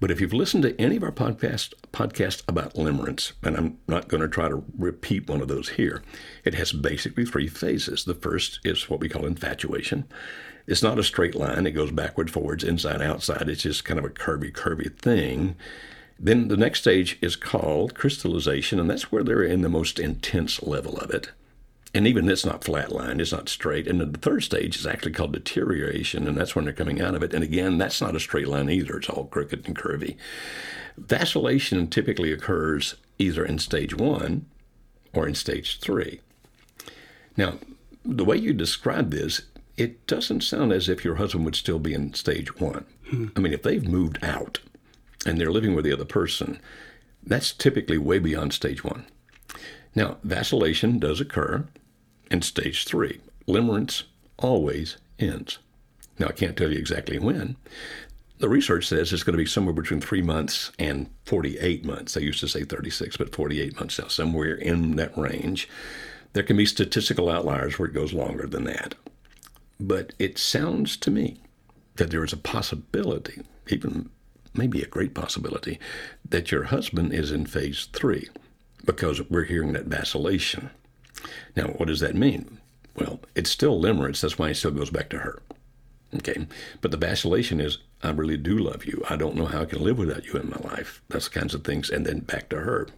But 0.01 0.11
if 0.11 0.21
you've 0.21 0.33
listened 0.33 0.64
to 0.64 0.79
any 0.81 0.97
of 0.97 1.03
our 1.03 1.12
podcast 1.12 1.73
podcast 1.92 2.42
about 2.49 2.75
limerence, 2.75 3.33
and 3.42 3.57
I'm 3.57 3.79
not 3.88 4.09
going 4.09 4.23
to 4.23 4.29
try 4.29 4.49
to 4.49 4.64
repeat 4.79 5.29
one 5.29 5.40
of 5.40 5.49
those 5.49 5.71
here, 5.71 6.03
it 6.45 6.55
has 6.55 6.73
basically 6.73 7.25
three 7.25 7.49
phases. 7.49 8.05
The 8.05 8.14
first 8.14 8.61
is 8.64 8.90
what 8.90 9.01
we 9.01 9.09
call 9.09 9.25
infatuation. 9.25 10.05
It's 10.66 10.83
not 10.83 10.99
a 10.99 11.05
straight 11.05 11.35
line. 11.35 11.66
It 11.66 11.73
goes 11.73 11.90
backward, 11.90 12.31
forwards, 12.31 12.64
inside, 12.64 13.03
outside. 13.03 13.49
It's 13.49 13.62
just 13.62 13.85
kind 13.85 13.99
of 13.99 14.05
a 14.05 14.11
curvy, 14.11 14.53
curvy 14.53 14.95
thing. 14.97 15.57
Then 16.18 16.49
the 16.49 16.57
next 16.57 16.81
stage 16.81 17.18
is 17.21 17.35
called 17.35 17.95
crystallization, 17.95 18.79
and 18.79 18.88
that's 18.88 19.11
where 19.11 19.25
they're 19.25 19.42
in 19.42 19.62
the 19.62 19.68
most 19.68 19.99
intense 19.99 20.62
level 20.62 20.97
of 20.99 21.11
it. 21.11 21.33
And 21.94 22.07
even 22.07 22.28
it's 22.28 22.46
not 22.46 22.62
flatlined, 22.62 23.20
it's 23.20 23.33
not 23.33 23.50
straight. 23.50 23.87
And 23.87 24.00
the 24.00 24.18
third 24.18 24.42
stage 24.42 24.76
is 24.76 24.87
actually 24.87 25.12
called 25.12 25.33
deterioration, 25.33 26.26
and 26.26 26.37
that's 26.37 26.57
when 26.57 26.64
they're 26.64 26.72
coming 26.72 27.02
out 27.02 27.14
of 27.14 27.22
it. 27.22 27.35
And 27.35 27.44
again, 27.44 27.76
that's 27.76 28.00
not 28.00 28.16
a 28.16 28.20
straight 28.20 28.48
line 28.48 28.70
either, 28.70 28.96
it's 28.96 29.11
all 29.11 29.26
crooked 29.26 29.66
and 29.66 29.76
curvy. 29.76 30.16
Vacillation 30.96 31.88
typically 31.88 32.33
occurs 32.33 32.94
either 33.18 33.44
in 33.44 33.59
stage 33.59 33.94
one 33.94 34.46
or 35.12 35.26
in 35.26 35.35
stage 35.35 35.81
three. 35.81 36.20
Now, 37.37 37.59
the 38.05 38.24
way 38.24 38.37
you 38.37 38.55
describe 38.55 39.11
this, 39.11 39.42
it 39.76 40.07
doesn't 40.07 40.42
sound 40.42 40.72
as 40.72 40.88
if 40.88 41.05
your 41.05 41.16
husband 41.16 41.44
would 41.44 41.57
still 41.57 41.78
be 41.78 41.94
in 41.94 42.14
stage 42.14 42.59
one. 42.59 42.85
Hmm. 43.09 43.26
I 43.37 43.40
mean, 43.40 43.52
if 43.52 43.62
they've 43.62 43.87
moved 43.87 44.18
out 44.22 44.61
and 45.26 45.38
they're 45.38 45.52
living 45.52 45.74
with 45.74 45.85
the 45.85 45.92
other 45.92 46.05
person, 46.05 46.59
that's 47.22 47.52
typically 47.52 47.98
way 47.98 48.18
beyond 48.18 48.52
stage 48.52 48.83
one. 48.83 49.07
Now, 49.94 50.16
vacillation 50.24 50.98
does 50.98 51.20
occur 51.20 51.66
in 52.33 52.42
stage 52.42 52.85
three. 52.87 53.21
Limerence 53.47 54.05
always 54.38 54.97
ends. 55.18 55.59
Now, 56.18 56.29
I 56.29 56.33
can't 56.33 56.57
tell 56.57 56.73
you 56.73 56.79
exactly 56.79 57.18
when. 57.18 57.57
The 58.38 58.49
research 58.49 58.88
says 58.88 59.12
it's 59.12 59.23
going 59.23 59.35
to 59.35 59.42
be 59.42 59.47
somewhere 59.47 59.75
between 59.75 60.01
three 60.01 60.23
months 60.23 60.73
and 60.79 61.09
48 61.27 61.85
months. 61.85 62.14
They 62.14 62.23
used 62.23 62.40
to 62.40 62.49
say 62.49 62.64
36, 62.64 63.16
but 63.16 63.35
48 63.35 63.77
months 63.77 63.99
now, 64.01 64.09
somewhere 64.09 64.55
in 64.55 64.97
that 64.97 65.16
range. 65.16 65.68
There 66.33 66.42
can 66.42 66.57
be 66.57 66.66
statistical 66.66 67.29
outliers 67.29 67.79
where 67.79 67.88
it 67.88 67.95
goes 67.95 68.12
longer 68.12 68.47
than 68.47 68.64
that. 68.64 68.95
But 69.79 70.14
it 70.18 70.38
sounds 70.38 70.97
to 70.99 71.11
me 71.11 71.38
that 71.97 72.11
there 72.11 72.25
is 72.25 72.33
a 72.33 72.38
possibility, 72.38 73.42
even 73.68 74.11
maybe 74.55 74.83
a 74.83 74.87
great 74.87 75.14
possibility, 75.14 75.79
that 76.29 76.51
your 76.51 76.64
husband 76.64 77.12
is 77.12 77.31
in 77.31 77.47
phase 77.47 77.88
three 77.92 78.29
because 78.85 79.21
we're 79.31 79.45
hearing 79.45 79.73
that 79.75 79.87
vacillation. 79.87 80.71
Now, 81.57 81.68
what 81.68 81.88
does 81.88 82.01
that 82.01 82.14
mean? 82.14 82.59
Well, 82.94 83.20
it's 83.35 83.51
still 83.51 83.81
limerence. 83.81 84.20
That's 84.20 84.38
why 84.38 84.51
it 84.51 84.57
still 84.57 84.70
goes 84.70 84.90
back 84.90 85.09
to 85.11 85.18
her. 85.18 85.42
Okay. 86.14 86.46
But 86.81 86.90
the 86.90 86.96
vacillation 86.96 87.61
is, 87.61 87.79
I 88.03 88.11
really 88.11 88.37
do 88.37 88.59
love 88.59 88.85
you. 88.85 89.03
I 89.09 89.16
don't 89.16 89.37
know 89.37 89.46
how 89.46 89.62
I 89.62 89.66
can 89.66 89.83
live 89.83 89.98
without 89.98 90.27
you 90.27 90.35
in 90.35 90.51
my 90.51 90.59
life. 90.68 91.01
Those 91.09 91.29
kinds 91.29 91.55
of 91.55 91.64
things. 91.64 91.88
And 91.88 92.05
then 92.05 92.20
back 92.20 92.48
to 92.51 92.61
her. 92.61 92.88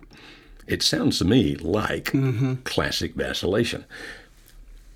It 0.66 0.82
sounds 0.82 1.18
to 1.18 1.24
me 1.24 1.54
like 1.56 2.06
mm-hmm. 2.06 2.54
classic 2.64 3.14
vacillation. 3.14 3.84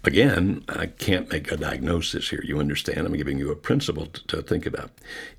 Again, 0.05 0.65
I 0.69 0.87
can't 0.87 1.31
make 1.31 1.53
a 1.53 1.57
diagnosis 1.57 2.31
here. 2.31 2.43
You 2.45 2.59
understand? 2.59 3.07
I'm 3.07 3.17
giving 3.17 3.39
you 3.39 3.51
a 3.51 3.57
principle 3.57 4.07
to, 4.07 4.27
to 4.29 4.43
think 4.43 4.65
about. 4.65 4.91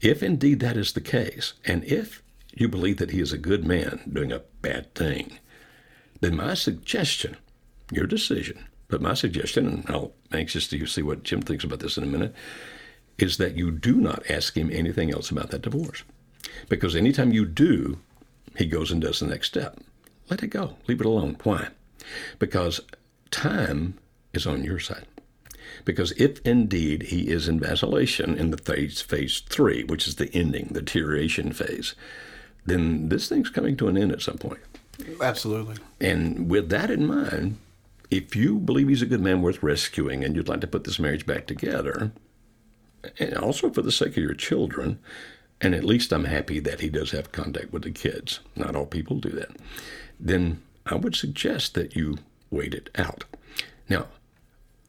If 0.02 0.22
indeed 0.22 0.60
that 0.60 0.78
is 0.78 0.94
the 0.94 1.02
case, 1.02 1.54
and 1.66 1.84
if 1.86 2.22
you 2.54 2.68
believe 2.68 2.98
that 2.98 3.12
he 3.12 3.22
is 3.22 3.34
a 3.34 3.38
good 3.38 3.66
man 3.66 4.02
doing 4.12 4.32
a 4.32 4.44
bad 4.62 4.94
thing, 4.94 5.40
then 6.22 6.36
my 6.36 6.54
suggestion, 6.54 7.38
your 7.92 8.06
decision, 8.06 8.66
but 8.88 9.02
my 9.02 9.14
suggestion, 9.14 9.68
and 9.68 9.90
I'm 9.90 10.10
anxious 10.32 10.68
to 10.68 10.86
see 10.86 11.02
what 11.02 11.24
Jim 11.24 11.42
thinks 11.42 11.64
about 11.64 11.80
this 11.80 11.98
in 11.98 12.04
a 12.04 12.08
minute, 12.08 12.36
is 13.18 13.38
that 13.38 13.56
you 13.56 13.72
do 13.72 13.96
not 13.96 14.30
ask 14.30 14.56
him 14.56 14.70
anything 14.72 15.12
else 15.12 15.30
about 15.30 15.52
that 15.52 15.62
divorce. 15.62 16.04
Because 16.70 16.96
anytime 16.96 17.32
you 17.32 17.46
do, 17.46 18.00
he 18.56 18.66
goes 18.66 18.92
and 18.92 19.02
does 19.02 19.20
the 19.20 19.28
next 19.28 19.48
step. 19.48 19.80
Let 20.30 20.44
it 20.44 20.48
go. 20.48 20.76
Leave 20.88 21.02
it 21.02 21.06
alone. 21.06 21.38
Why? 21.44 21.70
Because 22.40 22.82
time 23.32 23.96
is 24.34 24.48
on 24.48 24.64
your 24.64 24.80
side. 24.80 25.06
Because 25.86 26.12
if 26.14 26.40
indeed 26.46 27.04
he 27.04 27.30
is 27.30 27.48
in 27.48 27.60
vacillation 27.60 28.38
in 28.38 28.52
the 28.52 28.58
phase, 28.58 29.02
phase 29.02 29.42
three, 29.42 29.84
which 29.84 30.08
is 30.08 30.16
the 30.16 30.34
ending, 30.34 30.70
the 30.72 30.82
deterioration 30.82 31.52
phase, 31.52 31.96
then 32.66 33.10
this 33.10 33.30
thing's 33.30 33.50
coming 33.50 33.78
to 33.78 33.88
an 33.88 33.98
end 33.98 34.12
at 34.12 34.22
some 34.22 34.38
point. 34.38 34.62
Absolutely. 35.22 35.76
And 36.02 36.50
with 36.50 36.70
that 36.70 36.92
in 36.92 37.06
mind, 37.06 37.58
if 38.12 38.36
you 38.36 38.58
believe 38.58 38.88
he's 38.88 39.02
a 39.02 39.08
good 39.08 39.22
man 39.22 39.42
worth 39.42 39.62
rescuing 39.62 40.24
and 40.24 40.36
you'd 40.36 40.48
like 40.48 40.62
to 40.62 40.68
put 40.68 40.84
this 40.84 41.00
marriage 41.00 41.26
back 41.26 41.46
together, 41.48 42.12
and 43.20 43.38
also 43.38 43.70
for 43.70 43.82
the 43.82 43.92
sake 43.92 44.18
of 44.18 44.24
your 44.24 44.34
children, 44.34 45.00
and 45.62 45.76
at 45.76 45.84
least 45.84 46.12
I'm 46.12 46.26
happy 46.26 46.60
that 46.60 46.80
he 46.80 46.90
does 46.90 47.12
have 47.12 47.32
contact 47.32 47.72
with 47.72 47.84
the 47.84 47.92
kids. 47.92 48.40
Not 48.56 48.76
all 48.76 48.86
people 48.86 49.18
do 49.18 49.30
that. 49.32 49.52
Then 50.20 50.62
I 50.86 50.96
would 50.96 51.16
suggest 51.16 51.76
that 51.76 51.96
you 51.96 52.18
wait 52.50 52.74
it 52.74 52.90
out. 52.98 53.26
Now, 53.88 54.08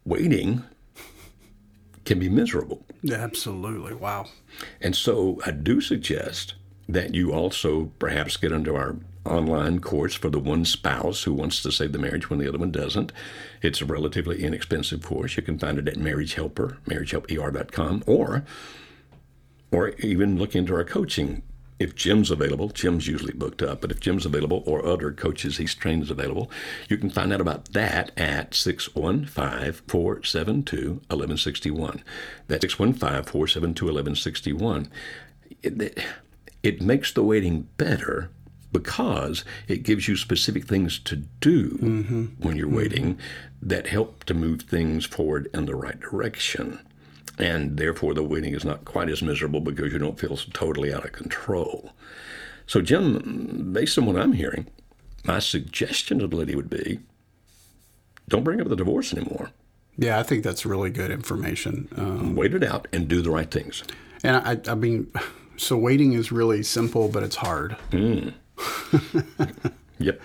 waiting 0.04 0.64
can 2.04 2.18
be 2.18 2.28
miserable. 2.28 2.85
Absolutely. 3.11 3.94
Wow. 3.94 4.26
And 4.80 4.96
so 4.96 5.40
I 5.44 5.50
do 5.50 5.80
suggest 5.80 6.54
that 6.88 7.14
you 7.14 7.33
also 7.33 7.92
perhaps 7.98 8.37
get 8.37 8.52
into 8.52 8.74
our 8.74 8.96
online 9.24 9.80
course 9.80 10.14
for 10.14 10.30
the 10.30 10.38
one 10.38 10.64
spouse 10.64 11.22
who 11.24 11.33
wants 11.33 11.62
to 11.62 11.70
save 11.70 11.92
the 11.92 11.98
marriage 11.98 12.30
when 12.30 12.38
the 12.38 12.48
other 12.48 12.59
one 12.59 12.70
doesn't. 12.70 13.12
It's 13.62 13.80
a 13.80 13.87
relatively 13.87 14.42
inexpensive 14.42 15.04
course. 15.04 15.37
You 15.37 15.42
can 15.42 15.59
find 15.59 15.78
it 15.78 15.88
at 15.88 15.96
Marriage 15.96 16.35
Helper, 16.35 16.78
marriagehelper.com, 16.87 18.04
or 18.06 18.44
or 19.72 19.90
even 19.98 20.38
look 20.38 20.56
into 20.56 20.74
our 20.74 20.85
coaching. 20.85 21.42
If 21.78 21.94
Jim's 21.94 22.30
available, 22.30 22.68
Jim's 22.68 23.06
usually 23.06 23.33
booked 23.33 23.62
up, 23.62 23.80
but 23.80 23.90
if 23.90 24.00
Jim's 24.00 24.26
available 24.26 24.62
or 24.66 24.85
other 24.85 25.12
coaches 25.12 25.56
he's 25.56 25.74
trained 25.74 26.02
is 26.02 26.11
available, 26.11 26.50
you 26.88 26.98
can 26.98 27.09
find 27.09 27.33
out 27.33 27.40
about 27.40 27.72
that 27.72 28.11
at 28.18 28.54
615 28.54 29.85
472 29.87 30.76
1161. 31.09 32.02
That's 32.48 32.62
615 32.62 33.24
472 33.24 33.85
1161 33.87 34.88
it 36.62 36.83
makes 36.83 37.12
the 37.12 37.22
waiting 37.22 37.68
better 37.76 38.30
because 38.72 39.44
it 39.68 39.83
gives 39.83 40.09
you 40.09 40.16
specific 40.16 40.64
things 40.64 40.98
to 41.00 41.16
do 41.16 41.70
mm-hmm. 41.78 42.24
when 42.38 42.56
you're 42.56 42.68
waiting 42.68 43.18
that 43.62 43.88
help 43.88 44.24
to 44.24 44.35
move 44.35 44.62
things 44.62 45.04
forward 45.04 45.48
in 45.52 45.66
the 45.66 45.74
right 45.74 45.98
direction. 46.00 46.80
And 47.38 47.78
therefore, 47.78 48.14
the 48.14 48.22
waiting 48.22 48.54
is 48.54 48.64
not 48.64 48.85
quite 48.85 49.09
as 49.09 49.22
miserable 49.22 49.61
because 49.61 49.92
you 49.92 49.98
don't 49.98 50.20
feel 50.20 50.37
totally 50.37 50.92
out 50.92 51.04
of 51.04 51.12
control. 51.12 51.92
So, 52.66 52.80
Jim, 52.80 53.72
based 53.72 53.98
on 53.98 54.06
what 54.06 54.16
I'm 54.16 54.33
hearing, 54.33 54.66
my 55.24 55.38
suggestion 55.38 56.18
to 56.18 56.26
the 56.26 56.37
lady 56.37 56.54
would 56.54 56.70
be 56.70 57.00
don't 58.28 58.44
bring 58.44 58.61
up 58.61 58.68
the 58.68 58.76
divorce 58.76 59.12
anymore. 59.12 59.50
Yeah, 59.98 60.18
I 60.18 60.22
think 60.22 60.44
that's 60.44 60.64
really 60.64 60.90
good 60.90 61.11
information. 61.11 61.88
Um, 61.96 62.37
Wait 62.37 62.54
it 62.54 62.62
out 62.62 62.87
and 62.92 63.09
do 63.09 63.20
the 63.20 63.30
right 63.30 63.50
things. 63.50 63.83
And 64.22 64.37
I, 64.37 64.70
I 64.70 64.74
mean, 64.74 65.12
so 65.56 65.76
waiting 65.76 66.12
is 66.12 66.30
really 66.30 66.62
simple, 66.62 67.09
but 67.09 67.22
it's 67.22 67.36
hard. 67.36 67.76
Mm. 67.90 68.34
yep. 69.99 70.20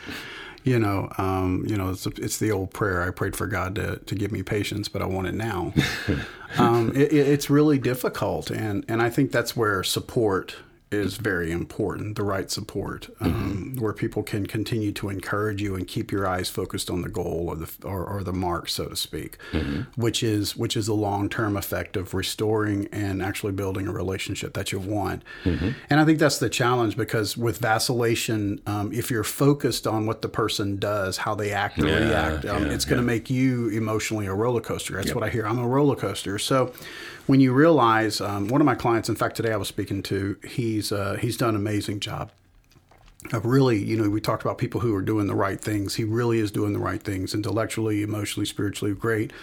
You 0.63 0.79
know, 0.79 1.11
um, 1.19 1.63
you 1.67 1.77
know, 1.77 1.91
it's, 1.91 2.07
it's, 2.07 2.39
the 2.39 2.51
old 2.51 2.73
prayer. 2.73 3.03
I 3.03 3.11
prayed 3.11 3.35
for 3.35 3.45
God 3.45 3.75
to, 3.75 3.97
to 3.97 4.15
give 4.15 4.31
me 4.31 4.41
patience, 4.41 4.89
but 4.89 5.03
I 5.03 5.05
want 5.05 5.27
it 5.27 5.35
now. 5.35 5.73
um, 6.57 6.91
it, 6.95 7.13
it's 7.13 7.51
really 7.51 7.77
difficult, 7.77 8.49
and 8.49 8.83
and 8.87 8.99
I 8.99 9.11
think 9.11 9.31
that's 9.31 9.55
where 9.55 9.83
support 9.83 10.55
is 11.01 11.17
very 11.17 11.51
important. 11.51 12.15
The 12.15 12.23
right 12.23 12.49
support, 12.49 13.09
um, 13.19 13.75
where 13.79 13.93
people 13.93 14.23
can 14.23 14.45
continue 14.45 14.91
to 14.93 15.09
encourage 15.09 15.61
you 15.61 15.75
and 15.75 15.87
keep 15.87 16.11
your 16.11 16.25
eyes 16.27 16.49
focused 16.49 16.89
on 16.89 17.01
the 17.01 17.09
goal 17.09 17.45
or 17.49 17.55
the 17.55 17.69
or, 17.83 18.03
or 18.05 18.23
the 18.23 18.33
mark, 18.33 18.69
so 18.69 18.85
to 18.87 18.95
speak, 18.95 19.37
which 19.95 20.23
is 20.23 20.55
which 20.55 20.75
is 20.77 20.85
the 20.87 20.93
long 20.93 21.29
term 21.29 21.55
effect 21.57 21.97
of 21.97 22.13
restoring 22.13 22.87
and 22.91 23.21
actually 23.21 23.51
building 23.51 23.87
a 23.87 23.91
relationship 23.91 24.53
that 24.53 24.71
you 24.71 24.79
want. 24.79 25.23
And 25.89 25.99
I 25.99 26.05
think 26.05 26.19
that's 26.19 26.39
the 26.39 26.49
challenge 26.49 26.95
because 26.97 27.37
with 27.37 27.57
vacillation, 27.59 28.61
um, 28.65 28.91
if 28.93 29.11
you're 29.11 29.23
focused 29.23 29.85
on 29.87 30.05
what 30.05 30.21
the 30.21 30.29
person 30.29 30.77
does, 30.77 31.17
how 31.17 31.35
they 31.35 31.51
act 31.51 31.79
or 31.79 31.87
Yeah, 31.87 31.97
react, 32.29 32.45
um, 32.45 32.65
yeah, 32.65 32.73
it's 32.73 32.85
going 32.85 32.97
to 32.97 33.05
make 33.05 33.29
you 33.29 33.69
emotionally 33.69 34.25
a 34.27 34.33
roller 34.33 34.61
coaster. 34.61 34.95
That's 34.95 35.13
what 35.13 35.23
I 35.23 35.29
hear. 35.29 35.45
I'm 35.45 35.59
a 35.59 35.67
roller 35.67 35.95
coaster. 35.95 36.39
So 36.39 36.73
when 37.27 37.39
you 37.39 37.53
realize, 37.53 38.21
um, 38.21 38.47
one 38.47 38.61
of 38.61 38.65
my 38.65 38.75
clients, 38.75 39.09
in 39.09 39.15
fact, 39.15 39.35
today 39.35 39.51
I 39.51 39.57
was 39.57 39.67
speaking 39.67 40.03
to, 40.03 40.37
he's 40.45 40.91
uh, 40.91 41.17
he's 41.19 41.37
done 41.37 41.49
an 41.49 41.55
amazing 41.55 41.99
job. 41.99 42.31
Of 43.33 43.43
really, 43.43 43.83
you 43.83 43.97
know, 43.97 44.07
we 44.07 44.21
talked 44.21 44.43
about 44.43 44.59
people 44.59 44.81
who 44.81 44.93
are 44.93 45.01
doing 45.01 45.25
the 45.25 45.33
right 45.33 45.59
things. 45.59 45.95
He 45.95 46.03
really 46.03 46.37
is 46.37 46.51
doing 46.51 46.73
the 46.73 46.79
right 46.79 47.01
things, 47.01 47.33
intellectually, 47.33 48.03
emotionally, 48.03 48.45
spiritually, 48.45 48.93
great. 48.93 49.33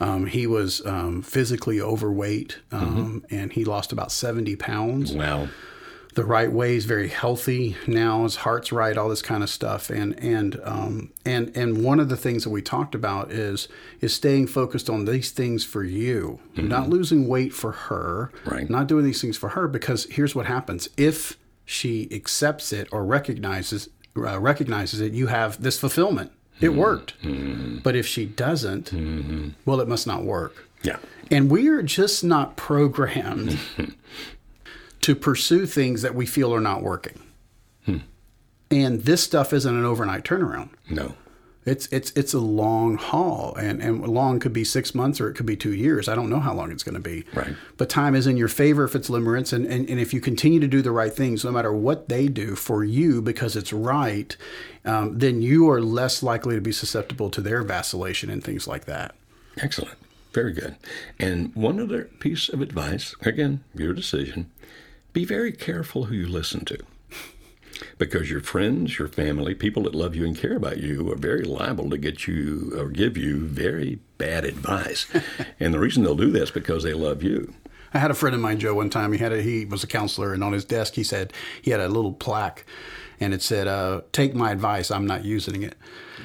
Um, 0.00 0.26
he 0.26 0.46
was 0.46 0.86
um, 0.86 1.22
physically 1.22 1.80
overweight, 1.80 2.58
um, 2.70 3.24
and 3.30 3.52
he 3.52 3.64
lost 3.64 3.92
about 3.92 4.12
seventy 4.12 4.54
pounds 4.54 5.12
Wow. 5.12 5.48
The 6.18 6.24
right 6.24 6.50
way. 6.50 6.72
He's 6.74 6.84
very 6.84 7.06
healthy 7.06 7.76
now. 7.86 8.24
His 8.24 8.36
heart's 8.36 8.72
right. 8.72 8.98
All 8.98 9.08
this 9.08 9.22
kind 9.22 9.44
of 9.44 9.48
stuff. 9.48 9.88
And 9.88 10.18
and 10.18 10.60
um, 10.64 11.12
and 11.24 11.56
and 11.56 11.84
one 11.84 12.00
of 12.00 12.08
the 12.08 12.16
things 12.16 12.42
that 12.42 12.50
we 12.50 12.60
talked 12.60 12.96
about 12.96 13.30
is 13.30 13.68
is 14.00 14.12
staying 14.14 14.48
focused 14.48 14.90
on 14.90 15.04
these 15.04 15.30
things 15.30 15.64
for 15.64 15.84
you, 15.84 16.40
not 16.56 16.88
losing 16.88 17.28
weight 17.28 17.52
for 17.54 17.70
her, 17.70 18.32
Right. 18.44 18.68
Not 18.68 18.88
doing 18.88 19.04
these 19.04 19.20
things 19.20 19.36
for 19.36 19.50
her 19.50 19.68
because 19.68 20.06
here's 20.10 20.34
what 20.34 20.46
happens 20.46 20.88
if 20.96 21.38
she 21.64 22.08
accepts 22.10 22.72
it 22.72 22.88
or 22.90 23.04
recognizes 23.04 23.88
uh, 24.16 24.40
recognizes 24.40 25.00
it. 25.00 25.12
You 25.12 25.28
have 25.28 25.62
this 25.62 25.78
fulfillment. 25.78 26.32
It 26.60 26.70
worked. 26.70 27.14
But 27.84 27.94
if 27.94 28.04
she 28.08 28.26
doesn't, 28.26 29.54
well, 29.64 29.80
it 29.80 29.86
must 29.86 30.08
not 30.08 30.24
work. 30.24 30.66
Yeah. 30.82 30.96
And 31.30 31.48
we 31.48 31.68
are 31.68 31.82
just 31.82 32.24
not 32.24 32.56
programmed 32.56 33.56
to 35.00 35.14
pursue 35.14 35.66
things 35.66 36.02
that 36.02 36.14
we 36.14 36.26
feel 36.26 36.54
are 36.54 36.60
not 36.60 36.82
working. 36.82 37.20
And 38.70 39.02
this 39.02 39.22
stuff 39.22 39.52
isn't 39.52 39.74
an 39.74 39.84
overnight 39.84 40.24
turnaround. 40.24 40.70
No. 40.90 41.14
It's 41.64 41.86
it's 41.88 42.12
it's 42.12 42.32
a 42.32 42.38
long 42.38 42.96
haul, 42.96 43.54
and 43.56 43.82
and 43.82 44.06
long 44.06 44.40
could 44.40 44.54
be 44.54 44.64
six 44.64 44.94
months 44.94 45.20
or 45.20 45.28
it 45.28 45.34
could 45.34 45.44
be 45.44 45.56
two 45.56 45.74
years. 45.74 46.08
I 46.08 46.14
don't 46.14 46.30
know 46.30 46.40
how 46.40 46.54
long 46.54 46.70
it's 46.72 46.82
going 46.82 46.94
to 46.94 47.00
be. 47.00 47.24
Right. 47.34 47.54
But 47.76 47.90
time 47.90 48.14
is 48.14 48.26
in 48.26 48.38
your 48.38 48.48
favor 48.48 48.84
if 48.84 48.94
it's 48.94 49.10
limerence, 49.10 49.52
and, 49.52 49.66
and 49.66 49.88
and 49.88 50.00
if 50.00 50.14
you 50.14 50.20
continue 50.20 50.60
to 50.60 50.66
do 50.68 50.80
the 50.80 50.92
right 50.92 51.12
things, 51.12 51.44
no 51.44 51.50
matter 51.50 51.72
what 51.72 52.08
they 52.08 52.26
do 52.28 52.54
for 52.54 52.84
you, 52.84 53.20
because 53.20 53.54
it's 53.54 53.70
right, 53.70 54.34
um, 54.86 55.18
then 55.18 55.42
you 55.42 55.68
are 55.68 55.82
less 55.82 56.22
likely 56.22 56.54
to 56.54 56.60
be 56.62 56.72
susceptible 56.72 57.28
to 57.28 57.42
their 57.42 57.62
vacillation 57.62 58.30
and 58.30 58.42
things 58.42 58.66
like 58.66 58.86
that. 58.86 59.14
Excellent. 59.58 59.98
Very 60.32 60.52
good. 60.54 60.76
And 61.18 61.54
one 61.54 61.80
other 61.80 62.04
piece 62.18 62.48
of 62.48 62.62
advice 62.62 63.14
again, 63.22 63.62
your 63.74 63.92
decision 63.92 64.50
be 65.12 65.24
very 65.24 65.52
careful 65.52 66.04
who 66.04 66.14
you 66.14 66.28
listen 66.28 66.64
to. 66.66 66.78
Because 67.96 68.30
your 68.30 68.40
friends, 68.40 68.98
your 68.98 69.08
family, 69.08 69.54
people 69.54 69.84
that 69.84 69.94
love 69.94 70.14
you 70.14 70.24
and 70.24 70.36
care 70.36 70.56
about 70.56 70.78
you 70.78 71.10
are 71.12 71.16
very 71.16 71.44
liable 71.44 71.90
to 71.90 71.98
get 71.98 72.26
you 72.26 72.72
or 72.76 72.88
give 72.88 73.16
you 73.16 73.46
very 73.46 74.00
bad 74.18 74.44
advice. 74.44 75.06
and 75.60 75.72
the 75.72 75.78
reason 75.78 76.02
they'll 76.02 76.16
do 76.16 76.30
this 76.30 76.44
is 76.44 76.50
because 76.50 76.82
they 76.82 76.94
love 76.94 77.22
you. 77.22 77.54
I 77.94 77.98
had 77.98 78.10
a 78.10 78.14
friend 78.14 78.34
of 78.34 78.40
mine, 78.40 78.58
Joe, 78.58 78.74
one 78.74 78.90
time. 78.90 79.12
He 79.12 79.18
had 79.18 79.32
a, 79.32 79.40
he 79.40 79.64
was 79.64 79.82
a 79.82 79.86
counselor, 79.86 80.34
and 80.34 80.44
on 80.44 80.52
his 80.52 80.64
desk 80.64 80.94
he 80.94 81.04
said 81.04 81.32
he 81.62 81.70
had 81.70 81.80
a 81.80 81.88
little 81.88 82.12
plaque, 82.12 82.66
and 83.20 83.34
it 83.34 83.42
said, 83.42 83.66
uh, 83.68 84.02
"Take 84.12 84.34
my 84.34 84.50
advice. 84.52 84.90
I'm 84.90 85.06
not 85.06 85.24
using 85.24 85.62
it." 85.62 85.74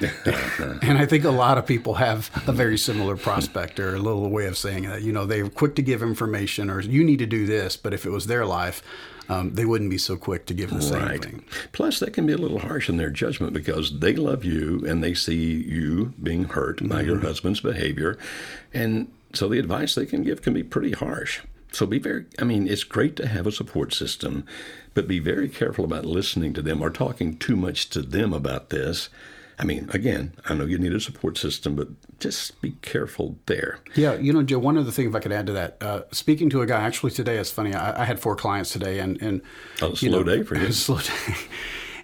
and 0.82 0.98
I 0.98 1.06
think 1.06 1.24
a 1.24 1.30
lot 1.30 1.56
of 1.56 1.66
people 1.66 1.94
have 1.94 2.28
a 2.48 2.52
very 2.52 2.76
similar 2.76 3.16
prospect 3.16 3.78
or 3.78 3.94
a 3.94 3.98
little 4.00 4.28
way 4.28 4.46
of 4.46 4.58
saying 4.58 4.84
that. 4.88 5.02
You 5.02 5.12
know, 5.12 5.24
they're 5.24 5.48
quick 5.48 5.76
to 5.76 5.82
give 5.82 6.02
information, 6.02 6.68
or 6.70 6.80
you 6.80 7.04
need 7.04 7.20
to 7.20 7.26
do 7.26 7.46
this, 7.46 7.76
but 7.76 7.94
if 7.94 8.04
it 8.04 8.10
was 8.10 8.26
their 8.26 8.44
life, 8.44 8.82
um, 9.28 9.54
they 9.54 9.64
wouldn't 9.64 9.90
be 9.90 9.98
so 9.98 10.16
quick 10.16 10.46
to 10.46 10.54
give 10.54 10.70
the 10.70 10.82
same 10.82 11.02
Right. 11.02 11.22
thing. 11.22 11.44
Plus, 11.72 12.00
they 12.00 12.10
can 12.10 12.26
be 12.26 12.32
a 12.32 12.36
little 12.38 12.58
harsh 12.58 12.88
in 12.88 12.96
their 12.96 13.08
judgment 13.10 13.52
because 13.52 14.00
they 14.00 14.14
love 14.14 14.44
you 14.44 14.84
and 14.86 15.02
they 15.02 15.14
see 15.14 15.52
you 15.62 16.12
being 16.22 16.44
hurt 16.44 16.86
by 16.88 17.02
your 17.02 17.20
husband's 17.20 17.60
behavior. 17.60 18.18
And 18.74 19.08
so 19.32 19.48
the 19.48 19.58
advice 19.60 19.94
they 19.94 20.06
can 20.06 20.24
give 20.24 20.42
can 20.42 20.52
be 20.52 20.62
pretty 20.64 20.90
harsh. 20.92 21.40
So 21.74 21.86
be 21.86 21.98
very, 21.98 22.26
I 22.38 22.44
mean, 22.44 22.68
it's 22.68 22.84
great 22.84 23.16
to 23.16 23.26
have 23.26 23.46
a 23.46 23.52
support 23.52 23.92
system, 23.92 24.46
but 24.94 25.08
be 25.08 25.18
very 25.18 25.48
careful 25.48 25.84
about 25.84 26.04
listening 26.04 26.52
to 26.54 26.62
them 26.62 26.80
or 26.80 26.90
talking 26.90 27.36
too 27.36 27.56
much 27.56 27.90
to 27.90 28.02
them 28.02 28.32
about 28.32 28.70
this. 28.70 29.08
I 29.58 29.64
mean, 29.64 29.88
again, 29.92 30.32
I 30.46 30.54
know 30.54 30.64
you 30.64 30.78
need 30.78 30.92
a 30.92 31.00
support 31.00 31.38
system, 31.38 31.76
but 31.76 31.88
just 32.18 32.60
be 32.60 32.72
careful 32.82 33.36
there. 33.46 33.78
Yeah, 33.94 34.14
you 34.14 34.32
know, 34.32 34.42
Joe. 34.42 34.58
One 34.58 34.76
other 34.76 34.90
thing, 34.90 35.08
if 35.08 35.14
I 35.14 35.20
could 35.20 35.30
add 35.32 35.46
to 35.46 35.52
that, 35.52 35.76
uh, 35.80 36.02
speaking 36.10 36.50
to 36.50 36.62
a 36.62 36.66
guy 36.66 36.80
actually 36.82 37.12
today, 37.12 37.38
it's 37.38 37.50
funny. 37.50 37.72
I, 37.72 38.02
I 38.02 38.04
had 38.04 38.18
four 38.18 38.34
clients 38.34 38.72
today, 38.72 38.98
and 38.98 39.20
and 39.22 39.42
Oh, 39.80 39.94
slow 39.94 40.24
day 40.24 40.42
for 40.42 40.56
you. 40.56 40.72
slow 40.72 40.98
day. 40.98 41.34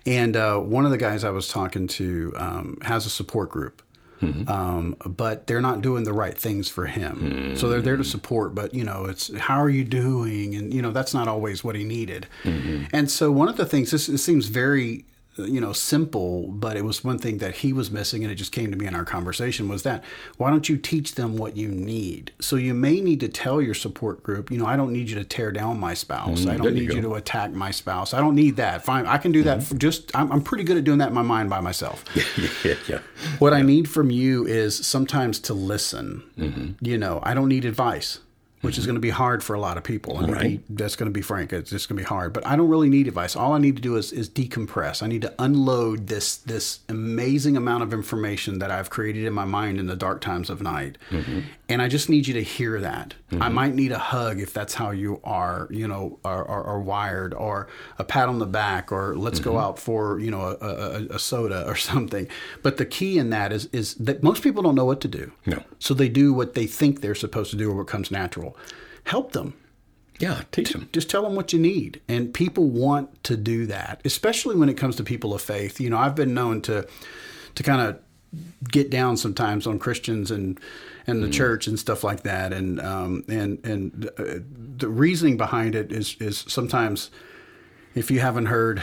And 0.06 0.36
uh, 0.36 0.58
one 0.58 0.84
of 0.84 0.92
the 0.92 0.96
guys 0.96 1.24
I 1.24 1.30
was 1.30 1.48
talking 1.48 1.86
to 1.88 2.32
um, 2.36 2.78
has 2.82 3.04
a 3.04 3.10
support 3.10 3.50
group, 3.50 3.82
Mm-hmm. 4.20 4.48
um, 4.50 4.96
but 5.06 5.46
they're 5.46 5.60
not 5.62 5.80
doing 5.80 6.04
the 6.04 6.12
right 6.12 6.36
things 6.36 6.68
for 6.68 6.86
him. 6.86 7.56
So 7.56 7.68
they're 7.68 7.80
there 7.80 7.96
Mm. 7.96 8.04
to 8.04 8.04
support, 8.04 8.54
but 8.54 8.74
you 8.74 8.84
know, 8.84 9.06
it's 9.06 9.34
how 9.38 9.58
are 9.60 9.70
you 9.70 9.84
doing, 9.84 10.54
and 10.54 10.72
you 10.74 10.82
know, 10.82 10.90
that's 10.90 11.14
not 11.14 11.26
always 11.28 11.64
what 11.64 11.74
he 11.74 11.84
needed. 11.84 12.26
Mm-hmm. 12.44 12.84
And 12.92 13.10
so 13.10 13.32
one 13.32 13.48
of 13.48 13.56
the 13.56 13.66
things 13.66 13.90
this, 13.90 14.06
this 14.08 14.22
seems 14.24 14.46
very 14.46 15.04
you 15.36 15.60
know 15.60 15.72
simple 15.72 16.48
but 16.48 16.76
it 16.76 16.84
was 16.84 17.04
one 17.04 17.18
thing 17.18 17.38
that 17.38 17.56
he 17.56 17.72
was 17.72 17.90
missing 17.90 18.22
and 18.22 18.32
it 18.32 18.34
just 18.34 18.52
came 18.52 18.70
to 18.70 18.76
me 18.76 18.86
in 18.86 18.94
our 18.94 19.04
conversation 19.04 19.68
was 19.68 19.82
that 19.84 20.02
why 20.36 20.50
don't 20.50 20.68
you 20.68 20.76
teach 20.76 21.14
them 21.14 21.36
what 21.36 21.56
you 21.56 21.68
need? 21.68 22.32
So 22.40 22.56
you 22.56 22.74
may 22.74 23.00
need 23.00 23.20
to 23.20 23.28
tell 23.28 23.62
your 23.62 23.74
support 23.74 24.22
group 24.22 24.50
you 24.50 24.58
know 24.58 24.66
i 24.66 24.76
don't 24.76 24.92
need 24.92 25.08
you 25.08 25.16
to 25.16 25.24
tear 25.24 25.52
down 25.52 25.78
my 25.78 25.94
spouse. 25.94 26.46
I 26.46 26.56
don't 26.56 26.76
you 26.76 26.88
need 26.88 26.94
you, 26.94 27.02
to 27.02 27.14
attack 27.14 27.52
my 27.52 27.70
spouse. 27.70 28.12
I 28.12 28.20
don't 28.20 28.34
need 28.34 28.56
that. 28.56 28.84
Fine. 28.84 29.06
I 29.06 29.18
can 29.18 29.32
do 29.32 29.42
that 29.44 29.62
for 29.62 29.74
just 29.76 30.14
I'm, 30.16 30.30
I'm 30.32 30.42
pretty 30.42 30.64
good 30.64 30.76
at 30.76 30.84
doing 30.84 30.98
that 30.98 31.08
in 31.08 31.14
my 31.14 31.22
mind 31.22 31.50
by 31.50 31.60
myself. 31.60 32.04
Yeah, 32.64 32.74
yeah. 32.88 32.98
what 33.38 33.52
I 33.52 33.62
need 33.62 33.88
from 33.88 34.10
you 34.10 34.46
is 34.46 34.74
sometimes 34.86 35.38
to 35.40 35.54
listen. 35.54 36.22
Mm-hmm. 36.38 36.84
You 36.84 36.98
know, 36.98 37.20
I 37.22 37.34
don't 37.34 37.48
need 37.48 37.64
advice, 37.64 38.18
which 38.62 38.76
is 38.78 38.84
going 38.86 38.94
to 38.94 39.00
be 39.00 39.10
hard 39.10 39.42
for 39.42 39.54
a 39.54 39.60
lot 39.60 39.76
of 39.78 39.82
people. 39.84 40.18
I 40.18 40.22
mean, 40.22 40.30
Right. 40.34 40.60
that's 40.68 40.96
going 40.96 41.10
to 41.10 41.12
be 41.12 41.22
frank. 41.22 41.52
It's 41.52 41.70
just 41.70 41.88
going 41.88 41.96
to 41.96 42.02
be 42.02 42.06
hard. 42.06 42.32
But 42.32 42.46
I 42.46 42.56
don't 42.56 42.68
really 42.68 42.90
need 42.90 43.08
advice. 43.08 43.34
All 43.34 43.52
I 43.54 43.58
need 43.58 43.76
to 43.76 43.82
do 43.82 43.96
is, 43.96 44.12
is 44.12 44.28
decompress. 44.28 45.02
I 45.02 45.06
need 45.06 45.22
to 45.22 45.34
unload 45.38 46.08
this 46.08 46.36
this 46.36 46.80
amazing 46.88 47.56
amount 47.56 47.82
of 47.82 47.92
information 47.92 48.58
that 48.58 48.70
I've 48.70 48.90
created 48.90 49.24
in 49.24 49.32
my 49.32 49.44
mind 49.46 49.78
in 49.78 49.86
the 49.86 49.96
dark 49.96 50.20
times 50.20 50.50
of 50.50 50.60
night, 50.62 50.98
Mm-hmm. 51.10 51.40
and 51.68 51.80
I 51.82 51.88
just 51.88 52.08
need 52.08 52.26
you 52.26 52.34
to 52.34 52.42
hear 52.42 52.80
that. 52.80 53.14
I 53.40 53.48
might 53.48 53.74
need 53.76 53.92
a 53.92 53.98
hug 53.98 54.40
if 54.40 54.52
that's 54.52 54.74
how 54.74 54.90
you 54.90 55.20
are. 55.22 55.68
You 55.70 55.86
know, 55.86 56.18
are, 56.24 56.44
are, 56.46 56.64
are 56.64 56.80
wired, 56.80 57.32
or 57.32 57.68
a 57.98 58.04
pat 58.04 58.28
on 58.28 58.40
the 58.40 58.46
back, 58.46 58.90
or 58.92 59.14
let's 59.16 59.38
go 59.38 59.52
Mm-hmm. 59.52 59.60
out 59.64 59.78
for 59.78 60.18
you 60.18 60.30
know 60.30 60.42
a, 60.60 60.66
a, 60.66 61.14
a 61.14 61.18
soda 61.18 61.66
or 61.66 61.76
something. 61.90 62.26
But 62.62 62.76
the 62.76 62.84
key 62.86 63.18
in 63.18 63.30
that 63.30 63.52
is 63.52 63.66
is 63.72 63.94
that 63.94 64.22
most 64.22 64.42
people 64.42 64.62
don't 64.62 64.74
know 64.74 64.84
what 64.84 65.00
to 65.02 65.08
do. 65.08 65.32
No. 65.46 65.62
So 65.78 65.94
they 65.94 66.08
do 66.08 66.32
what 66.34 66.54
they 66.54 66.66
think 66.66 67.00
they're 67.00 67.14
supposed 67.14 67.50
to 67.52 67.56
do 67.56 67.70
or 67.70 67.76
what 67.76 67.86
comes 67.86 68.10
natural. 68.10 68.49
Help 69.04 69.32
them. 69.32 69.54
Yeah, 70.18 70.42
teach 70.52 70.72
them. 70.72 70.88
Just 70.92 71.08
tell 71.08 71.22
them 71.22 71.34
what 71.34 71.52
you 71.52 71.58
need. 71.58 72.00
And 72.06 72.32
people 72.34 72.68
want 72.68 73.24
to 73.24 73.36
do 73.36 73.66
that, 73.66 74.02
especially 74.04 74.54
when 74.54 74.68
it 74.68 74.74
comes 74.74 74.96
to 74.96 75.02
people 75.02 75.32
of 75.32 75.40
faith. 75.40 75.80
You 75.80 75.88
know, 75.88 75.96
I've 75.96 76.14
been 76.14 76.34
known 76.34 76.60
to 76.62 76.86
to 77.54 77.62
kind 77.62 77.80
of 77.80 77.98
get 78.70 78.90
down 78.90 79.16
sometimes 79.16 79.66
on 79.66 79.78
Christians 79.78 80.30
and 80.30 80.60
and 81.06 81.22
the 81.22 81.30
church 81.30 81.66
and 81.66 81.78
stuff 81.78 82.04
like 82.04 82.22
that. 82.22 82.52
And 82.52 82.80
um, 82.80 83.24
and 83.28 83.64
and 83.64 84.10
uh, 84.18 84.40
the 84.76 84.88
reasoning 84.88 85.38
behind 85.38 85.74
it 85.74 85.90
is 85.90 86.16
is 86.20 86.44
sometimes 86.46 87.10
if 87.94 88.10
you 88.10 88.20
haven't 88.20 88.46
heard, 88.46 88.82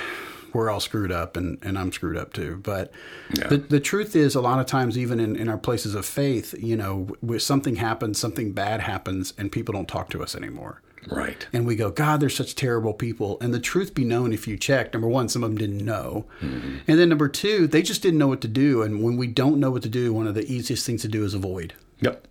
we're 0.58 0.72
all 0.72 0.80
screwed 0.80 1.12
up 1.12 1.38
and, 1.38 1.58
and 1.62 1.78
I'm 1.78 1.92
screwed 1.92 2.18
up 2.18 2.34
too. 2.34 2.60
But 2.64 2.92
Yeah. 3.38 3.48
the, 3.48 3.58
the 3.58 3.80
truth 3.80 4.16
is, 4.16 4.34
a 4.36 4.42
lot 4.42 4.60
of 4.60 4.66
times, 4.66 4.98
even 4.98 5.20
in, 5.20 5.36
in 5.36 5.48
our 5.48 5.58
places 5.58 5.94
of 5.96 6.06
faith, 6.06 6.56
you 6.58 6.76
know, 6.76 7.16
something 7.38 7.76
happens, 7.76 8.18
something 8.20 8.52
bad 8.54 8.82
happens, 8.82 9.34
and 9.38 9.52
people 9.52 9.72
don't 9.74 9.88
talk 9.88 10.10
to 10.10 10.24
us 10.24 10.36
anymore. 10.36 10.82
Right. 11.10 11.48
And 11.54 11.66
we 11.68 11.76
go, 11.76 11.90
God, 11.92 12.20
they're 12.20 12.28
such 12.30 12.56
terrible 12.56 12.94
people. 12.94 13.38
And 13.40 13.54
the 13.54 13.60
truth 13.60 13.94
be 13.94 14.04
known, 14.04 14.34
if 14.34 14.48
you 14.48 14.58
check, 14.58 14.92
number 14.94 15.08
one, 15.08 15.30
some 15.30 15.44
of 15.44 15.50
them 15.52 15.58
didn't 15.58 15.86
know. 15.86 16.26
And 16.42 16.82
then 17.00 17.08
number 17.08 17.30
two, 17.30 17.68
they 17.68 17.82
just 17.82 18.02
didn't 18.02 18.18
know 18.20 18.28
what 18.28 18.42
to 18.42 18.48
do. 18.50 18.82
And 18.82 19.02
when 19.04 19.16
we 19.16 19.28
don't 19.28 19.60
know 19.60 19.72
what 19.72 19.84
to 19.84 19.90
do, 19.90 20.12
one 20.12 20.28
of 20.28 20.34
the 20.36 20.52
easiest 20.52 20.86
things 20.86 21.04
to 21.04 21.08
do 21.08 21.24
is 21.24 21.34
avoid. 21.34 21.76
Yep. 22.02 22.28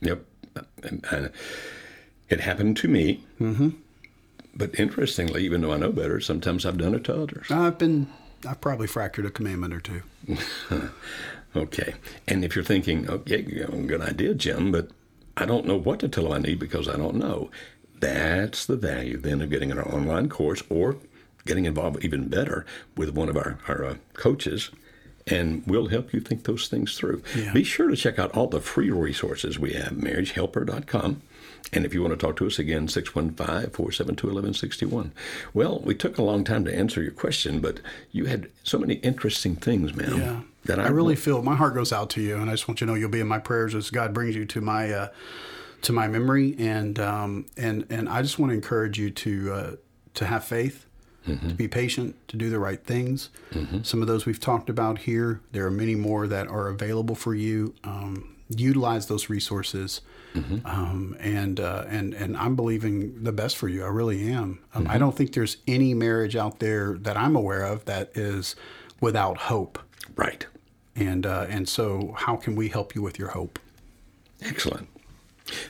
Yep. 0.00 0.24
And, 0.82 1.06
and 1.10 1.30
it 2.28 2.40
happened 2.40 2.76
to 2.78 2.88
me. 2.88 3.24
Mm-hmm. 3.40 3.70
But 4.58 4.78
interestingly, 4.78 5.44
even 5.44 5.62
though 5.62 5.72
I 5.72 5.78
know 5.78 5.92
better, 5.92 6.20
sometimes 6.20 6.66
I've 6.66 6.76
done 6.78 6.94
it 6.94 7.04
to 7.04 7.22
others. 7.22 7.50
I've 7.50 7.78
been, 7.78 8.08
I've 8.46 8.60
probably 8.60 8.88
fractured 8.88 9.24
a 9.24 9.30
commandment 9.30 9.72
or 9.72 9.80
two. 9.80 10.02
Okay. 11.56 11.94
And 12.26 12.44
if 12.44 12.54
you're 12.54 12.64
thinking, 12.64 13.08
okay, 13.08 13.42
good 13.42 14.00
idea, 14.00 14.34
Jim, 14.34 14.70
but 14.70 14.90
I 15.36 15.46
don't 15.46 15.66
know 15.66 15.76
what 15.76 16.00
to 16.00 16.08
tell 16.08 16.24
them 16.24 16.32
I 16.32 16.38
need 16.38 16.58
because 16.58 16.88
I 16.88 16.96
don't 16.96 17.16
know. 17.16 17.50
That's 18.00 18.66
the 18.66 18.76
value 18.76 19.16
then 19.16 19.40
of 19.40 19.50
getting 19.50 19.72
an 19.72 19.80
online 19.80 20.28
course 20.28 20.62
or 20.68 20.96
getting 21.46 21.64
involved 21.64 22.04
even 22.04 22.28
better 22.28 22.66
with 22.96 23.10
one 23.10 23.28
of 23.28 23.36
our, 23.36 23.58
our 23.66 23.84
uh, 23.84 23.94
coaches 24.12 24.70
and 25.26 25.62
we'll 25.66 25.88
help 25.88 26.12
you 26.12 26.20
think 26.20 26.44
those 26.44 26.68
things 26.68 26.96
through. 26.96 27.22
Yeah. 27.36 27.52
Be 27.52 27.64
sure 27.64 27.88
to 27.88 27.96
check 27.96 28.18
out 28.18 28.30
all 28.32 28.46
the 28.46 28.60
free 28.60 28.90
resources 28.90 29.58
we 29.58 29.72
have, 29.74 29.92
marriagehelper.com. 29.92 31.20
And 31.72 31.84
if 31.84 31.92
you 31.92 32.00
want 32.02 32.18
to 32.18 32.26
talk 32.26 32.36
to 32.36 32.46
us 32.46 32.58
again, 32.58 32.88
615 32.88 33.70
472 33.70 34.26
1161. 34.26 35.12
Well, 35.52 35.80
we 35.84 35.94
took 35.94 36.16
a 36.16 36.22
long 36.22 36.44
time 36.44 36.64
to 36.64 36.74
answer 36.74 37.02
your 37.02 37.12
question, 37.12 37.60
but 37.60 37.80
you 38.10 38.24
had 38.24 38.48
so 38.62 38.78
many 38.78 38.94
interesting 38.94 39.54
things, 39.54 39.94
ma'am. 39.94 40.18
Yeah. 40.18 40.40
That 40.64 40.80
I, 40.80 40.84
I 40.84 40.88
really 40.88 41.16
feel 41.16 41.42
my 41.42 41.56
heart 41.56 41.74
goes 41.74 41.92
out 41.92 42.10
to 42.10 42.20
you, 42.20 42.36
and 42.36 42.50
I 42.50 42.54
just 42.54 42.68
want 42.68 42.80
you 42.80 42.86
to 42.86 42.92
know 42.92 42.98
you'll 42.98 43.10
be 43.10 43.20
in 43.20 43.28
my 43.28 43.38
prayers 43.38 43.74
as 43.74 43.90
God 43.90 44.12
brings 44.12 44.34
you 44.34 44.44
to 44.46 44.60
my 44.60 44.90
uh, 44.90 45.08
to 45.82 45.92
my 45.92 46.08
memory, 46.08 46.56
and 46.58 46.98
um, 46.98 47.46
and 47.56 47.86
and 47.90 48.08
I 48.08 48.22
just 48.22 48.38
want 48.38 48.50
to 48.50 48.54
encourage 48.54 48.98
you 48.98 49.10
to 49.10 49.52
uh, 49.52 49.76
to 50.14 50.26
have 50.26 50.44
faith, 50.44 50.84
to 51.26 51.54
be 51.54 51.68
patient, 51.68 52.16
to 52.28 52.36
do 52.36 52.50
the 52.50 52.58
right 52.58 52.82
things. 52.82 53.30
Some 53.82 54.02
of 54.02 54.08
those 54.08 54.26
we've 54.26 54.40
talked 54.40 54.68
about 54.68 54.98
here. 55.00 55.40
There 55.52 55.64
are 55.66 55.70
many 55.70 55.94
more 55.94 56.26
that 56.26 56.48
are 56.48 56.68
available 56.68 57.14
for 57.14 57.34
you. 57.34 57.74
Um, 57.84 58.36
utilize 58.48 59.06
those 59.06 59.28
resources, 59.30 60.00
um, 60.64 61.16
and 61.20 61.58
uh, 61.60 61.84
and 61.88 62.14
and 62.14 62.36
I'm 62.36 62.54
believing 62.56 63.22
the 63.22 63.32
best 63.32 63.56
for 63.56 63.68
you. 63.68 63.84
I 63.84 63.88
really 63.88 64.30
am. 64.30 64.60
Um, 64.74 64.86
I 64.88 64.98
don't 64.98 65.16
think 65.16 65.32
there's 65.32 65.56
any 65.66 65.94
marriage 65.94 66.36
out 66.36 66.58
there 66.58 66.96
that 67.00 67.16
I'm 67.16 67.34
aware 67.34 67.64
of 67.64 67.84
that 67.86 68.10
is 68.16 68.54
without 69.00 69.36
hope. 69.36 69.78
Right. 70.16 70.46
And 70.94 71.26
uh, 71.26 71.46
and 71.48 71.68
so, 71.68 72.14
how 72.16 72.36
can 72.36 72.56
we 72.56 72.68
help 72.68 72.94
you 72.94 73.02
with 73.02 73.18
your 73.18 73.28
hope? 73.28 73.58
Excellent. 74.42 74.88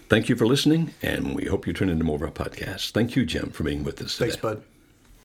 Thank 0.08 0.28
you 0.28 0.36
for 0.36 0.46
listening, 0.46 0.92
and 1.02 1.34
we 1.34 1.44
hope 1.44 1.66
you 1.66 1.72
turn 1.72 1.88
into 1.88 2.04
more 2.04 2.16
of 2.16 2.22
our 2.22 2.30
podcasts. 2.30 2.90
Thank 2.90 3.14
you, 3.14 3.24
Jim, 3.24 3.50
for 3.50 3.62
being 3.62 3.84
with 3.84 4.02
us 4.02 4.16
today. 4.16 4.30
Thanks, 4.30 4.42
bud. 4.42 4.62